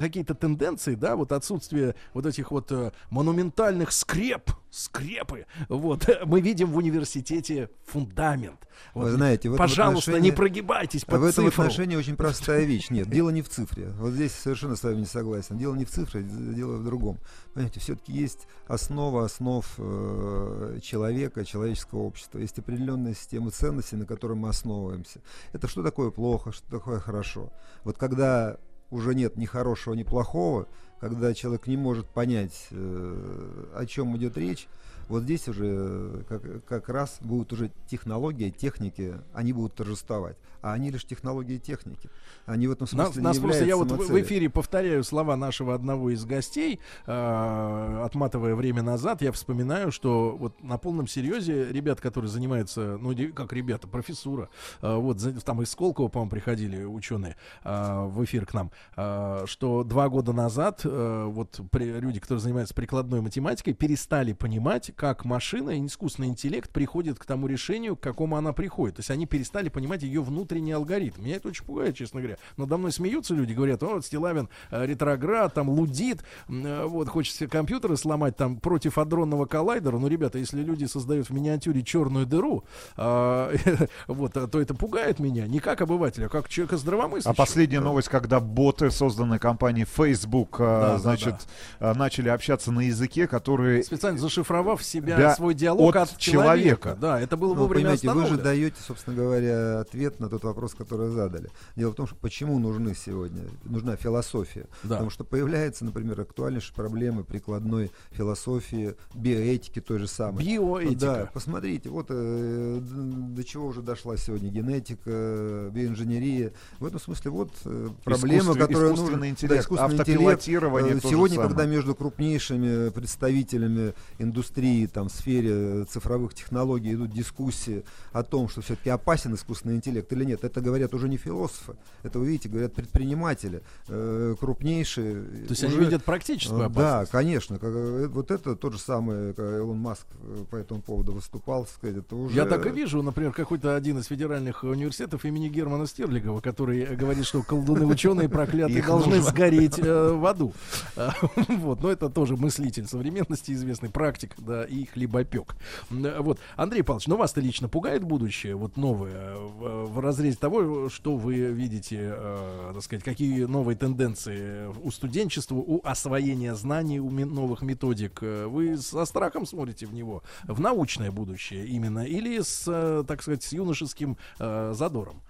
[0.00, 6.70] какие-то тенденции, да, вот отсутствие вот этих вот э, монументальных скреп, скрепы, вот, мы видим
[6.72, 8.66] в университете фундамент.
[8.92, 11.62] Вот, Вы знаете, пожалуйста, отношении- не прогибайтесь под В этом цифру.
[11.62, 12.90] отношении очень простая вещь.
[12.90, 13.88] Нет, дело не в цифре.
[13.98, 15.56] Вот здесь совершенно с вами не согласен.
[15.56, 17.18] Дело не в цифре, дело в другом.
[17.54, 22.38] Понимаете, все-таки есть основа основ э, человека, человеческого общества.
[22.38, 25.20] Есть определенная система ценностей, на которой мы основываемся.
[25.52, 27.50] Это что такое плохо, что такое хорошо.
[27.84, 28.58] Вот когда
[28.90, 30.68] уже нет ни хорошего, ни плохого,
[31.08, 34.66] когда человек не может понять, э, о чем идет речь,
[35.08, 40.36] вот здесь уже э, как, как раз будут уже технологии, техники, они будут торжествовать.
[40.66, 42.10] А они лишь технологии и техники.
[42.44, 45.36] Они в этом Нас, смысле нас не просто я вот в- в эфире повторяю слова
[45.36, 51.72] нашего одного из гостей, э, отматывая время назад, я вспоминаю, что вот на полном серьезе
[51.72, 54.48] ребят, которые занимаются, ну как ребята, профессура,
[54.82, 59.84] э, вот там из Сколково, по-моему, приходили ученые э, в эфир к нам, э, что
[59.84, 65.70] два года назад э, вот при- люди, которые занимаются прикладной математикой, перестали понимать, как машина
[65.70, 68.96] и искусственный интеллект приходит к тому решению, к какому она приходит.
[68.96, 70.22] То есть они перестали понимать ее
[70.56, 71.22] внутренний алгоритм.
[71.22, 72.38] Меня это очень пугает, честно говоря.
[72.56, 77.34] Надо мной смеются люди, говорят, о, вот Стилавин э, ретроград, там лудит, э, вот, хочет
[77.34, 79.98] все компьютеры сломать там против адронного коллайдера.
[79.98, 82.64] Ну, ребята, если люди создают в миниатюре черную дыру,
[82.96, 83.52] а,
[84.06, 87.32] вот, а, то это пугает меня не как обывателя, а как человека здравомыслящего.
[87.32, 91.34] А последняя новость, когда боты, созданные компанией Facebook, а, Да, да, значит,
[91.80, 96.56] а, начали общаться на языке, который Специально зашифровав себя Да, свой диалог от от, человека.
[96.56, 96.96] человека.
[97.00, 98.44] Да, это было Ну, вовремя понимаете, вы же остановлено.
[98.44, 101.48] даете, собственно говоря, ответ на тот вопрос, который задали.
[101.76, 104.66] Дело в том, что почему нужны сегодня, нужна философия.
[104.82, 104.90] Да.
[104.96, 110.44] Потому что появляются, например, актуальнейшие проблемы прикладной философии, биоэтики той же самой.
[110.44, 111.00] Биоэтика.
[111.00, 116.52] Да, посмотрите, вот э, до чего уже дошла сегодня генетика, биоинженерия.
[116.78, 119.28] В этом смысле вот э, проблема, Искусстве- которая искусственный нужна.
[119.30, 121.06] интеллект, искусственный автопилотирование интеллект.
[121.06, 128.22] Э, Сегодня, когда между крупнейшими представителями индустрии, там, в сфере цифровых технологий идут дискуссии о
[128.22, 130.44] том, что все-таки опасен искусственный интеллект или нет.
[130.44, 135.22] Это говорят уже не философы, это, вы видите, говорят предприниматели, э, крупнейшие.
[135.46, 137.12] То есть они видят практическую Э, Да, опасность.
[137.12, 137.58] конечно.
[137.58, 140.06] как, э, вот это то же самое, как Илон Маск
[140.50, 142.34] по этому поводу выступал, сказать, это уже...
[142.34, 147.24] Я так и вижу, например, какой-то один из федеральных университетов имени Германа Стерлигова, который говорит,
[147.26, 150.52] что колдуны ученые проклятые должны сгореть в аду.
[151.48, 155.54] Вот, но это тоже мыслитель современности, известный практик, да, и хлебопек.
[155.90, 161.16] Вот, Андрей Павлович, ну вас-то лично пугает будущее, вот новое, в, в разрезе того, что
[161.16, 167.62] вы видите, э, так сказать, какие новые тенденции у студенчества, у освоения знаний, у новых
[167.62, 168.22] методик.
[168.22, 173.22] Э, Вы со страхом смотрите в него, в научное будущее именно, или с, э, так
[173.22, 175.20] сказать, с юношеским э, задором?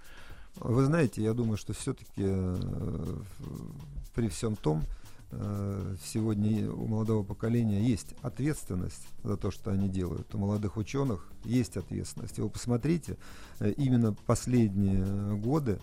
[0.56, 2.24] Вы знаете, я думаю, что все-таки
[4.14, 5.05] при всем том, э,
[6.04, 10.34] сегодня и у молодого поколения есть ответственность за то, что они делают.
[10.34, 12.38] У молодых ученых есть ответственность.
[12.38, 13.16] И вы посмотрите,
[13.58, 15.78] э, именно последние годы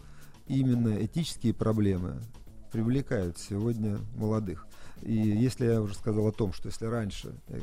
[0.48, 2.22] именно этические проблемы
[2.72, 4.67] привлекают сегодня молодых.
[5.01, 7.59] И если я уже сказал о том, что если раньше э,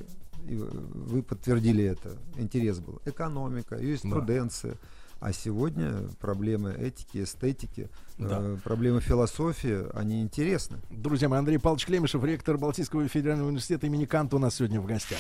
[0.46, 4.76] и вы подтвердили это, интерес был экономика, юриспруденция,
[5.20, 8.38] а сегодня проблемы этики, эстетики, Да.
[8.40, 10.78] э, проблемы философии, они интересны.
[10.90, 14.86] Друзья мои, Андрей Павлович Клемешев, ректор Балтийского федерального университета имени Канта у нас сегодня в
[14.86, 15.18] гостях.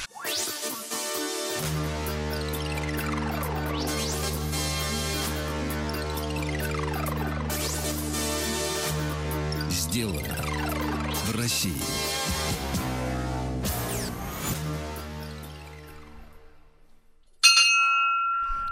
[9.68, 10.36] Сделано
[11.26, 12.09] в России.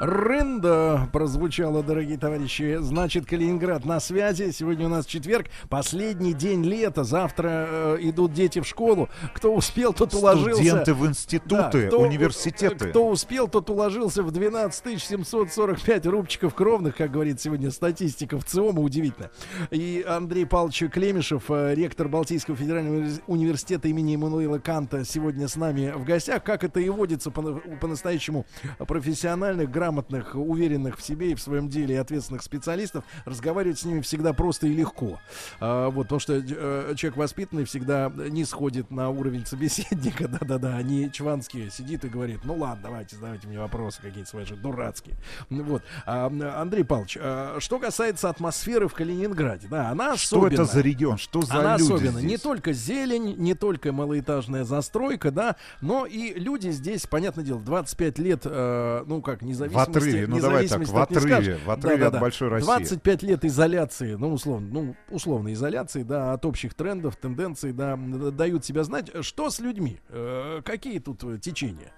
[0.01, 2.78] Рында прозвучала, дорогие товарищи.
[2.81, 4.51] Значит, Калининград на связи.
[4.52, 7.02] Сегодня у нас четверг, последний день лета.
[7.02, 9.09] Завтра э, идут дети в школу.
[9.35, 10.62] Кто успел, тот уложился.
[10.62, 12.89] Студенты в институты, кто- университеты.
[12.91, 18.81] Кто успел, тот уложился в 12 745 рубчиков кровных, как говорит сегодня статистика в ЦИОМа.
[18.81, 19.31] Удивительно.
[19.70, 25.57] И Андрей Павлович Клемешев, э, ректор Балтийского федерального универс- университета имени Эммануила Канта, сегодня с
[25.57, 26.44] нами в гостях.
[26.44, 28.47] Как это и водится по- по-настоящему
[28.86, 34.00] профессиональных, грамотных, уверенных в себе и в своем деле и ответственных специалистов, разговаривать с ними
[34.00, 35.18] всегда просто и легко.
[35.60, 40.83] А, вот, потому что э, человек воспитанный всегда не сходит на уровень собеседника, да-да-да, а
[40.83, 45.17] не Чванский сидит и говорит, ну ладно, давайте, задавайте мне вопросы какие-то свои же дурацкие.
[45.49, 45.83] Вот.
[46.05, 46.26] А,
[46.60, 50.73] Андрей Павлович, а, что касается атмосферы в Калининграде, да, она Что это особенная.
[50.73, 51.18] за регион?
[51.18, 52.18] Что за Она люди особенно.
[52.18, 52.31] здесь?
[52.31, 58.18] Не только зелень, не только малоэтажная застройка, да, но и люди здесь, понятное дело, 25
[58.18, 59.42] лет, э, ну как,
[59.86, 59.94] независимости.
[59.94, 62.66] В отрыве, ну давай так, в отрыве, в отрыве от большой России.
[62.66, 68.65] 25 лет изоляции, ну условно, ну условно изоляции, да, от общих трендов, тенденций, да, дают
[68.65, 69.10] себя знать.
[69.24, 70.00] Что с людьми?
[70.08, 71.92] Э, какие тут э, течения?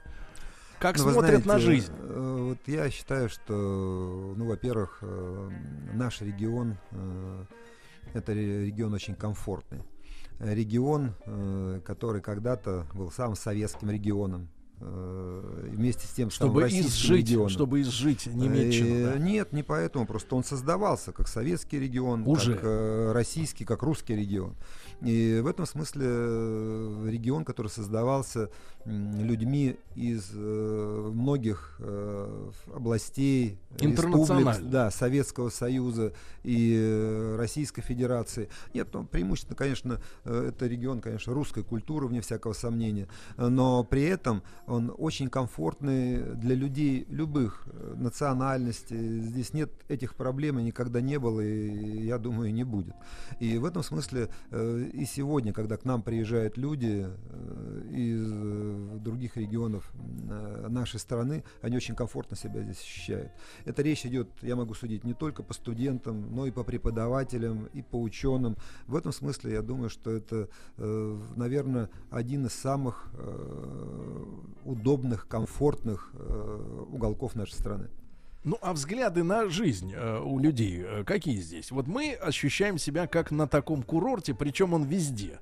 [0.79, 1.93] Как Ну, смотрят на знаете, жизнь?
[1.99, 5.51] э, Вот я считаю, что, ну, во-первых, э,
[5.95, 6.77] наш регион
[8.15, 9.83] это ре- регион очень комфортный.
[10.41, 11.15] Регион,
[11.85, 14.49] который когда-то был самым советским регионом.
[14.81, 17.49] Э, Вместе с тем, самым Чтобы российским изжить, регионом.
[17.49, 19.19] чтобы изжить Немеччину, Э, да.
[19.19, 20.07] Нет, не поэтому.
[20.07, 22.55] Просто он создавался как советский регион, Уже.
[22.55, 24.55] как э, российский, как русский регион.
[25.03, 28.51] И в этом смысле э, регион, который создавался
[28.85, 36.13] людьми из э, многих э, областей, республик, да, Советского Союза
[36.45, 38.49] и Российской Федерации.
[38.75, 44.43] Нет, ну, преимущественно, конечно, это регион, конечно, русской культуры, вне всякого сомнения, но при этом
[44.67, 49.21] он очень комфортный для людей любых национальностей.
[49.21, 52.95] Здесь нет этих проблем и никогда не было, и я думаю, не будет.
[53.41, 58.99] И в этом смысле э, и сегодня, когда к нам приезжают люди э, из э,
[58.99, 63.33] других регионов э, нашей страны, они очень комфортно себя здесь ощущают.
[63.65, 67.83] Это речь идет, я могу судить не только по студентам, но и по преподавателям, и
[67.83, 68.57] по ученым.
[68.87, 73.11] В этом смысле я думаю, что это, наверное, один из самых
[74.65, 76.13] удобных, комфортных
[76.91, 77.89] уголков нашей страны.
[78.43, 81.71] Ну, а взгляды на жизнь э, у людей э, какие здесь?
[81.71, 85.39] Вот мы ощущаем себя как на таком курорте, причем он везде.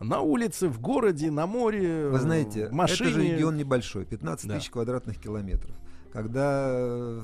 [0.00, 3.10] На улице, в городе, на море, Вы знаете, в машине.
[3.10, 4.58] это же регион небольшой, 15 Да.
[4.58, 5.74] тысяч квадратных километров.
[6.12, 7.22] Когда э,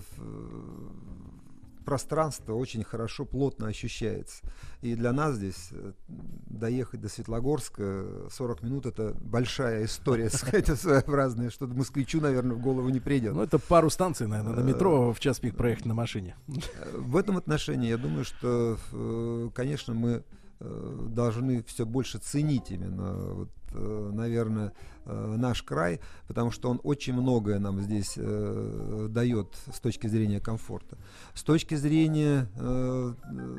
[1.89, 4.43] пространство очень хорошо, плотно ощущается.
[4.83, 5.93] И для нас здесь э,
[6.51, 12.91] доехать до Светлогорска 40 минут это большая история, сказать, своеобразная, что москвичу, наверное, в голову
[12.91, 13.35] не придет.
[13.35, 16.37] Ну, это пару станций, наверное, на Э, метро в час пик проехать на машине.
[16.93, 20.25] В этом отношении я думаю, что, э, конечно, мы
[20.61, 24.73] э, должны все больше ценить именно, вот, э, наверное,
[25.05, 30.41] э, наш край, потому что он очень многое нам здесь э, дает с точки зрения
[30.41, 30.99] комфорта.
[31.35, 33.57] С точки зрения э, э,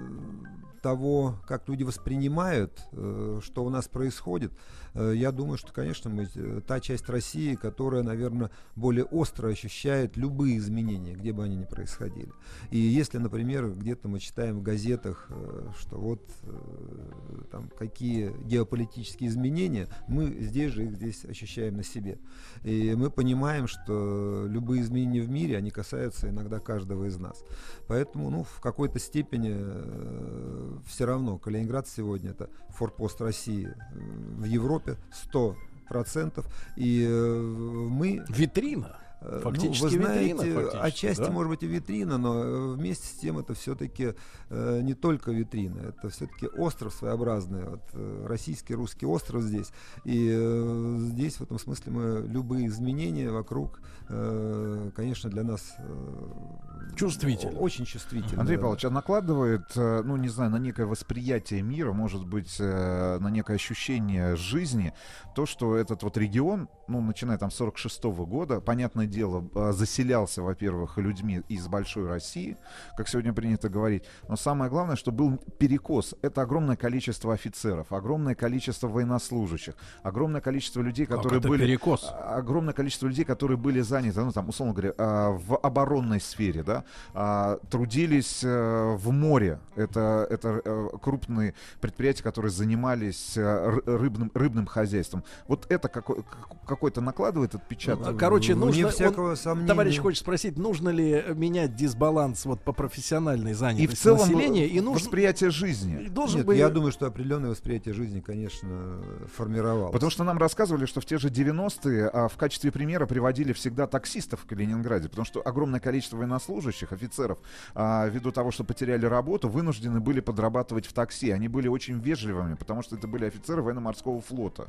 [0.82, 4.52] того, как люди воспринимают, э, что у нас происходит,
[4.94, 10.18] э, я думаю, что, конечно, мы э, та часть России, которая, наверное, более остро ощущает
[10.18, 12.32] любые изменения, где бы они ни происходили.
[12.72, 19.30] И если, например, где-то мы читаем в газетах, э, что вот э, там какие геополитические
[19.30, 22.18] изменения, мы здесь же их здесь ощущаем на себе.
[22.64, 27.44] И мы понимаем, что любые изменения в мире, они касаются иногда каждого из нас.
[27.88, 34.46] Поэтому, ну, в какой-то степени э, все равно Калининград сегодня это форпост России э, в
[34.46, 35.56] Европе 100
[35.88, 36.46] процентов.
[36.76, 38.24] И э, мы...
[38.30, 38.98] Витрина.
[39.22, 41.32] Э, Фактически ну, вы знаете, витрина, фактически, отчасти да?
[41.32, 44.14] может быть и витрина, но э, вместе с тем это все-таки
[44.50, 49.72] э, не только витрина, это все-таки остров своеобразный, вот, э, российский русский остров здесь.
[50.06, 56.94] И э, здесь в этом смысле мы любые изменения вокруг, э, конечно, для нас э,
[56.96, 57.60] Чувствительно.
[57.60, 58.42] Очень чувствительно.
[58.42, 58.64] Андрей да.
[58.64, 64.36] Павлович, а накладывает, ну, не знаю, на некое восприятие мира, может быть, на некое ощущение
[64.36, 64.94] жизни,
[65.36, 70.42] то, что этот вот регион, ну, начиная там с 46 года, понятное дело, э, заселялся,
[70.42, 72.58] во-первых, людьми из большой России,
[72.96, 76.16] как сегодня принято говорить, но самое главное, что был перекос.
[76.22, 79.74] Это огромное количество офицеров, огромное количество военнослужащих,
[80.04, 81.66] огромное количество людей, Как которые это были...
[81.66, 82.08] перекос?
[82.12, 86.64] а, Огромное количество людей, которые были заняты, ну, там, условно говоря, а, в оборонной сфере,
[86.64, 89.60] да, а, трудились э, в море.
[89.76, 95.24] Это, это э, крупные предприятия, которые занимались э, ры- рыбным, рыбным хозяйством.
[95.48, 98.12] Вот это какой, как- какой-то накладывает отпечаток?
[98.14, 98.90] Ну, Короче, Вне нужно...
[99.06, 99.68] всякого он- сомнения.
[99.68, 104.68] Товарищ хочет спросить, нужно ли менять дисбаланс вот по профессиональной И занятости в целом населения?
[104.68, 105.00] И нужно...
[105.00, 106.08] восприятие жизни.
[106.10, 106.58] Должен Нет, быть...
[106.58, 109.02] я думаю, что определенное восприятие жизни, конечно,
[109.36, 109.94] формировалось.
[109.94, 113.88] Потому что нам рассказывали, что в те же 90-е а, в качестве примера приводили всегда
[113.88, 117.40] таксистов в Калининграде, потому что огромное количество военнослужащих, офицеров,
[117.76, 121.32] а, ввиду того, что потеряли работу, вынуждены были подрабатывать в такси.
[121.32, 124.68] Они были очень вежливыми, потому что это были офицеры военно-морского флота.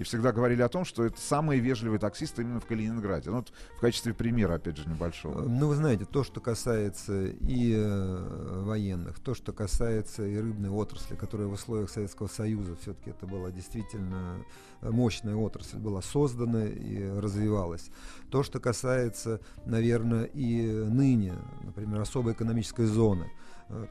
[0.00, 3.28] И всегда говорили о том, что это самые вежливые таксисты именно в Калининграде.
[3.28, 5.42] Ну, вот в качестве примера, опять же, небольшого.
[5.42, 11.16] Ну, вы знаете, то, что касается и э, военных, то, что касается и рыбной отрасли,
[11.16, 14.42] которая в условиях Советского Союза все-таки это была действительно
[14.80, 17.90] мощная отрасль, была создана и развивалась.
[18.30, 23.39] То, что касается, наверное, и ныне, например, особой экономической зоны, э,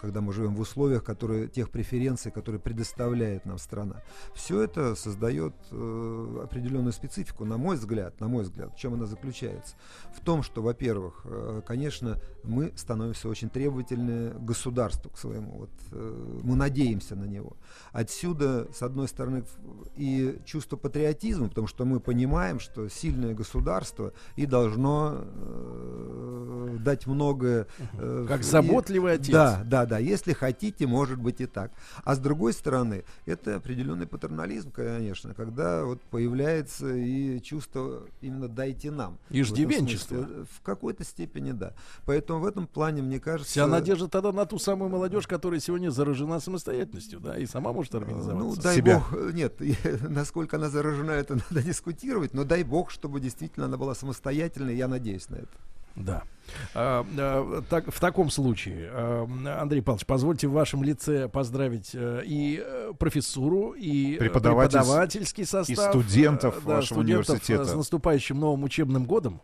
[0.02, 4.02] когда мы живем в условиях которые, тех преференций, которые предоставляет нам страна.
[4.36, 8.74] Все это создает э, определенную специфику, на мой взгляд, на мой взгляд.
[8.74, 9.76] В чем она заключается?
[10.16, 15.52] В том, что, во-первых, э, конечно, мы становимся очень требовательны к государству, к своему.
[15.60, 17.54] Вот, э, мы надеемся на него.
[17.92, 19.44] Отсюда, с одной стороны,
[19.96, 27.68] и чувство патриотизма, потому что мы понимаем, что сильное государство и должно э, дать многое.
[27.94, 29.32] э, Как и- заботливый отец.
[29.32, 30.00] Да, да, да.
[30.00, 31.72] Если хотите, может быть и так.
[32.04, 38.92] А с другой стороны, это определенный патернализм, конечно, когда вот появляется и чувство именно дайте
[38.92, 39.18] нам.
[39.30, 40.16] В этом Иждивенчество.
[40.18, 41.74] смысле, В какой-то степени, да.
[42.06, 43.52] Поэтому в этом плане, мне кажется...
[43.52, 47.94] Вся надежда тогда на ту самую молодежь, которая сегодня заражена самостоятельностью, да, и сама может
[47.94, 48.62] Ну, организоваться.
[48.62, 49.56] дай бог, э, нет,
[50.10, 54.88] насколько она заражена, это надо дискутировать, но дай бог, чтобы действительно она была самостоятельной, я
[54.88, 55.58] надеюсь на это.
[55.96, 56.24] Да.
[56.74, 62.22] А, а, так, в таком случае, а, Андрей Павлович, позвольте в вашем лице поздравить э,
[62.26, 65.70] и э, профессуру, и э, Преподаватель- преподавательский состав.
[65.70, 67.66] и студентов да, вашего студентов, университета.
[67.66, 69.42] С наступающим новым учебным годом.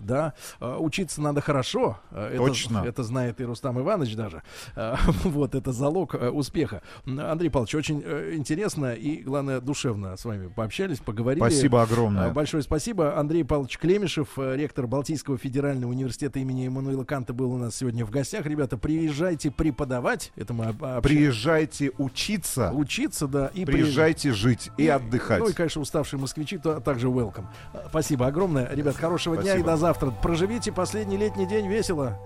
[0.00, 0.34] Да.
[0.60, 1.98] Учиться надо хорошо.
[2.12, 2.84] это- Точно.
[2.86, 4.42] Это, знает и Рустам Иванович даже.
[5.24, 6.82] Вот, это залог успеха.
[7.06, 8.00] Андрей Павлович, очень
[8.34, 11.40] интересно и, главное, душевно с вами пообщались, поговорили.
[11.42, 12.30] Спасибо огромное.
[12.32, 13.18] Большое спасибо.
[13.18, 18.10] Андрей Павлович Клемешев, ректор Балтийского федерального университета имени Эммануила Канта, был у нас сегодня в
[18.10, 18.46] гостях.
[18.46, 20.32] Ребята, приезжайте преподавать.
[20.36, 25.40] Это мы об- Приезжайте учиться, учиться, да, и приезжайте жить и отдыхать.
[25.40, 27.46] Ну и, конечно, уставшие москвичи то, также welcome.
[27.72, 28.68] А, Спасибо огромное.
[28.72, 29.70] Ребят, хорошего дня и Спасибо.
[29.70, 30.10] до завтра.
[30.10, 32.18] Проживите последний летний день весело.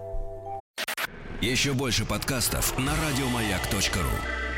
[1.40, 4.50] Еще больше подкастов на радиомаяк.ру.